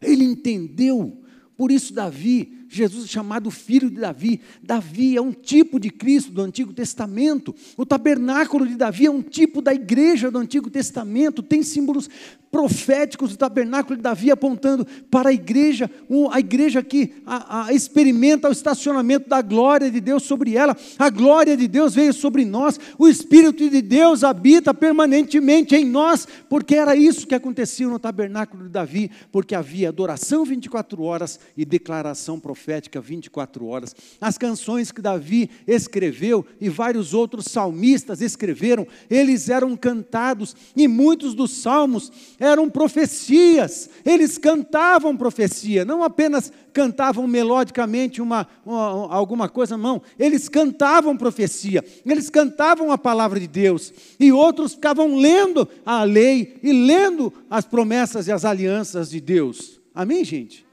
Ele 0.02 0.26
entendeu. 0.26 1.24
Por 1.56 1.72
isso, 1.72 1.94
Davi 1.94 2.55
Jesus 2.76 3.06
é 3.06 3.08
chamado 3.08 3.50
filho 3.50 3.90
de 3.90 4.02
Davi. 4.02 4.42
Davi 4.62 5.16
é 5.16 5.22
um 5.22 5.32
tipo 5.32 5.80
de 5.80 5.90
Cristo 5.90 6.30
do 6.30 6.42
Antigo 6.42 6.74
Testamento. 6.74 7.56
O 7.78 7.86
tabernáculo 7.86 8.68
de 8.68 8.76
Davi 8.76 9.06
é 9.06 9.12
um 9.12 9.22
tipo 9.22 9.62
da 9.62 9.74
igreja 9.74 10.30
do 10.30 10.38
Antigo 10.38 10.70
Testamento. 10.70 11.42
Tem 11.42 11.64
símbolos 11.64 12.10
proféticos 12.52 13.32
do 13.32 13.38
tabernáculo 13.38 13.96
de 13.96 14.02
Davi 14.02 14.32
apontando 14.32 14.86
para 15.10 15.30
a 15.30 15.34
igreja, 15.34 15.90
a 16.32 16.40
igreja 16.40 16.82
que 16.84 17.14
a, 17.26 17.66
a, 17.66 17.74
experimenta 17.74 18.48
o 18.48 18.52
estacionamento 18.52 19.28
da 19.28 19.42
glória 19.42 19.90
de 19.90 20.00
Deus 20.00 20.24
sobre 20.24 20.56
ela. 20.56 20.76
A 20.98 21.10
glória 21.10 21.56
de 21.56 21.68
Deus 21.68 21.96
veio 21.96 22.14
sobre 22.14 22.46
nós. 22.46 22.80
O 22.98 23.08
Espírito 23.08 23.70
de 23.70 23.82
Deus 23.82 24.24
habita 24.24 24.74
permanentemente 24.74 25.76
em 25.76 25.86
nós, 25.86 26.28
porque 26.50 26.76
era 26.76 26.96
isso 26.96 27.28
que 27.28 27.36
acontecia 27.36 27.88
no 27.88 28.00
tabernáculo 28.00 28.64
de 28.64 28.70
Davi, 28.70 29.12
porque 29.32 29.56
havia 29.56 29.90
adoração 29.90 30.46
24 30.46 31.02
horas 31.04 31.40
e 31.58 31.66
declaração 31.66 32.40
profética 32.40 32.65
profética 32.66 33.00
24 33.00 33.68
horas. 33.68 33.96
As 34.20 34.40
canções 34.40 34.92
que 34.92 35.00
Davi 35.00 35.52
escreveu 35.68 36.44
e 36.60 36.68
vários 36.68 37.14
outros 37.14 37.46
salmistas 37.46 38.22
escreveram, 38.22 38.88
eles 39.08 39.50
eram 39.50 39.78
cantados 39.78 40.56
e 40.76 40.88
muitos 40.88 41.36
dos 41.36 41.52
salmos 41.52 42.12
eram 42.40 42.68
profecias. 42.68 43.88
Eles 44.04 44.40
cantavam 44.40 45.16
profecia, 45.16 45.86
não 45.86 46.04
apenas 46.04 46.52
cantavam 46.74 47.28
melodicamente 47.28 48.20
uma, 48.20 48.48
uma, 48.66 49.14
alguma 49.14 49.48
coisa, 49.48 49.78
não. 49.78 50.02
Eles 50.18 50.50
cantavam 50.50 51.16
profecia, 51.16 51.86
eles 52.04 52.32
cantavam 52.32 52.92
a 52.92 52.98
palavra 52.98 53.40
de 53.40 53.48
Deus. 53.48 53.94
E 54.20 54.32
outros 54.32 54.74
ficavam 54.74 55.16
lendo 55.16 55.70
a 55.86 56.04
lei 56.04 56.58
e 56.64 56.74
lendo 56.74 57.32
as 57.48 57.64
promessas 57.64 58.28
e 58.28 58.32
as 58.32 58.44
alianças 58.44 59.12
de 59.12 59.22
Deus. 59.22 59.80
Amém, 59.94 60.26
gente? 60.26 60.65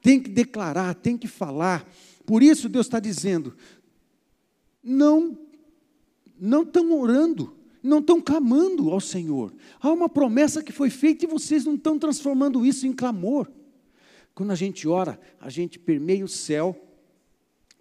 Tem 0.00 0.20
que 0.20 0.30
declarar, 0.30 0.94
tem 0.94 1.16
que 1.16 1.28
falar. 1.28 1.88
Por 2.26 2.42
isso 2.42 2.68
Deus 2.68 2.86
está 2.86 3.00
dizendo: 3.00 3.56
não, 4.82 5.38
não 6.38 6.62
estão 6.62 6.92
orando, 6.98 7.56
não 7.82 7.98
estão 7.98 8.20
clamando 8.20 8.90
ao 8.90 9.00
Senhor. 9.00 9.52
Há 9.80 9.90
uma 9.90 10.08
promessa 10.08 10.62
que 10.62 10.72
foi 10.72 10.90
feita 10.90 11.24
e 11.24 11.28
vocês 11.28 11.64
não 11.64 11.74
estão 11.74 11.98
transformando 11.98 12.64
isso 12.64 12.86
em 12.86 12.92
clamor. 12.92 13.50
Quando 14.34 14.52
a 14.52 14.54
gente 14.54 14.86
ora, 14.86 15.18
a 15.40 15.50
gente 15.50 15.78
permeia 15.78 16.24
o 16.24 16.28
céu 16.28 16.84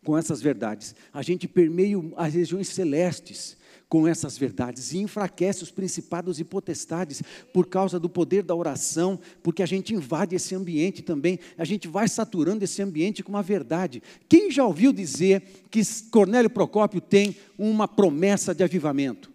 com 0.03 0.17
essas 0.17 0.41
verdades, 0.41 0.95
a 1.11 1.21
gente 1.21 1.47
permeia 1.47 1.97
as 2.15 2.33
regiões 2.33 2.69
celestes 2.69 3.57
com 3.89 4.07
essas 4.07 4.37
verdades 4.37 4.91
e 4.91 4.97
enfraquece 4.97 5.63
os 5.63 5.71
principados 5.71 6.39
e 6.39 6.43
potestades 6.43 7.23
por 7.53 7.67
causa 7.67 7.99
do 7.99 8.09
poder 8.09 8.43
da 8.43 8.53
oração, 8.53 9.19
porque 9.41 9.63
a 9.63 9.65
gente 9.65 9.93
invade 9.93 10.35
esse 10.35 10.53
ambiente 10.53 11.01
também, 11.01 11.39
a 11.57 11.63
gente 11.63 11.87
vai 11.87 12.07
saturando 12.07 12.63
esse 12.63 12.81
ambiente 12.81 13.23
com 13.23 13.29
uma 13.29 13.43
verdade. 13.43 14.03
Quem 14.27 14.51
já 14.51 14.65
ouviu 14.65 14.91
dizer 14.91 15.41
que 15.71 15.81
Cornélio 16.11 16.49
Procópio 16.49 16.99
tem 16.99 17.35
uma 17.57 17.87
promessa 17.87 18.53
de 18.53 18.63
avivamento? 18.63 19.31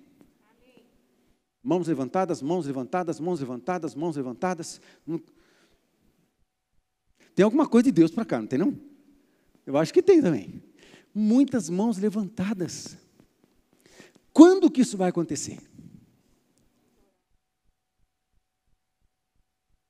Mãos 1.63 1.87
levantadas, 1.87 2.43
mãos 2.43 2.67
levantadas, 2.67 3.21
mãos 3.21 3.41
levantadas, 3.41 3.95
mãos 3.95 4.17
levantadas. 4.17 4.81
Tem 7.35 7.45
alguma 7.45 7.69
coisa 7.69 7.85
de 7.85 7.93
Deus 7.93 8.11
para 8.11 8.25
cá, 8.25 8.41
não 8.41 8.47
tem 8.47 8.59
não? 8.59 8.77
Eu 9.65 9.77
acho 9.77 9.95
que 9.95 10.03
tem 10.03 10.21
também. 10.21 10.63
Muitas 11.15 11.71
mãos 11.71 11.99
levantadas. 11.99 12.99
Quando 14.33 14.71
que 14.71 14.81
isso 14.81 14.97
vai 14.97 15.11
acontecer? 15.11 15.61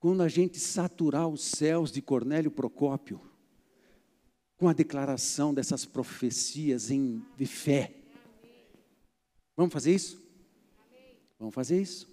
Quando 0.01 0.23
a 0.23 0.29
gente 0.29 0.59
saturar 0.59 1.29
os 1.29 1.43
céus 1.43 1.93
de 1.93 2.03
Cornélio 2.03 2.51
Procópio 2.51 3.21
com 4.63 4.69
a 4.69 4.73
declaração 4.73 5.53
dessas 5.53 5.85
profecias 5.85 6.89
em, 6.89 7.21
de 7.37 7.47
fé. 7.47 7.97
Vamos 9.57 9.73
fazer 9.73 9.93
isso? 9.93 10.23
Vamos 11.37 11.53
fazer 11.53 11.83
isso. 11.83 12.09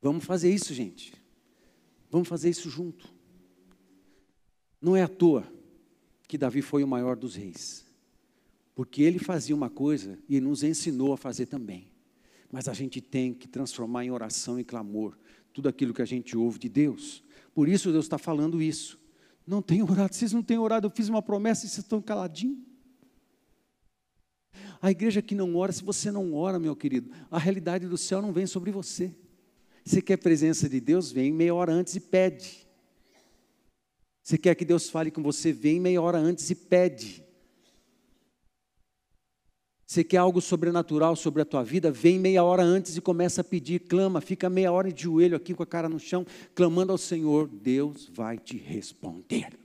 Vamos 0.00 0.24
fazer 0.24 0.54
isso, 0.54 0.72
gente. 0.72 1.12
Vamos 2.08 2.28
fazer 2.28 2.48
isso 2.48 2.70
junto. 2.70 3.12
Não 4.80 4.96
é 4.96 5.02
à 5.02 5.08
toa 5.08 5.52
que 6.28 6.38
Davi 6.38 6.62
foi 6.62 6.84
o 6.84 6.88
maior 6.88 7.16
dos 7.16 7.34
reis. 7.34 7.84
Porque 8.80 9.02
ele 9.02 9.18
fazia 9.18 9.54
uma 9.54 9.68
coisa 9.68 10.18
e 10.26 10.40
nos 10.40 10.62
ensinou 10.62 11.12
a 11.12 11.16
fazer 11.18 11.44
também. 11.44 11.92
Mas 12.50 12.66
a 12.66 12.72
gente 12.72 12.98
tem 12.98 13.34
que 13.34 13.46
transformar 13.46 14.06
em 14.06 14.10
oração 14.10 14.58
e 14.58 14.64
clamor 14.64 15.18
tudo 15.52 15.68
aquilo 15.68 15.92
que 15.92 16.00
a 16.00 16.06
gente 16.06 16.34
ouve 16.34 16.58
de 16.58 16.70
Deus. 16.70 17.22
Por 17.54 17.68
isso 17.68 17.92
Deus 17.92 18.06
está 18.06 18.16
falando 18.16 18.62
isso. 18.62 18.98
Não 19.46 19.60
tenho 19.60 19.84
orado, 19.84 20.14
vocês 20.14 20.32
não 20.32 20.42
têm 20.42 20.56
orado, 20.56 20.86
eu 20.86 20.90
fiz 20.90 21.10
uma 21.10 21.20
promessa 21.20 21.66
e 21.66 21.68
vocês 21.68 21.84
estão 21.84 22.00
caladinhos. 22.00 22.56
A 24.80 24.90
igreja 24.90 25.20
que 25.20 25.34
não 25.34 25.56
ora, 25.56 25.72
se 25.72 25.84
você 25.84 26.10
não 26.10 26.32
ora, 26.32 26.58
meu 26.58 26.74
querido, 26.74 27.10
a 27.30 27.38
realidade 27.38 27.86
do 27.86 27.98
céu 27.98 28.22
não 28.22 28.32
vem 28.32 28.46
sobre 28.46 28.70
você. 28.70 29.14
Você 29.84 30.00
quer 30.00 30.16
presença 30.16 30.66
de 30.70 30.80
Deus? 30.80 31.12
Vem 31.12 31.30
meia 31.30 31.54
hora 31.54 31.70
antes 31.70 31.96
e 31.96 32.00
pede. 32.00 32.66
Você 34.22 34.38
quer 34.38 34.54
que 34.54 34.64
Deus 34.64 34.88
fale 34.88 35.10
com 35.10 35.22
você? 35.22 35.52
Vem 35.52 35.78
meia 35.78 36.00
hora 36.00 36.16
antes 36.16 36.48
e 36.48 36.54
pede. 36.54 37.28
Você 39.90 40.04
quer 40.04 40.18
algo 40.18 40.40
sobrenatural 40.40 41.16
sobre 41.16 41.42
a 41.42 41.44
tua 41.44 41.64
vida? 41.64 41.90
Vem 41.90 42.16
meia 42.16 42.44
hora 42.44 42.62
antes 42.62 42.96
e 42.96 43.00
começa 43.00 43.40
a 43.40 43.44
pedir, 43.44 43.80
clama, 43.80 44.20
fica 44.20 44.48
meia 44.48 44.70
hora 44.70 44.92
de 44.92 45.02
joelho 45.02 45.36
aqui 45.36 45.52
com 45.52 45.64
a 45.64 45.66
cara 45.66 45.88
no 45.88 45.98
chão, 45.98 46.24
clamando 46.54 46.92
ao 46.92 46.96
Senhor, 46.96 47.48
Deus 47.48 48.08
vai 48.08 48.38
te 48.38 48.56
responder. 48.56 49.58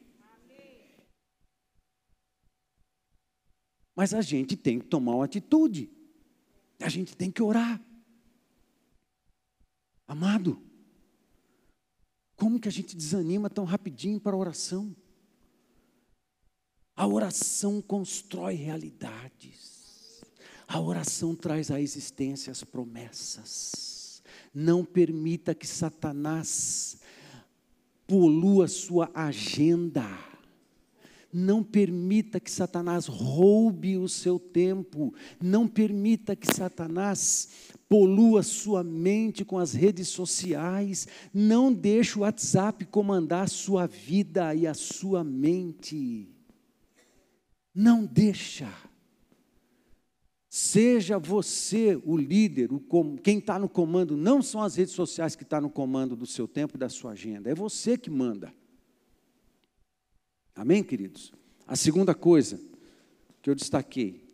Mas 3.96 4.16
a 4.16 4.22
gente 4.24 4.58
tem 4.58 4.80
que 4.80 4.88
tomar 4.88 5.14
uma 5.14 5.26
atitude. 5.26 5.92
A 6.80 6.90
gente 6.90 7.16
tem 7.16 7.30
que 7.30 7.44
orar. 7.44 7.80
Amado, 10.08 10.60
como 12.36 12.60
que 12.60 12.68
a 12.68 12.72
gente 12.72 12.96
desanima 12.96 13.48
tão 13.48 13.64
rapidinho 13.64 14.20
para 14.20 14.36
a 14.36 14.40
oração? 14.40 14.96
A 16.96 17.06
oração 17.06 17.80
constrói 17.80 18.56
realidades. 18.56 19.65
A 20.68 20.80
oração 20.80 21.36
traz 21.36 21.70
à 21.70 21.80
existência 21.80 22.52
as 22.52 22.64
promessas. 22.64 24.24
Não 24.54 24.84
permita 24.84 25.54
que 25.54 25.68
Satanás 25.68 26.98
polua 28.08 28.68
sua 28.68 29.10
agenda. 29.14 30.06
Não 31.32 31.62
permita 31.62 32.40
que 32.40 32.50
Satanás 32.50 33.08
roube 33.08 33.98
o 33.98 34.08
seu 34.08 34.40
tempo. 34.40 35.14
Não 35.42 35.68
permita 35.68 36.36
que 36.36 36.48
Satanás 36.48 37.50
polua 37.90 38.42
sua 38.42 38.84
mente 38.84 39.44
com 39.44 39.60
as 39.60 39.74
redes 39.74 40.08
sociais. 40.08 41.08
Não 41.34 41.74
deixe 41.74 42.18
o 42.18 42.22
WhatsApp 42.22 42.86
comandar 42.86 43.44
a 43.44 43.48
sua 43.48 43.86
vida 43.86 44.56
e 44.56 44.66
a 44.66 44.74
sua 44.74 45.24
mente. 45.24 46.30
Não 47.74 48.06
deixa. 48.06 48.72
Seja 50.58 51.20
você 51.20 52.02
o 52.06 52.16
líder, 52.16 52.72
o 52.72 52.80
com, 52.80 53.18
quem 53.18 53.40
está 53.40 53.60
no 53.60 53.68
comando, 53.68 54.16
não 54.16 54.42
são 54.42 54.62
as 54.62 54.76
redes 54.78 54.94
sociais 54.94 55.36
que 55.36 55.44
estão 55.44 55.58
tá 55.58 55.62
no 55.62 55.70
comando 55.70 56.16
do 56.16 56.26
seu 56.26 56.48
tempo 56.48 56.78
e 56.78 56.80
da 56.80 56.88
sua 56.88 57.12
agenda, 57.12 57.50
é 57.50 57.54
você 57.54 57.98
que 57.98 58.10
manda. 58.10 58.54
Amém, 60.56 60.82
queridos? 60.82 61.34
A 61.68 61.76
segunda 61.76 62.16
coisa 62.16 62.58
que 63.42 63.50
eu 63.50 63.54
destaquei: 63.54 64.30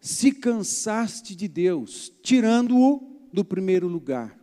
se 0.00 0.30
cansaste 0.30 1.34
de 1.34 1.48
Deus, 1.48 2.12
tirando-o 2.22 3.28
do 3.32 3.44
primeiro 3.44 3.88
lugar. 3.88 4.38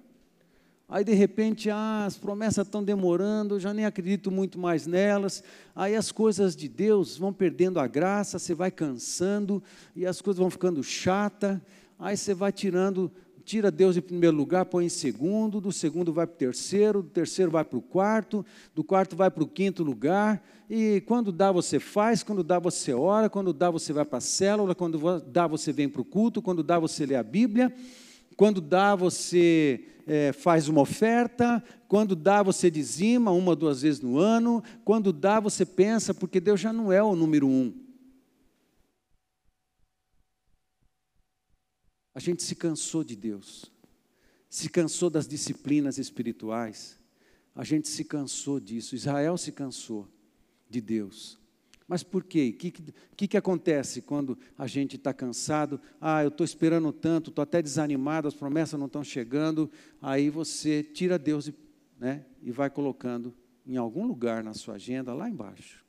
Aí 0.90 1.04
de 1.04 1.14
repente, 1.14 1.70
ah, 1.70 2.06
as 2.06 2.18
promessas 2.18 2.66
estão 2.66 2.82
demorando, 2.82 3.56
eu 3.56 3.60
já 3.60 3.74
nem 3.74 3.86
acredito 3.86 4.32
muito 4.32 4.58
mais 4.58 4.88
nelas. 4.88 5.44
Aí 5.76 5.94
as 5.94 6.14
coisas 6.14 6.56
de 6.56 6.70
Deus 6.70 7.18
vão 7.18 7.34
perdendo 7.34 7.78
a 7.78 7.86
graça, 7.86 8.40
você 8.40 8.54
vai 8.54 8.72
cansando 8.72 9.62
e 9.94 10.06
as 10.06 10.22
coisas 10.22 10.40
vão 10.40 10.50
ficando 10.50 10.82
chata. 10.82 11.62
Aí 12.00 12.16
você 12.16 12.34
vai 12.34 12.54
tirando, 12.54 13.12
tira 13.44 13.70
Deus 13.70 13.98
em 13.98 14.02
primeiro 14.02 14.38
lugar, 14.38 14.64
põe 14.64 14.86
em 14.86 14.90
segundo, 14.90 15.60
do 15.60 15.74
segundo 15.74 16.14
vai 16.14 16.26
para 16.26 16.36
o 16.36 16.38
terceiro, 16.38 17.02
do 17.02 17.10
terceiro 17.10 17.52
vai 17.52 17.66
para 17.66 17.78
o 17.78 17.82
quarto, 17.82 18.46
do 18.74 18.82
quarto 18.82 19.14
vai 19.14 19.30
para 19.30 19.44
o 19.44 19.48
quinto 19.48 19.84
lugar. 19.84 20.42
E 20.70 21.02
quando 21.06 21.34
dá 21.34 21.52
você 21.52 21.82
faz, 21.82 22.24
quando 22.24 22.46
dá 22.46 22.60
você 22.60 22.94
ora, 22.94 23.30
quando 23.30 23.52
dá 23.52 23.70
você 23.70 23.92
vai 23.92 24.06
para 24.06 24.20
a 24.20 24.22
célula, 24.22 24.74
quando 24.74 25.20
dá 25.20 25.48
você 25.48 25.74
vem 25.74 25.90
para 25.90 26.02
o 26.02 26.06
culto, 26.06 26.42
quando 26.42 26.64
dá 26.64 26.80
você 26.80 27.06
lê 27.06 27.16
a 27.16 27.24
Bíblia, 27.24 27.74
quando 28.38 28.62
dá 28.62 28.96
você 28.96 29.84
é, 30.06 30.32
faz 30.32 30.68
uma 30.68 30.82
oferta, 30.82 31.62
quando 31.88 32.16
dá, 32.16 32.44
você 32.44 32.70
dizima 32.70 33.32
uma, 33.32 33.56
duas 33.56 33.82
vezes 33.82 34.00
no 34.00 34.20
ano, 34.20 34.64
quando 34.86 35.12
dá, 35.12 35.40
você 35.40 35.66
pensa, 35.66 36.14
porque 36.14 36.40
Deus 36.40 36.60
já 36.60 36.72
não 36.72 36.94
é 36.94 37.02
o 37.02 37.16
número 37.16 37.48
um. 37.48 37.74
A 42.14 42.20
gente 42.20 42.44
se 42.44 42.56
cansou 42.56 43.04
de 43.04 43.16
Deus, 43.16 43.72
se 44.50 44.70
cansou 44.70 45.10
das 45.10 45.28
disciplinas 45.28 45.98
espirituais, 45.98 47.00
a 47.56 47.64
gente 47.64 47.88
se 47.88 48.04
cansou 48.04 48.60
disso, 48.60 48.96
Israel 48.96 49.36
se 49.36 49.52
cansou 49.52 50.08
de 50.70 50.80
Deus. 50.80 51.40
Mas 51.88 52.04
por 52.04 52.24
quê? 52.24 52.52
O 52.54 52.58
que, 52.58 52.72
que, 53.16 53.28
que 53.30 53.38
acontece 53.38 54.02
quando 54.02 54.38
a 54.58 54.68
gente 54.68 54.98
está 54.98 55.14
cansado? 55.14 55.80
Ah, 56.02 56.22
eu 56.22 56.28
estou 56.28 56.44
esperando 56.44 56.92
tanto, 56.92 57.30
estou 57.30 57.42
até 57.42 57.62
desanimado, 57.62 58.28
as 58.28 58.34
promessas 58.34 58.78
não 58.78 58.88
estão 58.88 59.04
chegando. 59.04 59.72
Aí 60.02 60.30
você 60.30 60.84
tira 60.84 61.18
Deus 61.18 61.48
e, 61.48 61.56
né, 61.98 62.26
e 62.44 62.52
vai 62.52 62.70
colocando 62.70 63.34
em 63.66 63.78
algum 63.78 64.06
lugar 64.06 64.44
na 64.44 64.54
sua 64.54 64.76
agenda, 64.76 65.14
lá 65.14 65.30
embaixo. 65.30 65.86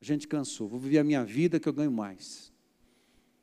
A 0.00 0.04
gente 0.04 0.28
cansou, 0.28 0.68
vou 0.68 0.78
viver 0.78 0.98
a 0.98 1.04
minha 1.04 1.24
vida 1.24 1.58
que 1.58 1.68
eu 1.68 1.72
ganho 1.72 1.92
mais. 1.92 2.52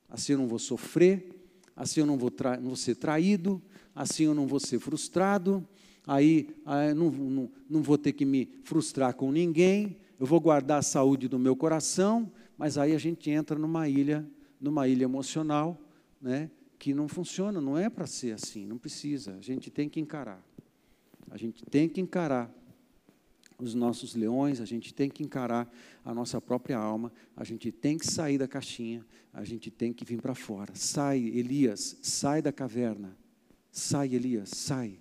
Assim 0.09 0.33
eu 0.33 0.39
não 0.39 0.47
vou 0.47 0.59
sofrer, 0.59 1.29
assim 1.75 1.99
eu 1.99 2.05
não 2.05 2.17
vou, 2.17 2.31
não 2.61 2.67
vou 2.67 2.75
ser 2.75 2.95
traído, 2.95 3.61
assim 3.93 4.23
eu 4.23 4.33
não 4.33 4.47
vou 4.47 4.59
ser 4.59 4.79
frustrado, 4.79 5.65
aí, 6.05 6.49
aí 6.65 6.93
não, 6.93 7.11
não, 7.11 7.51
não 7.69 7.81
vou 7.81 7.97
ter 7.97 8.13
que 8.13 8.25
me 8.25 8.49
frustrar 8.63 9.13
com 9.13 9.31
ninguém, 9.31 9.97
eu 10.19 10.25
vou 10.25 10.39
guardar 10.39 10.79
a 10.79 10.81
saúde 10.81 11.27
do 11.27 11.39
meu 11.39 11.55
coração, 11.55 12.31
mas 12.57 12.77
aí 12.77 12.93
a 12.93 12.97
gente 12.97 13.29
entra 13.29 13.57
numa 13.57 13.87
ilha, 13.87 14.27
numa 14.59 14.87
ilha 14.87 15.03
emocional, 15.03 15.79
né, 16.21 16.51
que 16.77 16.93
não 16.93 17.07
funciona, 17.07 17.61
não 17.61 17.77
é 17.77 17.89
para 17.89 18.05
ser 18.05 18.33
assim, 18.33 18.65
não 18.65 18.77
precisa. 18.77 19.35
A 19.35 19.41
gente 19.41 19.69
tem 19.69 19.87
que 19.87 19.99
encarar. 19.99 20.43
A 21.31 21.37
gente 21.37 21.65
tem 21.65 21.87
que 21.87 22.01
encarar 22.01 22.53
os 23.57 23.73
nossos 23.73 24.15
leões, 24.15 24.59
a 24.59 24.65
gente 24.65 24.93
tem 24.93 25.09
que 25.09 25.23
encarar 25.23 25.71
a 26.03 26.13
nossa 26.13 26.41
própria 26.41 26.77
alma, 26.77 27.11
a 27.35 27.43
gente 27.43 27.71
tem 27.71 27.97
que 27.97 28.07
sair 28.07 28.37
da 28.37 28.47
caixinha, 28.47 29.05
a 29.33 29.43
gente 29.43 29.69
tem 29.69 29.93
que 29.93 30.03
vir 30.03 30.21
para 30.21 30.33
fora. 30.33 30.73
Sai, 30.75 31.19
Elias, 31.19 31.97
sai 32.01 32.41
da 32.41 32.51
caverna. 32.51 33.17
Sai, 33.71 34.15
Elias, 34.15 34.49
sai. 34.49 34.99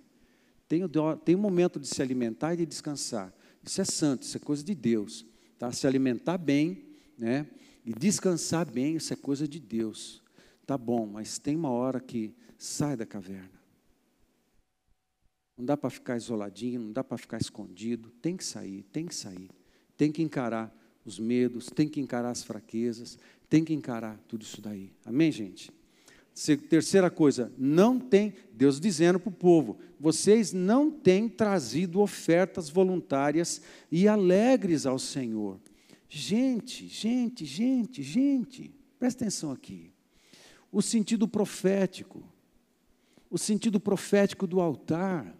Tem, 0.69 0.83
tem 1.25 1.35
um 1.35 1.41
momento 1.41 1.81
de 1.81 1.87
se 1.87 2.03
alimentar 2.03 2.55
e 2.55 2.59
de 2.59 2.67
descansar. 2.67 3.33
Isso 3.69 3.83
é 3.83 3.85
santo, 3.85 4.23
isso 4.23 4.35
é 4.35 4.41
coisa 4.41 4.65
de 4.65 4.75
Deus. 4.75 5.27
Tá? 5.59 5.71
Se 5.71 5.87
alimentar 5.87 6.39
bem, 6.39 6.87
né? 7.19 7.47
E 7.85 7.93
descansar 7.93 8.65
bem, 8.71 8.97
isso 8.97 9.13
é 9.13 9.17
coisa 9.17 9.47
de 9.47 9.61
Deus. 9.61 10.23
Tá 10.67 10.79
bom, 10.79 11.07
mas 11.07 11.39
tem 11.39 11.55
uma 11.55 11.69
hora 11.69 12.01
que 12.01 12.35
sai 12.57 12.97
da 12.97 13.05
caverna. 13.05 13.61
Não 15.55 15.67
dá 15.67 15.77
para 15.77 15.91
ficar 15.91 16.17
isoladinho, 16.17 16.81
não 16.81 16.93
dá 16.93 17.05
para 17.05 17.19
ficar 17.19 17.39
escondido. 17.39 18.11
Tem 18.23 18.39
que 18.39 18.45
sair, 18.45 18.85
tem 18.85 19.05
que 19.05 19.15
sair. 19.15 19.51
Tem 19.99 20.11
que 20.11 20.23
encarar 20.23 20.75
os 21.05 21.19
medos, 21.19 21.67
tem 21.67 21.89
que 21.89 22.01
encarar 22.01 22.31
as 22.31 22.43
fraquezas, 22.43 23.19
tem 23.51 23.63
que 23.63 23.75
encarar 23.75 24.19
tudo 24.27 24.43
isso 24.43 24.63
daí. 24.63 24.93
Amém, 25.05 25.31
gente? 25.31 25.71
Terceira 26.69 27.11
coisa, 27.11 27.53
não 27.59 27.99
tem, 27.99 28.33
Deus 28.53 28.79
dizendo 28.79 29.19
para 29.19 29.29
o 29.29 29.33
povo: 29.33 29.79
vocês 29.99 30.53
não 30.53 30.91
têm 30.91 31.29
trazido 31.29 32.01
ofertas 32.01 32.69
voluntárias 32.69 33.61
e 33.91 34.07
alegres 34.07 34.87
ao 34.87 34.99
Senhor. 34.99 35.59
Gente, 36.09 36.87
gente, 36.87 37.45
gente, 37.45 38.03
gente, 38.03 38.75
presta 38.99 39.25
atenção 39.25 39.51
aqui. 39.51 39.93
O 40.71 40.81
sentido 40.81 41.27
profético, 41.27 42.23
o 43.31 43.37
sentido 43.37 43.81
profético 43.81 44.47
do 44.47 44.61
altar. 44.61 45.38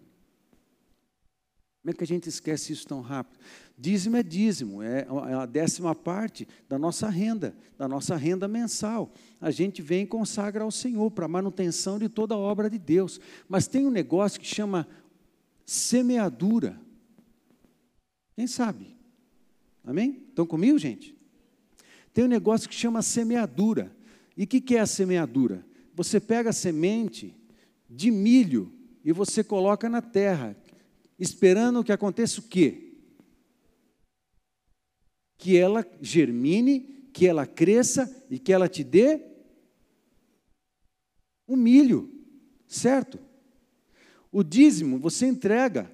Como 1.89 1.95
é 1.95 1.97
que 1.97 2.05
a 2.05 2.07
gente 2.07 2.29
esquece 2.29 2.71
isso 2.71 2.87
tão 2.87 3.01
rápido? 3.01 3.41
Dízimo 3.79 4.19
é 4.19 4.23
dízimo, 4.23 4.83
é, 4.83 5.07
é 5.31 5.35
a 5.35 5.47
décima 5.47 5.95
parte 5.95 6.47
da 6.69 6.79
nossa 6.79 7.09
renda, 7.09 7.57
da 7.79 7.89
nossa 7.89 8.15
renda 8.15 8.47
mensal. 8.47 9.11
A 9.41 9.51
gente 9.51 9.81
vem 9.81 10.03
e 10.03 10.07
consagra 10.07 10.65
ao 10.65 10.71
Senhor 10.71 11.11
para 11.11 11.25
a 11.25 11.29
manutenção 11.29 11.99
de 11.99 12.07
toda 12.07 12.35
a 12.35 12.39
obra 12.39 12.69
de 12.69 12.79
Deus. 12.79 13.19
Mas 13.49 13.67
tem 13.67 13.87
um 13.87 13.91
negócio 13.91 14.39
que 14.39 14.47
chama 14.47 14.87
semeadura. 15.65 16.79
Quem 18.37 18.47
sabe? 18.47 18.95
Amém? 19.83 20.25
Estão 20.29 20.45
comigo, 20.45 20.79
gente? 20.79 21.17
Tem 22.13 22.23
um 22.23 22.29
negócio 22.29 22.69
que 22.69 22.75
chama 22.75 23.01
semeadura. 23.01 23.97
E 24.37 24.45
o 24.45 24.47
que, 24.47 24.61
que 24.61 24.77
é 24.77 24.81
a 24.81 24.87
semeadura? 24.87 25.65
Você 25.95 26.21
pega 26.21 26.51
a 26.51 26.53
semente 26.53 27.35
de 27.89 28.11
milho 28.11 28.71
e 29.03 29.11
você 29.11 29.43
coloca 29.43 29.89
na 29.89 30.03
terra 30.03 30.55
esperando 31.19 31.83
que 31.83 31.93
aconteça 31.93 32.41
o 32.41 32.45
quê? 32.45 32.95
Que 35.37 35.57
ela 35.57 35.87
germine, 36.01 36.81
que 37.13 37.27
ela 37.27 37.47
cresça 37.47 38.25
e 38.31 38.39
que 38.39 38.53
ela 38.53 38.69
te 38.69 38.85
dê 38.85 39.21
um 41.49 41.57
milho, 41.57 42.13
certo? 42.67 43.19
O 44.31 44.43
dízimo 44.43 44.99
você 44.99 45.27
entrega, 45.27 45.91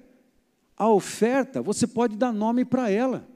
a 0.75 0.89
oferta 0.89 1.61
você 1.61 1.87
pode 1.87 2.17
dar 2.17 2.33
nome 2.33 2.65
para 2.65 2.89
ela. 2.89 3.27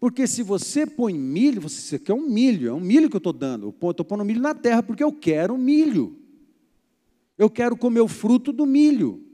Porque 0.00 0.26
se 0.26 0.42
você 0.42 0.86
põe 0.86 1.12
milho, 1.12 1.60
você 1.60 1.98
quer 1.98 2.14
um 2.14 2.28
milho, 2.28 2.68
é 2.68 2.72
um 2.72 2.80
milho 2.80 3.10
que 3.10 3.16
eu 3.16 3.18
estou 3.18 3.32
dando. 3.32 3.74
Eu 3.82 3.90
estou 3.90 4.06
pondo 4.06 4.24
milho 4.24 4.40
na 4.40 4.54
terra 4.54 4.82
porque 4.82 5.02
eu 5.02 5.12
quero 5.12 5.58
milho. 5.58 6.16
Eu 7.36 7.50
quero 7.50 7.76
comer 7.76 8.00
o 8.00 8.08
fruto 8.08 8.52
do 8.52 8.64
milho. 8.64 9.27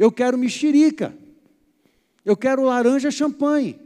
Eu 0.00 0.10
quero 0.10 0.38
mexerica. 0.38 1.14
Eu 2.24 2.34
quero 2.34 2.64
laranja 2.64 3.10
champanhe. 3.10 3.78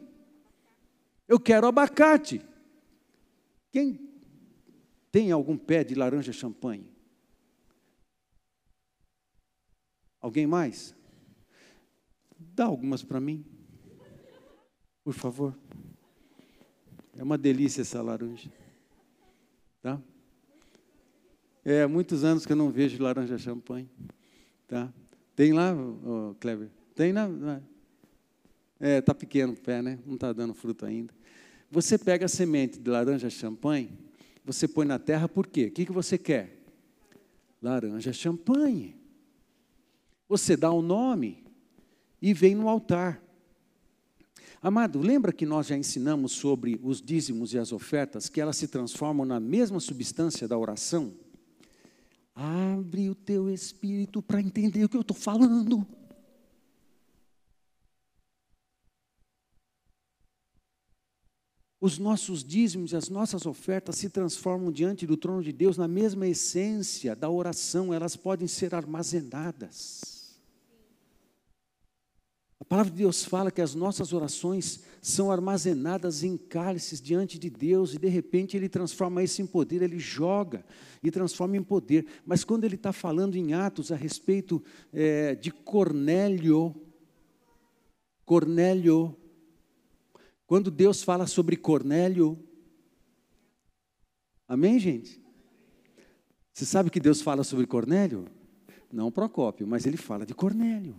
Eu 1.27 1.41
quero 1.41 1.67
abacate. 1.67 2.41
Quem 3.73 3.99
tem 5.11 5.33
algum 5.33 5.59
pé 5.59 5.83
de 5.83 5.97
laranja 5.97 6.33
champanhe? 6.33 6.89
Alguém 10.21 10.47
mais? 10.47 10.95
Dá 12.39 12.67
algumas 12.67 13.03
para 13.03 13.19
mim. 13.19 13.45
Por 15.03 15.15
favor. 15.15 15.59
É 17.17 17.25
uma 17.25 17.37
delícia 17.37 17.83
essa 17.83 18.01
laranja. 18.01 18.53
Tá? 19.83 20.01
É, 21.65 21.89
muitos 21.89 22.23
anos 22.23 22.47
que 22.47 22.53
eu 22.53 22.57
não 22.57 22.71
vejo 22.71 23.03
laranja 23.03 23.37
champanhe. 23.37 23.91
Tá? 24.69 24.95
Tem 25.37 25.53
lá, 25.53 25.75
Kleber? 26.41 26.71
Tem 26.95 27.13
na. 27.13 27.61
É, 28.79 28.99
está 28.99 29.15
pequeno 29.15 29.53
o 29.53 29.57
pé, 29.57 29.83
né? 29.83 29.99
Não 30.07 30.15
está 30.15 30.33
dando 30.33 30.55
fruto 30.55 30.85
ainda. 30.87 31.13
Você 31.71 31.99
pega 31.99 32.27
a 32.27 32.29
semente 32.29 32.79
de 32.79 32.91
laranja 32.91 33.29
champanhe, 33.29 33.91
você 34.45 34.69
põe 34.69 34.87
na 34.87 34.99
terra 34.99 35.29
por 35.29 35.47
quê? 35.47 35.67
O 35.67 35.71
que, 35.73 35.87
que 35.87 35.93
você 35.93 36.17
quer? 36.17 36.57
Laranja 37.61 38.13
champanhe. 38.13 38.95
Você 40.29 40.57
dá 40.57 40.71
o 40.71 40.79
um 40.79 40.83
nome 40.83 41.45
e 42.21 42.33
vem 42.33 42.55
no 42.55 42.69
altar. 42.69 43.23
Amado, 44.63 45.01
lembra 45.01 45.33
que 45.33 45.45
nós 45.45 45.67
já 45.67 45.77
ensinamos 45.77 46.33
sobre 46.33 46.81
os 46.83 47.03
dízimos 47.03 47.53
e 47.53 47.59
as 47.59 47.73
ofertas, 47.73 48.29
que 48.29 48.41
elas 48.41 48.57
se 48.57 48.69
transformam 48.69 49.27
na 49.27 49.39
mesma 49.41 49.81
substância 49.81 50.49
da 50.49 50.57
oração? 50.57 51.13
Abre 52.35 53.09
o 53.09 53.15
teu 53.15 53.49
espírito 53.49 54.21
para 54.21 54.41
entender 54.41 54.85
o 54.85 54.89
que 54.89 54.97
eu 54.97 55.03
estou 55.03 55.17
falando. 55.17 55.87
Os 61.85 61.99
nossos 61.99 62.43
dízimos 62.43 62.93
e 62.93 62.97
as 62.97 63.11
nossas 63.11 63.45
ofertas 63.45 63.97
se 63.97 64.09
transformam 64.09 64.73
diante 64.73 65.07
do 65.07 65.19
trono 65.19 65.43
de 65.43 65.53
Deus 65.53 65.77
na 65.77 65.87
mesma 65.87 66.27
essência 66.27 67.15
da 67.15 67.29
oração, 67.29 67.93
elas 67.93 68.17
podem 68.17 68.49
ser 68.49 68.75
armazenadas. 68.75 70.41
A 72.59 72.65
palavra 72.65 72.91
de 72.91 72.97
Deus 72.97 73.23
fala 73.23 73.51
que 73.51 73.61
as 73.61 73.75
nossas 73.75 74.15
orações 74.15 74.83
são 75.05 75.31
armazenadas 75.31 76.23
em 76.23 76.35
cálices 76.35 76.99
diante 76.99 77.39
de 77.39 77.51
Deus 77.51 77.93
e 77.93 77.99
de 77.99 78.09
repente 78.09 78.57
Ele 78.57 78.71
transforma 78.71 79.23
isso 79.23 79.43
em 79.43 79.47
poder, 79.47 79.83
Ele 79.83 79.99
joga 79.99 80.65
e 81.03 81.11
transforma 81.11 81.59
em 81.59 81.63
poder. 81.63 82.07
Mas 82.25 82.43
quando 82.43 82.65
Ele 82.65 82.77
está 82.77 82.91
falando 82.91 83.37
em 83.37 83.53
Atos 83.53 83.93
a 83.93 83.97
respeito 83.97 84.65
é, 84.95 85.35
de 85.35 85.51
Cornélio, 85.51 86.75
Cornélio, 88.25 89.15
quando 90.47 90.71
Deus 90.71 91.03
fala 91.03 91.27
sobre 91.27 91.55
Cornélio, 91.55 92.43
amém, 94.49 94.79
gente? 94.79 95.23
Você 96.51 96.65
sabe 96.65 96.89
que 96.89 96.99
Deus 96.99 97.21
fala 97.21 97.45
sobre 97.45 97.67
Cornélio? 97.67 98.25
Não 98.91 99.13
Procópio, 99.13 99.67
mas 99.67 99.85
ele 99.85 99.99
fala 99.99 100.25
de 100.25 100.33
Cornélio. 100.33 100.97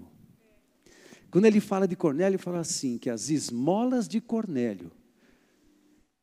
Quando 1.36 1.48
ele 1.48 1.60
fala 1.60 1.86
de 1.86 1.98
Cornélio, 1.98 2.38
ele 2.38 2.42
fala 2.42 2.60
assim: 2.60 2.98
que 2.98 3.10
as 3.10 3.30
esmolas 3.30 4.08
de 4.08 4.22
Cornélio 4.22 4.90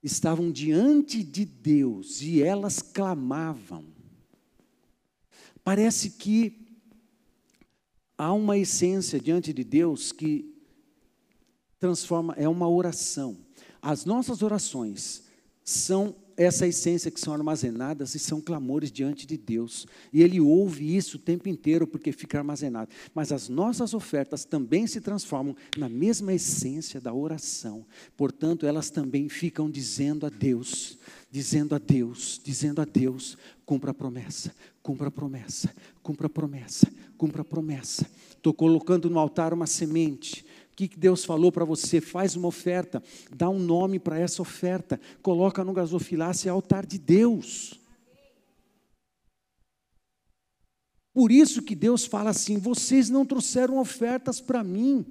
estavam 0.02 0.50
diante 0.50 1.22
de 1.22 1.44
Deus 1.44 2.22
e 2.22 2.42
elas 2.42 2.80
clamavam. 2.80 3.84
Parece 5.62 6.12
que 6.12 6.66
há 8.16 8.32
uma 8.32 8.56
essência 8.56 9.20
diante 9.20 9.52
de 9.52 9.62
Deus 9.62 10.12
que 10.12 10.50
transforma, 11.78 12.32
é 12.38 12.48
uma 12.48 12.70
oração. 12.70 13.36
As 13.82 14.06
nossas 14.06 14.40
orações 14.40 15.24
são 15.62 16.16
essa 16.42 16.66
essência 16.66 17.10
que 17.10 17.20
são 17.20 17.32
armazenadas 17.32 18.14
e 18.14 18.18
são 18.18 18.40
clamores 18.40 18.90
diante 18.90 19.26
de 19.26 19.36
Deus. 19.36 19.86
E 20.12 20.22
Ele 20.22 20.40
ouve 20.40 20.96
isso 20.96 21.16
o 21.16 21.20
tempo 21.20 21.48
inteiro 21.48 21.86
porque 21.86 22.12
fica 22.12 22.38
armazenado. 22.38 22.90
Mas 23.14 23.32
as 23.32 23.48
nossas 23.48 23.94
ofertas 23.94 24.44
também 24.44 24.86
se 24.86 25.00
transformam 25.00 25.56
na 25.76 25.88
mesma 25.88 26.32
essência 26.32 27.00
da 27.00 27.12
oração. 27.12 27.84
Portanto, 28.16 28.66
elas 28.66 28.90
também 28.90 29.28
ficam 29.28 29.70
dizendo 29.70 30.26
a 30.26 30.28
Deus, 30.28 30.98
dizendo 31.30 31.74
a 31.74 31.78
Deus, 31.78 32.40
dizendo 32.42 32.80
a 32.80 32.84
Deus: 32.84 33.36
cumpra 33.64 33.90
a 33.90 33.94
promessa, 33.94 34.54
cumpra 34.82 35.08
a 35.08 35.10
promessa, 35.10 35.74
cumpra 36.02 36.26
a 36.26 36.30
promessa, 36.30 36.92
cumpra 37.16 37.42
a 37.42 37.44
promessa. 37.44 38.06
Estou 38.30 38.52
colocando 38.52 39.08
no 39.08 39.18
altar 39.18 39.54
uma 39.54 39.66
semente 39.66 40.44
o 40.72 40.74
que 40.74 40.88
Deus 40.88 41.24
falou 41.24 41.52
para 41.52 41.64
você? 41.64 42.00
Faz 42.00 42.34
uma 42.34 42.48
oferta, 42.48 43.02
dá 43.30 43.48
um 43.48 43.58
nome 43.58 43.98
para 43.98 44.18
essa 44.18 44.40
oferta, 44.40 44.98
coloca 45.20 45.62
no 45.62 45.72
gasofilácio, 45.72 46.48
é 46.48 46.50
altar 46.50 46.86
de 46.86 46.98
Deus. 46.98 47.78
Por 51.12 51.30
isso 51.30 51.60
que 51.60 51.74
Deus 51.74 52.06
fala 52.06 52.30
assim: 52.30 52.56
vocês 52.56 53.10
não 53.10 53.26
trouxeram 53.26 53.78
ofertas 53.78 54.40
para 54.40 54.64
mim, 54.64 55.04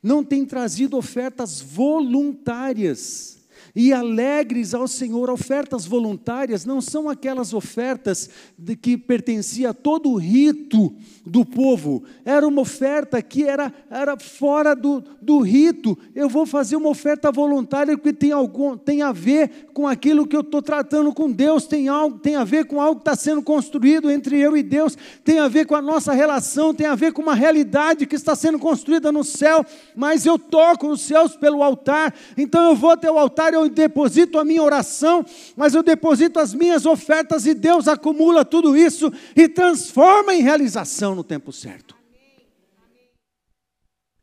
não 0.00 0.22
têm 0.22 0.46
trazido 0.46 0.96
ofertas 0.96 1.60
voluntárias 1.60 3.37
e 3.74 3.92
alegres 3.92 4.74
ao 4.74 4.88
Senhor. 4.88 5.30
Ofertas 5.30 5.84
voluntárias 5.84 6.64
não 6.64 6.80
são 6.80 7.08
aquelas 7.08 7.52
ofertas 7.52 8.30
de 8.56 8.76
que 8.76 8.96
pertencia 8.96 9.70
a 9.70 9.74
todo 9.74 10.10
o 10.10 10.16
rito 10.16 10.94
do 11.28 11.44
povo, 11.44 12.02
era 12.24 12.46
uma 12.46 12.62
oferta 12.62 13.20
que 13.20 13.44
era, 13.44 13.72
era 13.90 14.18
fora 14.18 14.74
do, 14.74 15.04
do 15.20 15.40
rito. 15.40 15.96
Eu 16.14 16.28
vou 16.28 16.46
fazer 16.46 16.76
uma 16.76 16.88
oferta 16.88 17.30
voluntária 17.30 17.96
que 17.96 18.12
tem, 18.12 18.32
algum, 18.32 18.76
tem 18.76 19.02
a 19.02 19.12
ver 19.12 19.68
com 19.74 19.86
aquilo 19.86 20.26
que 20.26 20.34
eu 20.34 20.40
estou 20.40 20.62
tratando 20.62 21.12
com 21.12 21.30
Deus, 21.30 21.66
tem, 21.66 21.88
algo, 21.88 22.18
tem 22.18 22.36
a 22.36 22.44
ver 22.44 22.64
com 22.64 22.80
algo 22.80 22.96
que 22.96 23.02
está 23.02 23.14
sendo 23.14 23.42
construído 23.42 24.10
entre 24.10 24.38
eu 24.40 24.56
e 24.56 24.62
Deus, 24.62 24.96
tem 25.22 25.38
a 25.38 25.48
ver 25.48 25.66
com 25.66 25.74
a 25.74 25.82
nossa 25.82 26.12
relação, 26.12 26.74
tem 26.74 26.86
a 26.86 26.94
ver 26.94 27.12
com 27.12 27.22
uma 27.22 27.34
realidade 27.34 28.06
que 28.06 28.16
está 28.16 28.34
sendo 28.34 28.58
construída 28.58 29.12
no 29.12 29.22
céu, 29.22 29.64
mas 29.94 30.24
eu 30.24 30.38
toco 30.38 30.88
os 30.88 31.02
céus 31.02 31.36
pelo 31.36 31.62
altar, 31.62 32.14
então 32.36 32.70
eu 32.70 32.74
vou 32.74 32.90
até 32.90 33.10
o 33.10 33.18
altar, 33.18 33.52
eu 33.64 33.70
deposito 33.70 34.38
a 34.38 34.44
minha 34.44 34.62
oração, 34.62 35.24
mas 35.56 35.74
eu 35.74 35.82
deposito 35.82 36.38
as 36.38 36.54
minhas 36.54 36.86
ofertas 36.86 37.46
e 37.46 37.54
Deus 37.54 37.88
acumula 37.88 38.44
tudo 38.44 38.76
isso 38.76 39.12
e 39.34 39.48
transforma 39.48 40.34
em 40.34 40.42
realização 40.42 41.14
no 41.14 41.24
tempo 41.24 41.52
certo. 41.52 41.96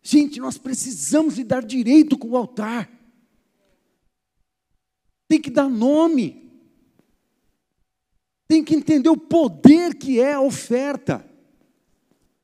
Gente, 0.01 0.39
nós 0.39 0.57
precisamos 0.57 1.35
lidar 1.35 1.63
direito 1.63 2.17
com 2.17 2.29
o 2.29 2.37
altar. 2.37 2.89
Tem 5.27 5.41
que 5.41 5.49
dar 5.49 5.67
nome. 5.67 6.51
Tem 8.47 8.63
que 8.63 8.75
entender 8.75 9.09
o 9.09 9.17
poder 9.17 9.95
que 9.95 10.19
é 10.19 10.33
a 10.33 10.41
oferta. 10.41 11.25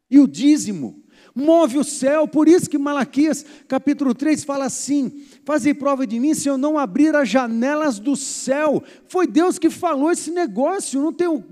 E 0.09 0.19
o 0.19 0.27
dízimo 0.27 1.01
move 1.33 1.77
o 1.77 1.83
céu, 1.83 2.27
por 2.27 2.47
isso 2.47 2.69
que 2.69 2.77
Malaquias 2.77 3.45
capítulo 3.67 4.13
3 4.13 4.43
fala 4.43 4.65
assim: 4.65 5.23
Fazei 5.43 5.73
prova 5.73 6.05
de 6.05 6.19
mim 6.19 6.35
se 6.35 6.47
eu 6.47 6.57
não 6.57 6.77
abrir 6.77 7.15
as 7.15 7.27
janelas 7.27 7.97
do 7.97 8.15
céu. 8.15 8.83
Foi 9.07 9.25
Deus 9.25 9.57
que 9.57 9.69
falou 9.69 10.11
esse 10.11 10.29
negócio, 10.29 11.01
não 11.01 11.11
tenho 11.11 11.43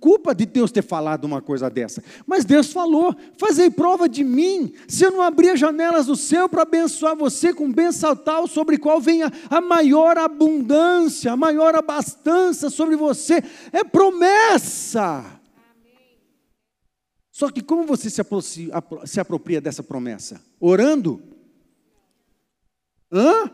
culpa 0.00 0.34
de 0.34 0.46
Deus 0.46 0.72
ter 0.72 0.82
falado 0.82 1.24
uma 1.24 1.42
coisa 1.42 1.68
dessa. 1.68 2.02
Mas 2.26 2.44
Deus 2.44 2.72
falou: 2.72 3.14
Fazei 3.38 3.70
prova 3.70 4.08
de 4.08 4.24
mim 4.24 4.72
se 4.88 5.04
eu 5.04 5.10
não 5.10 5.20
abrir 5.20 5.50
as 5.50 5.60
janelas 5.60 6.06
do 6.06 6.16
céu 6.16 6.48
para 6.48 6.62
abençoar 6.62 7.14
você 7.14 7.52
com 7.52 7.70
bênção 7.70 8.16
tal 8.16 8.46
sobre 8.46 8.78
qual 8.78 9.00
venha 9.00 9.30
a 9.50 9.60
maior 9.60 10.16
abundância, 10.16 11.32
a 11.32 11.36
maior 11.36 11.74
abastança 11.74 12.70
sobre 12.70 12.96
você. 12.96 13.42
É 13.72 13.84
promessa. 13.84 15.24
Só 17.30 17.50
que 17.50 17.60
como 17.60 17.84
você 17.84 18.08
se 18.08 19.20
apropria 19.20 19.60
dessa 19.60 19.82
promessa? 19.82 20.40
Orando? 20.60 21.33
Hã? 23.12 23.50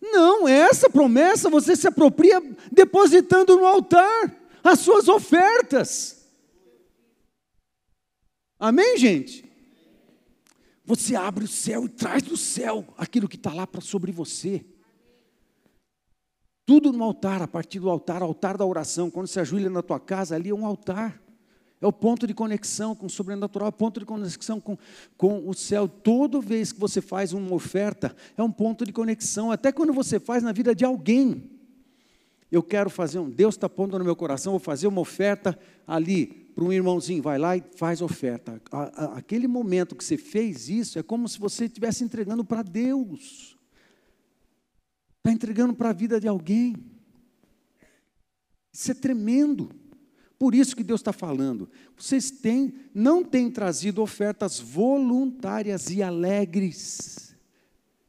Não, 0.00 0.48
essa 0.48 0.88
promessa 0.88 1.50
você 1.50 1.76
se 1.76 1.86
apropria 1.86 2.40
depositando 2.72 3.56
no 3.56 3.66
altar 3.66 4.34
as 4.64 4.80
suas 4.80 5.08
ofertas. 5.08 6.28
Amém, 8.58 8.96
gente? 8.98 9.50
Você 10.84 11.14
abre 11.14 11.44
o 11.44 11.48
céu 11.48 11.84
e 11.84 11.88
traz 11.88 12.22
do 12.22 12.36
céu 12.36 12.84
aquilo 12.96 13.28
que 13.28 13.36
está 13.36 13.52
lá 13.52 13.66
para 13.66 13.80
sobre 13.80 14.10
você. 14.10 14.64
Tudo 16.66 16.92
no 16.92 17.04
altar, 17.04 17.42
a 17.42 17.48
partir 17.48 17.80
do 17.80 17.90
altar, 17.90 18.22
altar 18.22 18.56
da 18.56 18.64
oração. 18.64 19.10
Quando 19.10 19.26
você 19.26 19.40
ajoelha 19.40 19.70
na 19.70 19.82
tua 19.82 20.00
casa, 20.00 20.34
ali 20.34 20.50
é 20.50 20.54
um 20.54 20.66
altar. 20.66 21.20
É 21.80 21.86
o 21.86 21.92
ponto 21.92 22.26
de 22.26 22.34
conexão 22.34 22.94
com 22.94 23.06
o 23.06 23.10
sobrenatural, 23.10 23.66
é 23.66 23.70
o 23.70 23.72
ponto 23.72 24.00
de 24.00 24.06
conexão 24.06 24.60
com, 24.60 24.76
com 25.16 25.48
o 25.48 25.54
céu. 25.54 25.88
Toda 25.88 26.40
vez 26.40 26.72
que 26.72 26.80
você 26.80 27.00
faz 27.00 27.32
uma 27.32 27.54
oferta, 27.54 28.14
é 28.36 28.42
um 28.42 28.52
ponto 28.52 28.84
de 28.84 28.92
conexão, 28.92 29.50
até 29.50 29.72
quando 29.72 29.92
você 29.92 30.20
faz 30.20 30.42
na 30.42 30.52
vida 30.52 30.74
de 30.74 30.84
alguém. 30.84 31.50
Eu 32.52 32.62
quero 32.62 32.90
fazer 32.90 33.18
um, 33.18 33.30
Deus 33.30 33.54
está 33.54 33.68
pondo 33.68 33.98
no 33.98 34.04
meu 34.04 34.16
coração, 34.16 34.52
vou 34.52 34.60
fazer 34.60 34.88
uma 34.88 35.00
oferta 35.00 35.58
ali 35.86 36.26
para 36.54 36.64
um 36.64 36.72
irmãozinho, 36.72 37.22
vai 37.22 37.38
lá 37.38 37.56
e 37.56 37.62
faz 37.76 38.02
oferta. 38.02 38.60
aquele 39.16 39.46
momento 39.46 39.96
que 39.96 40.04
você 40.04 40.18
fez 40.18 40.68
isso, 40.68 40.98
é 40.98 41.02
como 41.02 41.28
se 41.28 41.38
você 41.38 41.64
estivesse 41.64 42.04
entregando 42.04 42.44
para 42.44 42.62
Deus. 42.62 43.56
Está 45.18 45.32
entregando 45.32 45.74
para 45.74 45.90
a 45.90 45.92
vida 45.92 46.20
de 46.20 46.28
alguém. 46.28 46.74
Isso 48.72 48.90
é 48.90 48.94
tremendo. 48.94 49.70
Por 50.40 50.54
isso 50.54 50.74
que 50.74 50.82
Deus 50.82 51.00
está 51.00 51.12
falando. 51.12 51.68
Vocês 51.94 52.30
têm, 52.30 52.72
não 52.94 53.22
têm 53.22 53.50
trazido 53.50 54.00
ofertas 54.00 54.58
voluntárias 54.58 55.90
e 55.90 56.02
alegres. 56.02 57.36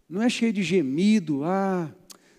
Não 0.08 0.22
é 0.22 0.30
cheio 0.30 0.54
de 0.54 0.64
gemido, 0.64 1.44
ah, 1.44 1.94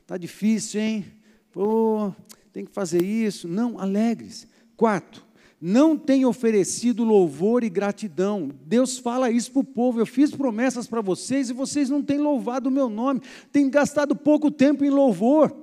tá 0.06 0.16
difícil, 0.16 0.80
hein? 0.80 1.04
Pô, 1.52 2.10
tem 2.54 2.64
que 2.64 2.72
fazer 2.72 3.04
isso. 3.04 3.46
Não, 3.46 3.78
alegres. 3.78 4.48
Quatro, 4.78 5.22
não 5.60 5.94
tem 5.94 6.24
oferecido 6.24 7.04
louvor 7.04 7.62
e 7.62 7.68
gratidão. 7.68 8.50
Deus 8.64 8.96
fala 8.96 9.30
isso 9.30 9.52
para 9.52 9.60
o 9.60 9.64
povo. 9.64 10.00
Eu 10.00 10.06
fiz 10.06 10.30
promessas 10.34 10.86
para 10.86 11.02
vocês 11.02 11.50
e 11.50 11.52
vocês 11.52 11.90
não 11.90 12.02
têm 12.02 12.16
louvado 12.16 12.70
o 12.70 12.72
meu 12.72 12.88
nome. 12.88 13.20
Têm 13.52 13.68
gastado 13.68 14.16
pouco 14.16 14.50
tempo 14.50 14.86
em 14.86 14.90
louvor. 14.90 15.54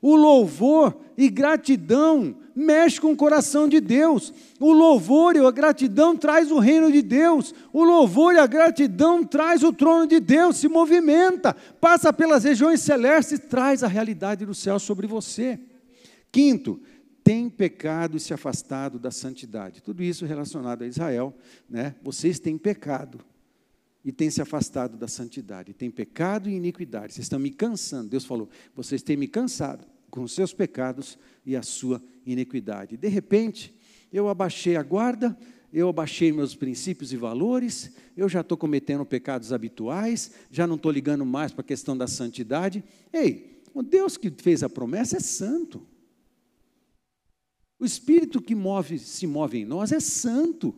O 0.00 0.14
louvor 0.14 0.96
e 1.16 1.28
gratidão 1.28 2.36
mexe 2.54 3.00
com 3.00 3.12
o 3.12 3.16
coração 3.16 3.68
de 3.68 3.80
Deus. 3.80 4.32
O 4.60 4.72
louvor 4.72 5.36
e 5.36 5.38
a 5.38 5.50
gratidão 5.50 6.16
traz 6.16 6.50
o 6.50 6.58
reino 6.58 6.90
de 6.90 7.02
Deus. 7.02 7.54
O 7.72 7.84
louvor 7.84 8.34
e 8.34 8.38
a 8.38 8.46
gratidão 8.46 9.24
traz 9.24 9.62
o 9.62 9.72
trono 9.72 10.06
de 10.06 10.20
Deus, 10.20 10.56
se 10.56 10.68
movimenta, 10.68 11.54
passa 11.80 12.12
pelas 12.12 12.44
regiões 12.44 12.80
celestes 12.80 13.38
e 13.38 13.42
traz 13.42 13.82
a 13.82 13.88
realidade 13.88 14.44
do 14.44 14.54
céu 14.54 14.78
sobre 14.78 15.06
você. 15.06 15.58
Quinto, 16.30 16.80
tem 17.22 17.48
pecado 17.48 18.16
e 18.16 18.20
se 18.20 18.32
afastado 18.32 18.98
da 18.98 19.10
santidade. 19.10 19.82
Tudo 19.82 20.02
isso 20.02 20.24
relacionado 20.24 20.82
a 20.82 20.86
Israel, 20.86 21.34
né? 21.68 21.94
Vocês 22.02 22.38
têm 22.38 22.56
pecado 22.56 23.20
e 24.04 24.12
têm 24.12 24.30
se 24.30 24.40
afastado 24.40 24.96
da 24.96 25.08
santidade. 25.08 25.74
Tem 25.74 25.90
pecado 25.90 26.48
e 26.48 26.54
iniquidade. 26.54 27.14
Vocês 27.14 27.24
estão 27.24 27.38
me 27.38 27.50
cansando. 27.50 28.10
Deus 28.10 28.24
falou: 28.24 28.48
vocês 28.74 29.02
têm 29.02 29.16
me 29.16 29.28
cansado 29.28 29.86
com 30.10 30.22
os 30.22 30.32
seus 30.32 30.52
pecados 30.52 31.18
e 31.44 31.56
a 31.56 31.62
sua 31.62 32.02
iniquidade. 32.24 32.96
De 32.96 33.08
repente, 33.08 33.74
eu 34.12 34.28
abaixei 34.28 34.76
a 34.76 34.82
guarda, 34.82 35.36
eu 35.72 35.88
abaixei 35.88 36.32
meus 36.32 36.54
princípios 36.54 37.12
e 37.12 37.16
valores, 37.16 37.92
eu 38.16 38.28
já 38.28 38.40
estou 38.40 38.56
cometendo 38.56 39.04
pecados 39.04 39.52
habituais, 39.52 40.32
já 40.50 40.66
não 40.66 40.76
estou 40.76 40.90
ligando 40.90 41.26
mais 41.26 41.52
para 41.52 41.60
a 41.60 41.64
questão 41.64 41.96
da 41.96 42.06
santidade. 42.06 42.82
Ei, 43.12 43.62
o 43.74 43.82
Deus 43.82 44.16
que 44.16 44.30
fez 44.30 44.62
a 44.62 44.68
promessa 44.68 45.18
é 45.18 45.20
santo. 45.20 45.86
O 47.78 47.84
Espírito 47.84 48.40
que 48.40 48.54
move, 48.54 48.98
se 48.98 49.26
move 49.26 49.58
em 49.58 49.64
nós 49.64 49.92
é 49.92 50.00
santo. 50.00 50.74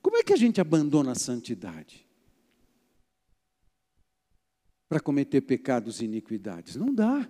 Como 0.00 0.16
é 0.16 0.22
que 0.22 0.32
a 0.32 0.36
gente 0.36 0.60
abandona 0.60 1.12
a 1.12 1.16
santidade? 1.16 2.06
Para 4.90 4.98
cometer 4.98 5.40
pecados 5.42 6.00
e 6.00 6.04
iniquidades? 6.04 6.74
Não 6.74 6.92
dá 6.92 7.28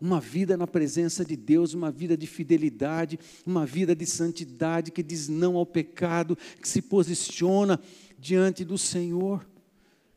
uma 0.00 0.20
vida 0.20 0.56
na 0.56 0.68
presença 0.68 1.24
de 1.24 1.34
Deus, 1.34 1.74
uma 1.74 1.90
vida 1.90 2.16
de 2.16 2.28
fidelidade, 2.28 3.18
uma 3.44 3.66
vida 3.66 3.92
de 3.92 4.06
santidade 4.06 4.92
que 4.92 5.02
diz 5.02 5.28
não 5.28 5.56
ao 5.56 5.66
pecado, 5.66 6.38
que 6.62 6.68
se 6.68 6.80
posiciona 6.80 7.80
diante 8.16 8.64
do 8.64 8.78
Senhor. 8.78 9.44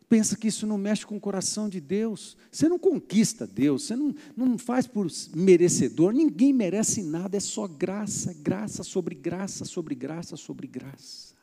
Pensa 0.08 0.38
que 0.38 0.47
isso 0.47 0.68
não 0.68 0.78
mexe 0.78 1.04
com 1.08 1.18
o 1.18 1.20
coração 1.20 1.68
de 1.68 1.82
Deus. 1.82 2.38
Você 2.51 2.70
não 2.70 2.78
conquista 2.78 3.47
Deus, 3.47 3.86
você 3.86 3.95
não, 3.95 4.14
não 4.38 4.56
faz 4.60 4.86
por 4.86 5.08
merecedor, 5.36 6.14
ninguém 6.14 6.54
merece 6.54 7.01
nada, 7.01 7.36
é 7.36 7.39
só 7.39 7.68
graça, 7.68 8.32
graça 8.32 8.84
sobre 8.84 9.16
graça, 9.16 9.66
sobre 9.66 9.95
graça, 9.95 10.38
sobre 10.38 10.68
graça. 10.68 11.34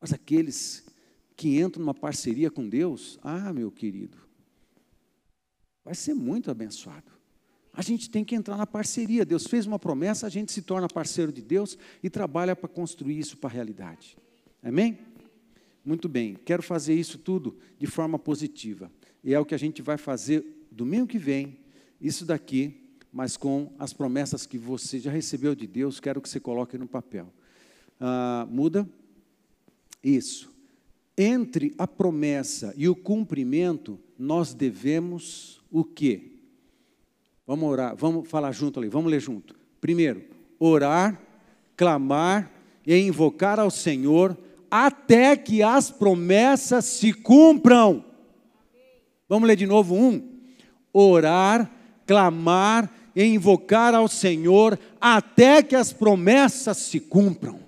Mas 0.00 0.14
aqueles 0.14 0.85
que 1.36 1.60
entram 1.60 1.84
numa 1.84 1.94
parceria 1.94 2.50
com 2.50 2.66
Deus, 2.66 3.18
ah, 3.22 3.52
meu 3.52 3.70
querido, 3.70 4.16
vai 5.84 5.94
ser 5.94 6.14
muito 6.14 6.50
abençoado. 6.50 7.12
A 7.74 7.82
gente 7.82 8.08
tem 8.08 8.24
que 8.24 8.34
entrar 8.34 8.56
na 8.56 8.66
parceria. 8.66 9.22
Deus 9.22 9.46
fez 9.46 9.66
uma 9.66 9.78
promessa, 9.78 10.26
a 10.26 10.30
gente 10.30 10.50
se 10.50 10.62
torna 10.62 10.88
parceiro 10.88 11.30
de 11.30 11.42
Deus 11.42 11.76
e 12.02 12.08
trabalha 12.08 12.56
para 12.56 12.68
construir 12.68 13.18
isso 13.18 13.36
para 13.36 13.50
a 13.50 13.52
realidade. 13.52 14.16
Amém? 14.62 14.98
Muito 15.84 16.08
bem, 16.08 16.34
quero 16.44 16.62
fazer 16.62 16.94
isso 16.94 17.18
tudo 17.18 17.56
de 17.78 17.86
forma 17.86 18.18
positiva. 18.18 18.90
E 19.22 19.34
é 19.34 19.38
o 19.38 19.44
que 19.44 19.54
a 19.54 19.58
gente 19.58 19.82
vai 19.82 19.98
fazer 19.98 20.66
domingo 20.72 21.06
que 21.06 21.18
vem, 21.18 21.58
isso 22.00 22.24
daqui, 22.24 22.96
mas 23.12 23.36
com 23.36 23.72
as 23.78 23.92
promessas 23.92 24.46
que 24.46 24.58
você 24.58 24.98
já 24.98 25.10
recebeu 25.10 25.54
de 25.54 25.66
Deus, 25.66 26.00
quero 26.00 26.20
que 26.20 26.28
você 26.28 26.40
coloque 26.40 26.76
no 26.76 26.88
papel. 26.88 27.32
Ah, 28.00 28.46
muda? 28.50 28.88
Isso. 30.02 30.55
Entre 31.16 31.74
a 31.78 31.86
promessa 31.86 32.74
e 32.76 32.88
o 32.88 32.94
cumprimento, 32.94 33.98
nós 34.18 34.52
devemos 34.52 35.62
o 35.70 35.82
quê? 35.82 36.32
Vamos 37.46 37.70
orar, 37.70 37.96
vamos 37.96 38.28
falar 38.28 38.52
junto 38.52 38.78
ali, 38.78 38.88
vamos 38.88 39.10
ler 39.10 39.20
junto. 39.20 39.54
Primeiro, 39.80 40.24
orar, 40.58 41.20
clamar 41.76 42.52
e 42.86 42.96
invocar 42.96 43.58
ao 43.58 43.70
Senhor 43.70 44.36
até 44.70 45.36
que 45.36 45.62
as 45.62 45.90
promessas 45.90 46.84
se 46.84 47.12
cumpram. 47.12 48.04
Vamos 49.28 49.48
ler 49.48 49.56
de 49.56 49.66
novo 49.66 49.94
um. 49.94 50.22
Orar, 50.92 51.70
clamar 52.06 52.92
e 53.14 53.24
invocar 53.24 53.94
ao 53.94 54.08
Senhor 54.08 54.78
até 55.00 55.62
que 55.62 55.74
as 55.74 55.92
promessas 55.92 56.76
se 56.76 57.00
cumpram. 57.00 57.65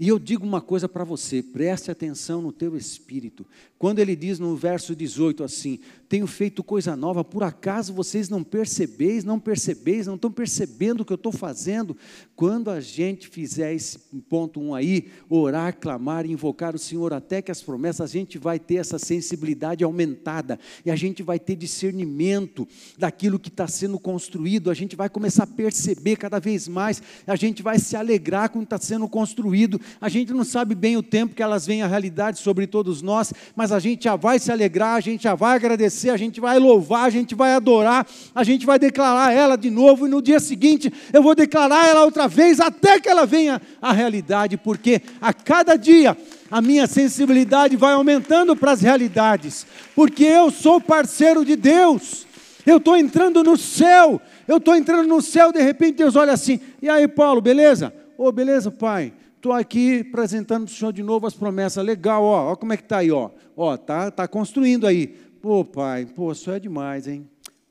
E 0.00 0.06
eu 0.06 0.18
digo 0.18 0.46
uma 0.46 0.60
coisa 0.60 0.88
para 0.88 1.02
você, 1.02 1.42
preste 1.42 1.90
atenção 1.90 2.40
no 2.40 2.52
teu 2.52 2.76
espírito. 2.76 3.44
Quando 3.76 3.98
ele 3.98 4.14
diz 4.14 4.38
no 4.38 4.54
verso 4.54 4.94
18 4.94 5.42
assim: 5.42 5.80
Tenho 6.08 6.26
feito 6.26 6.62
coisa 6.62 6.94
nova, 6.94 7.24
por 7.24 7.42
acaso 7.42 7.92
vocês 7.92 8.28
não 8.28 8.44
percebeis, 8.44 9.24
não 9.24 9.40
percebeis, 9.40 10.06
não 10.06 10.14
estão 10.14 10.30
percebendo 10.30 11.00
o 11.00 11.04
que 11.04 11.12
eu 11.12 11.16
estou 11.16 11.32
fazendo? 11.32 11.96
Quando 12.36 12.70
a 12.70 12.80
gente 12.80 13.28
fizer 13.28 13.74
esse 13.74 13.98
ponto 14.28 14.60
1 14.60 14.68
um 14.68 14.74
aí, 14.74 15.08
orar, 15.28 15.76
clamar, 15.76 16.26
invocar 16.26 16.76
o 16.76 16.78
Senhor 16.78 17.12
até 17.12 17.42
que 17.42 17.50
as 17.50 17.60
promessas, 17.60 18.00
a 18.00 18.12
gente 18.12 18.38
vai 18.38 18.60
ter 18.60 18.76
essa 18.76 19.00
sensibilidade 19.00 19.82
aumentada 19.82 20.60
e 20.86 20.92
a 20.92 20.96
gente 20.96 21.24
vai 21.24 21.40
ter 21.40 21.56
discernimento 21.56 22.66
daquilo 22.96 23.38
que 23.38 23.48
está 23.48 23.66
sendo 23.66 23.98
construído, 23.98 24.70
a 24.70 24.74
gente 24.74 24.94
vai 24.94 25.08
começar 25.08 25.42
a 25.42 25.48
perceber 25.48 26.16
cada 26.16 26.38
vez 26.38 26.68
mais, 26.68 27.02
a 27.26 27.34
gente 27.34 27.64
vai 27.64 27.80
se 27.80 27.96
alegrar 27.96 28.50
com 28.50 28.58
o 28.58 28.62
que 28.62 28.66
está 28.66 28.78
sendo 28.78 29.08
construído. 29.08 29.80
A 30.00 30.08
gente 30.08 30.32
não 30.32 30.44
sabe 30.44 30.74
bem 30.74 30.96
o 30.96 31.02
tempo 31.02 31.34
que 31.34 31.42
elas 31.42 31.64
vêm 31.64 31.82
a 31.82 31.86
realidade 31.86 32.40
sobre 32.40 32.66
todos 32.66 33.02
nós, 33.02 33.32
mas 33.54 33.68
mas 33.68 33.72
a 33.72 33.78
gente 33.78 34.04
já 34.04 34.16
vai 34.16 34.38
se 34.38 34.50
alegrar, 34.50 34.94
a 34.94 35.00
gente 35.00 35.24
já 35.24 35.34
vai 35.34 35.54
agradecer, 35.54 36.08
a 36.08 36.16
gente 36.16 36.40
vai 36.40 36.58
louvar, 36.58 37.04
a 37.04 37.10
gente 37.10 37.34
vai 37.34 37.52
adorar, 37.52 38.06
a 38.34 38.42
gente 38.42 38.64
vai 38.64 38.78
declarar 38.78 39.30
ela 39.30 39.56
de 39.56 39.68
novo, 39.68 40.06
e 40.06 40.08
no 40.08 40.22
dia 40.22 40.40
seguinte 40.40 40.90
eu 41.12 41.22
vou 41.22 41.34
declarar 41.34 41.86
ela 41.86 42.02
outra 42.02 42.26
vez, 42.26 42.60
até 42.60 42.98
que 42.98 43.10
ela 43.10 43.26
venha 43.26 43.60
à 43.82 43.92
realidade, 43.92 44.56
porque 44.56 45.02
a 45.20 45.34
cada 45.34 45.76
dia 45.76 46.16
a 46.50 46.62
minha 46.62 46.86
sensibilidade 46.86 47.76
vai 47.76 47.92
aumentando 47.92 48.56
para 48.56 48.72
as 48.72 48.80
realidades, 48.80 49.66
porque 49.94 50.24
eu 50.24 50.50
sou 50.50 50.80
parceiro 50.80 51.44
de 51.44 51.54
Deus, 51.54 52.26
eu 52.64 52.78
estou 52.78 52.96
entrando 52.96 53.44
no 53.44 53.58
céu, 53.58 54.18
eu 54.46 54.56
estou 54.56 54.74
entrando 54.74 55.06
no 55.06 55.20
céu, 55.20 55.52
de 55.52 55.60
repente 55.60 55.98
Deus 55.98 56.16
olha 56.16 56.32
assim, 56.32 56.58
e 56.80 56.88
aí 56.88 57.06
Paulo, 57.06 57.42
beleza? 57.42 57.92
Ô, 58.16 58.28
oh, 58.28 58.32
beleza, 58.32 58.70
pai, 58.70 59.12
Estou 59.38 59.52
aqui 59.52 60.00
apresentando 60.00 60.64
para 60.64 60.72
o 60.72 60.76
senhor 60.76 60.92
de 60.92 61.00
novo 61.00 61.24
as 61.24 61.32
promessas. 61.32 61.84
Legal, 61.84 62.24
ó, 62.24 62.50
ó 62.50 62.56
como 62.56 62.72
é 62.72 62.76
que 62.76 62.82
está 62.82 62.98
aí, 62.98 63.12
ó. 63.12 63.30
Ó, 63.56 63.76
tá, 63.76 64.10
tá 64.10 64.26
construindo 64.26 64.84
aí. 64.84 65.06
Pô, 65.40 65.64
pai, 65.64 66.06
pô, 66.06 66.32
o 66.32 66.34
senhor 66.34 66.56
é 66.56 66.58
demais, 66.58 67.06
hein? 67.06 67.30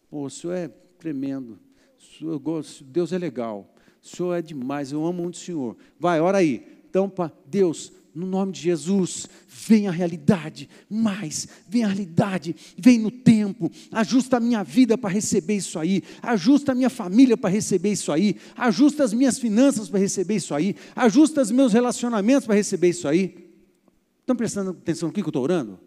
Pô, 0.09 0.23
o 0.23 0.29
senhor 0.29 0.53
é 0.53 0.69
tremendo. 0.97 1.59
Deus 2.85 3.11
é 3.11 3.17
legal. 3.17 3.69
O 4.01 4.07
senhor 4.07 4.33
é 4.35 4.41
demais, 4.41 4.93
eu 4.93 5.05
amo 5.05 5.23
muito 5.23 5.35
o 5.35 5.39
senhor. 5.39 5.75
Vai, 5.99 6.21
ora 6.21 6.37
aí. 6.37 6.65
Então, 6.89 7.11
Deus, 7.45 7.91
no 8.17 8.25
nome 8.25 8.51
de 8.51 8.61
Jesus, 8.61 9.27
vem 9.47 9.87
a 9.87 9.91
realidade, 9.91 10.67
mais, 10.89 11.47
vem 11.69 11.83
a 11.83 11.87
realidade, 11.87 12.55
vem 12.75 12.97
no 12.97 13.11
tempo, 13.11 13.71
ajusta 13.91 14.37
a 14.37 14.39
minha 14.39 14.63
vida 14.63 14.97
para 14.97 15.11
receber 15.11 15.55
isso 15.57 15.77
aí, 15.77 16.01
ajusta 16.23 16.71
a 16.71 16.75
minha 16.75 16.89
família 16.89 17.37
para 17.37 17.51
receber 17.51 17.91
isso 17.91 18.11
aí, 18.11 18.37
ajusta 18.55 19.03
as 19.03 19.13
minhas 19.13 19.37
finanças 19.37 19.87
para 19.87 19.99
receber 19.99 20.37
isso 20.37 20.55
aí, 20.55 20.75
ajusta 20.95 21.43
os 21.43 21.51
meus 21.51 21.73
relacionamentos 21.73 22.47
para 22.47 22.55
receber 22.55 22.89
isso 22.89 23.07
aí. 23.07 23.51
Estão 24.21 24.35
prestando 24.35 24.71
atenção 24.71 25.09
no 25.09 25.13
que 25.13 25.19
eu 25.19 25.27
estou 25.27 25.43
orando? 25.43 25.79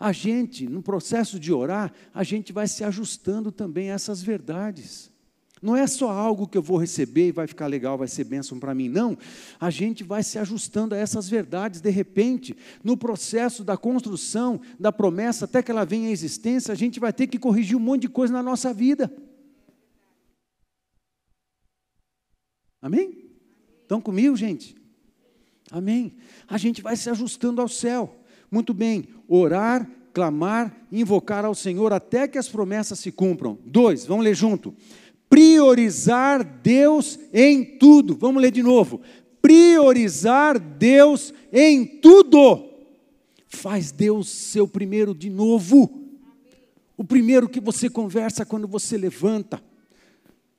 A 0.00 0.10
gente, 0.12 0.66
no 0.66 0.82
processo 0.82 1.38
de 1.38 1.52
orar, 1.52 1.92
a 2.14 2.24
gente 2.24 2.54
vai 2.54 2.66
se 2.66 2.84
ajustando 2.84 3.52
também 3.52 3.90
a 3.90 3.94
essas 3.94 4.22
verdades. 4.22 5.10
Não 5.60 5.76
é 5.76 5.86
só 5.86 6.10
algo 6.10 6.46
que 6.46 6.56
eu 6.56 6.62
vou 6.62 6.76
receber 6.78 7.28
e 7.28 7.32
vai 7.32 7.46
ficar 7.46 7.66
legal, 7.66 7.98
vai 7.98 8.08
ser 8.08 8.24
bênção 8.24 8.58
para 8.58 8.74
mim. 8.74 8.88
Não. 8.88 9.16
A 9.58 9.70
gente 9.70 10.04
vai 10.04 10.22
se 10.22 10.38
ajustando 10.38 10.94
a 10.94 10.98
essas 10.98 11.28
verdades. 11.28 11.80
De 11.80 11.90
repente, 11.90 12.56
no 12.82 12.96
processo 12.96 13.64
da 13.64 13.76
construção 13.76 14.60
da 14.78 14.92
promessa, 14.92 15.44
até 15.44 15.62
que 15.62 15.70
ela 15.70 15.84
venha 15.84 16.08
à 16.08 16.12
existência, 16.12 16.72
a 16.72 16.76
gente 16.76 17.00
vai 17.00 17.12
ter 17.12 17.26
que 17.26 17.38
corrigir 17.38 17.76
um 17.76 17.80
monte 17.80 18.02
de 18.02 18.08
coisa 18.08 18.32
na 18.32 18.42
nossa 18.42 18.72
vida. 18.72 19.12
Amém? 22.80 23.24
Estão 23.82 24.00
comigo, 24.00 24.36
gente? 24.36 24.76
Amém. 25.70 26.16
A 26.46 26.56
gente 26.56 26.80
vai 26.80 26.96
se 26.96 27.10
ajustando 27.10 27.60
ao 27.60 27.68
céu. 27.68 28.14
Muito 28.50 28.72
bem. 28.72 29.08
Orar, 29.26 29.90
clamar, 30.12 30.74
invocar 30.90 31.44
ao 31.44 31.54
Senhor 31.54 31.92
até 31.92 32.28
que 32.28 32.38
as 32.38 32.48
promessas 32.48 33.00
se 33.00 33.10
cumpram. 33.10 33.58
Dois, 33.64 34.06
vamos 34.06 34.24
ler 34.24 34.34
junto 34.34 34.74
priorizar 35.28 36.42
Deus 36.42 37.18
em 37.32 37.64
tudo. 37.78 38.16
Vamos 38.16 38.42
ler 38.42 38.50
de 38.50 38.62
novo. 38.62 39.00
Priorizar 39.40 40.58
Deus 40.58 41.32
em 41.52 41.86
tudo. 41.86 42.68
Faz 43.46 43.90
Deus 43.92 44.28
seu 44.28 44.66
primeiro 44.66 45.14
de 45.14 45.30
novo. 45.30 46.06
O 46.96 47.04
primeiro 47.04 47.48
que 47.48 47.60
você 47.60 47.88
conversa 47.88 48.44
quando 48.44 48.66
você 48.66 48.96
levanta. 48.96 49.62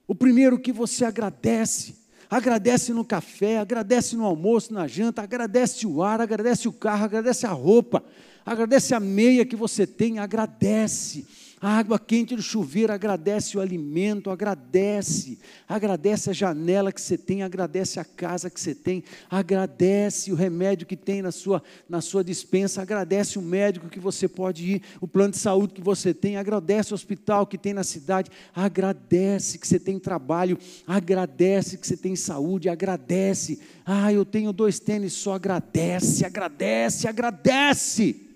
O 0.07 0.15
primeiro 0.15 0.59
que 0.59 0.71
você 0.71 1.05
agradece. 1.05 1.95
Agradece 2.29 2.93
no 2.93 3.03
café, 3.03 3.57
agradece 3.57 4.15
no 4.15 4.23
almoço, 4.23 4.71
na 4.71 4.87
janta, 4.87 5.23
agradece 5.23 5.87
o 5.87 6.03
ar, 6.03 6.21
agradece 6.21 6.67
o 6.67 6.71
carro, 6.71 7.05
agradece 7.05 7.47
a 7.47 7.51
roupa, 7.51 8.03
agradece 8.45 8.93
a 8.93 8.99
meia 8.99 9.43
que 9.43 9.55
você 9.55 9.87
tem, 9.87 10.19
agradece 10.19 11.25
a 11.61 11.77
água 11.77 11.99
quente 11.99 12.35
do 12.35 12.41
chuveiro 12.41 12.93
agradece 12.93 13.57
o 13.57 13.61
alimento, 13.61 14.29
agradece, 14.29 15.37
agradece 15.67 16.29
a 16.29 16.33
janela 16.33 16.91
que 16.91 17.01
você 17.01 17.17
tem, 17.17 17.43
agradece 17.43 17.99
a 17.99 18.05
casa 18.05 18.49
que 18.49 18.59
você 18.59 18.73
tem, 18.73 19.03
agradece 19.29 20.31
o 20.31 20.35
remédio 20.35 20.87
que 20.87 20.95
tem 20.95 21.21
na 21.21 21.31
sua, 21.31 21.61
na 21.89 21.99
sua 21.99 22.23
dispensa, 22.23 22.81
agradece 22.81 23.37
o 23.37 23.41
médico 23.41 23.89
que 23.89 23.99
você 23.99 24.25
pode 24.25 24.75
ir, 24.75 24.81
o 25.01 25.07
plano 25.07 25.31
de 25.31 25.37
saúde 25.37 25.73
que 25.73 25.81
você 25.81 26.13
tem, 26.13 26.37
agradece 26.37 26.93
o 26.93 26.95
hospital 26.95 27.45
que 27.45 27.57
tem 27.57 27.73
na 27.73 27.83
cidade, 27.83 28.31
agradece 28.55 29.57
que 29.57 29.67
você 29.67 29.79
tem 29.79 29.99
trabalho, 29.99 30.57
agradece 30.87 31.77
que 31.77 31.85
você 31.85 31.97
tem 31.97 32.15
saúde, 32.15 32.69
agradece. 32.69 33.59
Ah, 33.85 34.13
eu 34.13 34.23
tenho 34.23 34.53
dois 34.53 34.79
tênis 34.79 35.11
só, 35.11 35.33
agradece, 35.33 36.25
agradece, 36.25 37.07
agradece. 37.07 38.28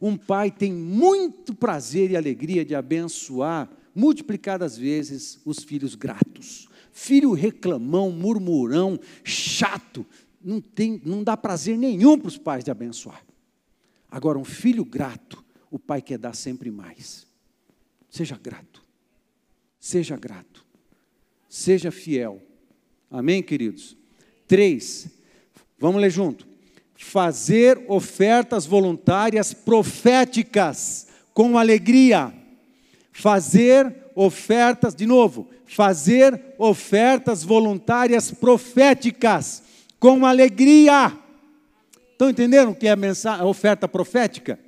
Um 0.00 0.16
pai 0.16 0.50
tem 0.50 0.72
muito 0.72 1.54
prazer 1.54 2.10
e 2.10 2.16
alegria 2.16 2.64
de 2.64 2.74
abençoar 2.74 3.70
multiplicadas 3.94 4.76
vezes 4.76 5.40
os 5.44 5.62
filhos 5.62 5.94
gratos, 5.94 6.68
Filho 6.94 7.32
reclamão, 7.32 8.12
murmurão, 8.12 9.00
chato, 9.24 10.06
não, 10.40 10.60
tem, 10.60 11.02
não 11.04 11.24
dá 11.24 11.36
prazer 11.36 11.76
nenhum 11.76 12.16
para 12.16 12.28
os 12.28 12.38
pais 12.38 12.62
de 12.62 12.70
abençoar. 12.70 13.26
Agora, 14.08 14.38
um 14.38 14.44
filho 14.44 14.84
grato, 14.84 15.44
o 15.72 15.76
pai 15.76 16.00
quer 16.00 16.18
dar 16.18 16.36
sempre 16.36 16.70
mais. 16.70 17.26
Seja 18.08 18.38
grato. 18.40 18.80
Seja 19.80 20.16
grato. 20.16 20.64
Seja 21.48 21.90
fiel. 21.90 22.40
Amém, 23.10 23.42
queridos? 23.42 23.96
Três. 24.46 25.08
Vamos 25.76 26.00
ler 26.00 26.10
junto. 26.10 26.46
Fazer 26.96 27.84
ofertas 27.88 28.66
voluntárias 28.66 29.52
proféticas 29.52 31.08
com 31.32 31.58
alegria. 31.58 32.32
Fazer 33.12 33.94
ofertas, 34.14 34.94
de 34.94 35.06
novo, 35.06 35.48
fazer 35.66 36.40
ofertas 36.58 37.42
voluntárias 37.42 38.30
proféticas 38.30 39.62
com 39.98 40.24
alegria. 40.24 41.12
Estão 42.12 42.30
entendendo 42.30 42.70
o 42.70 42.74
que 42.74 42.86
é 42.86 42.92
a, 42.92 43.34
a 43.34 43.44
oferta 43.44 43.88
profética? 43.88 44.58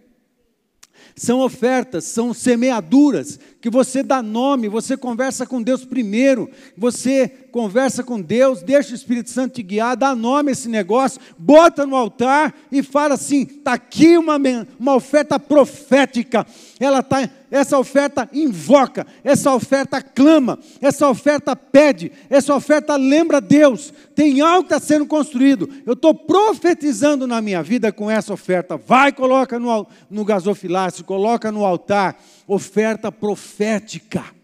São 1.15 1.41
ofertas, 1.41 2.05
são 2.05 2.35
semeaduras 2.35 3.39
que 3.61 3.71
você 3.71 4.03
dá 4.03 4.21
nome, 4.21 4.69
você 4.69 4.97
conversa 4.97 5.47
com 5.47 5.63
Deus 5.63 5.85
primeiro, 5.85 6.51
você 6.77 7.46
conversa 7.57 8.05
com 8.05 8.21
Deus, 8.21 8.61
deixa 8.61 8.93
o 8.93 8.95
Espírito 8.95 9.31
Santo 9.31 9.55
te 9.55 9.63
guiar, 9.63 9.97
dá 9.97 10.15
nome 10.15 10.51
a 10.51 10.53
esse 10.53 10.69
negócio, 10.69 11.19
bota 11.39 11.87
no 11.87 11.97
altar 11.97 12.55
e 12.71 12.83
fala 12.83 13.15
assim: 13.15 13.45
está 13.45 13.73
aqui 13.73 14.19
uma, 14.19 14.37
uma 14.79 14.95
oferta 14.95 15.41
profética. 15.41 16.47
Ela 16.79 17.03
tá, 17.03 17.27
essa 17.51 17.79
oferta 17.79 18.29
invoca, 18.31 19.07
essa 19.25 19.55
oferta 19.55 20.03
clama, 20.03 20.59
essa 20.83 21.09
oferta 21.09 21.57
pede, 21.57 22.13
essa 22.29 22.55
oferta 22.55 22.95
lembra 22.95 23.41
Deus. 23.41 23.91
Tem 24.15 24.43
algo 24.43 24.69
que 24.69 24.75
está 24.75 24.79
sendo 24.79 25.07
construído. 25.07 25.67
Eu 25.87 25.95
estou 25.95 26.13
profetizando 26.13 27.27
na 27.27 27.41
minha 27.41 27.63
vida 27.63 27.91
com 27.91 28.11
essa 28.11 28.35
oferta. 28.35 28.77
Vai, 28.77 29.13
coloca 29.13 29.59
no, 29.59 29.87
no 30.11 30.27
gasofilácio, 30.27 31.07
coloca 31.07 31.51
no 31.51 31.65
altar. 31.65 32.19
Oferta 32.47 33.11
profética. 33.11 34.36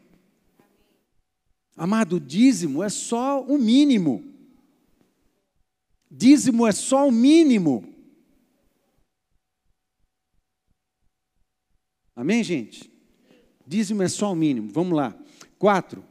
Amado, 1.76 2.20
dízimo 2.20 2.82
é 2.82 2.88
só 2.88 3.42
o 3.42 3.56
mínimo. 3.58 4.22
Dízimo 6.10 6.66
é 6.66 6.72
só 6.72 7.08
o 7.08 7.10
mínimo. 7.10 7.84
Amém, 12.14 12.44
gente? 12.44 12.90
Dízimo 13.66 14.02
é 14.02 14.08
só 14.08 14.32
o 14.32 14.36
mínimo. 14.36 14.70
Vamos 14.70 14.94
lá. 14.94 15.14
Quatro. 15.58 16.04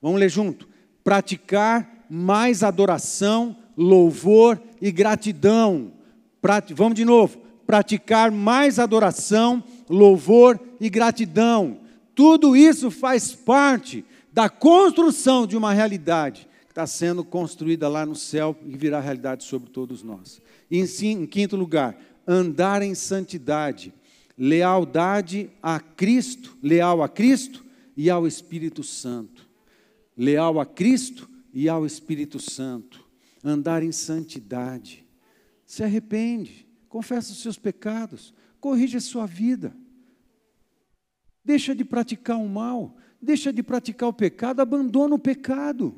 Vamos 0.00 0.20
ler 0.20 0.30
junto. 0.30 0.68
Praticar 1.02 2.06
mais 2.08 2.62
adoração, 2.62 3.56
louvor 3.76 4.62
e 4.80 4.92
gratidão. 4.92 5.92
Prat... 6.40 6.72
Vamos 6.72 6.94
de 6.94 7.04
novo. 7.04 7.38
Praticar 7.66 8.30
mais 8.30 8.78
adoração, 8.78 9.62
louvor 9.90 10.60
e 10.80 10.88
gratidão. 10.88 11.80
Tudo 12.14 12.56
isso 12.56 12.90
faz 12.90 13.34
parte 13.34 14.04
da 14.38 14.48
construção 14.48 15.48
de 15.48 15.56
uma 15.56 15.72
realidade 15.72 16.48
que 16.66 16.70
está 16.70 16.86
sendo 16.86 17.24
construída 17.24 17.88
lá 17.88 18.06
no 18.06 18.14
céu 18.14 18.56
e 18.64 18.76
virá 18.76 19.00
realidade 19.00 19.42
sobre 19.42 19.68
todos 19.68 20.04
nós. 20.04 20.40
E 20.70 20.78
em 20.78 21.26
quinto 21.26 21.56
lugar, 21.56 21.98
andar 22.24 22.80
em 22.80 22.94
santidade, 22.94 23.92
lealdade 24.38 25.50
a 25.60 25.80
Cristo, 25.80 26.56
leal 26.62 27.02
a 27.02 27.08
Cristo 27.08 27.64
e 27.96 28.08
ao 28.08 28.28
Espírito 28.28 28.84
Santo. 28.84 29.44
Leal 30.16 30.60
a 30.60 30.64
Cristo 30.64 31.28
e 31.52 31.68
ao 31.68 31.84
Espírito 31.84 32.38
Santo. 32.38 33.04
Andar 33.42 33.82
em 33.82 33.90
santidade. 33.90 35.04
Se 35.66 35.82
arrepende, 35.82 36.64
confessa 36.88 37.32
os 37.32 37.42
seus 37.42 37.58
pecados, 37.58 38.32
corrige 38.60 38.98
a 38.98 39.00
sua 39.00 39.26
vida. 39.26 39.76
Deixa 41.44 41.74
de 41.74 41.84
praticar 41.84 42.36
o 42.36 42.48
mal, 42.48 42.96
deixa 43.20 43.52
de 43.52 43.62
praticar 43.62 44.08
o 44.08 44.12
pecado, 44.12 44.60
abandona 44.60 45.14
o 45.14 45.18
pecado. 45.18 45.94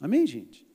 Amém, 0.00 0.26
gente? 0.26 0.66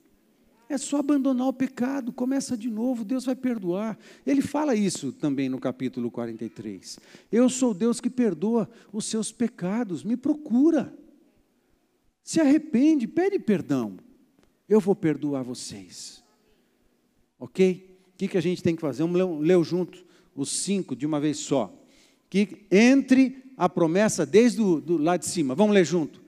É 0.68 0.78
só 0.78 0.98
abandonar 0.98 1.46
o 1.46 1.52
pecado, 1.52 2.12
começa 2.12 2.56
de 2.56 2.70
novo, 2.70 3.04
Deus 3.04 3.24
vai 3.24 3.36
perdoar. 3.36 3.98
Ele 4.26 4.40
fala 4.40 4.74
isso 4.74 5.12
também 5.12 5.48
no 5.48 5.58
capítulo 5.58 6.10
43. 6.10 6.98
Eu 7.30 7.48
sou 7.48 7.74
Deus 7.74 8.00
que 8.00 8.10
perdoa 8.10 8.68
os 8.92 9.04
seus 9.04 9.30
pecados, 9.30 10.02
me 10.02 10.16
procura. 10.16 10.92
Se 12.22 12.40
arrepende, 12.40 13.06
pede 13.06 13.38
perdão. 13.38 13.98
Eu 14.66 14.80
vou 14.80 14.96
perdoar 14.96 15.42
vocês. 15.42 16.24
Ok? 17.38 17.98
O 18.14 18.16
que, 18.16 18.28
que 18.28 18.38
a 18.38 18.40
gente 18.40 18.62
tem 18.62 18.74
que 18.74 18.80
fazer? 18.80 19.02
Vamos 19.02 19.18
ler, 19.18 19.56
ler 19.56 19.64
junto 19.64 20.04
os 20.34 20.50
cinco 20.50 20.96
de 20.96 21.04
uma 21.04 21.20
vez 21.20 21.38
só. 21.38 21.72
Que 22.30 22.66
entre 22.70 23.43
a 23.56 23.68
promessa 23.68 24.24
desde 24.26 24.60
o 24.60 24.80
do 24.80 24.96
lá 24.96 25.16
de 25.16 25.26
cima. 25.26 25.54
Vamos 25.54 25.74
ler 25.74 25.84
junto. 25.84 26.22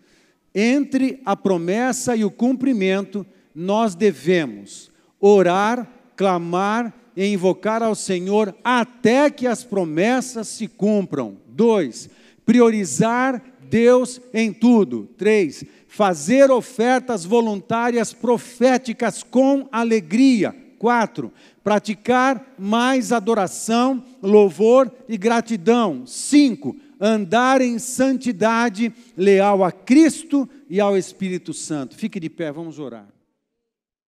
Entre 0.55 1.21
a 1.25 1.37
promessa 1.37 2.17
e 2.17 2.25
o 2.25 2.31
cumprimento 2.31 3.27
nós 3.55 3.95
devemos 3.95 4.91
orar, 5.21 5.91
clamar 6.15 6.95
e 7.17 7.27
invocar 7.27 7.83
ao 7.83 7.95
Senhor 7.95 8.55
até 8.63 9.31
que 9.31 9.47
as 9.47 9.65
promessas 9.65 10.49
se 10.49 10.69
cumpram. 10.69 11.39
Dois, 11.49 12.09
priorizar 12.45 13.43
Deus 13.69 14.21
em 14.33 14.53
tudo. 14.53 15.09
Três, 15.17 15.65
fazer 15.89 16.51
ofertas 16.51 17.25
voluntárias 17.25 18.13
proféticas 18.13 19.23
com 19.23 19.67
alegria. 19.73 20.55
Quatro, 20.79 21.33
praticar 21.65 22.55
mais 22.59 23.13
adoração, 23.13 24.05
louvor 24.23 24.93
e 25.09 25.17
gratidão. 25.17 26.07
Cinco, 26.07 26.77
andar 27.01 27.61
em 27.61 27.79
santidade, 27.79 28.93
leal 29.17 29.65
a 29.65 29.73
Cristo 29.73 30.49
e 30.69 30.81
ao 30.81 30.97
Espírito 30.97 31.53
Santo. 31.53 31.97
Fique 31.97 32.21
de 32.21 32.29
pé, 32.29 32.51
vamos 32.53 32.79
orar. 32.79 33.16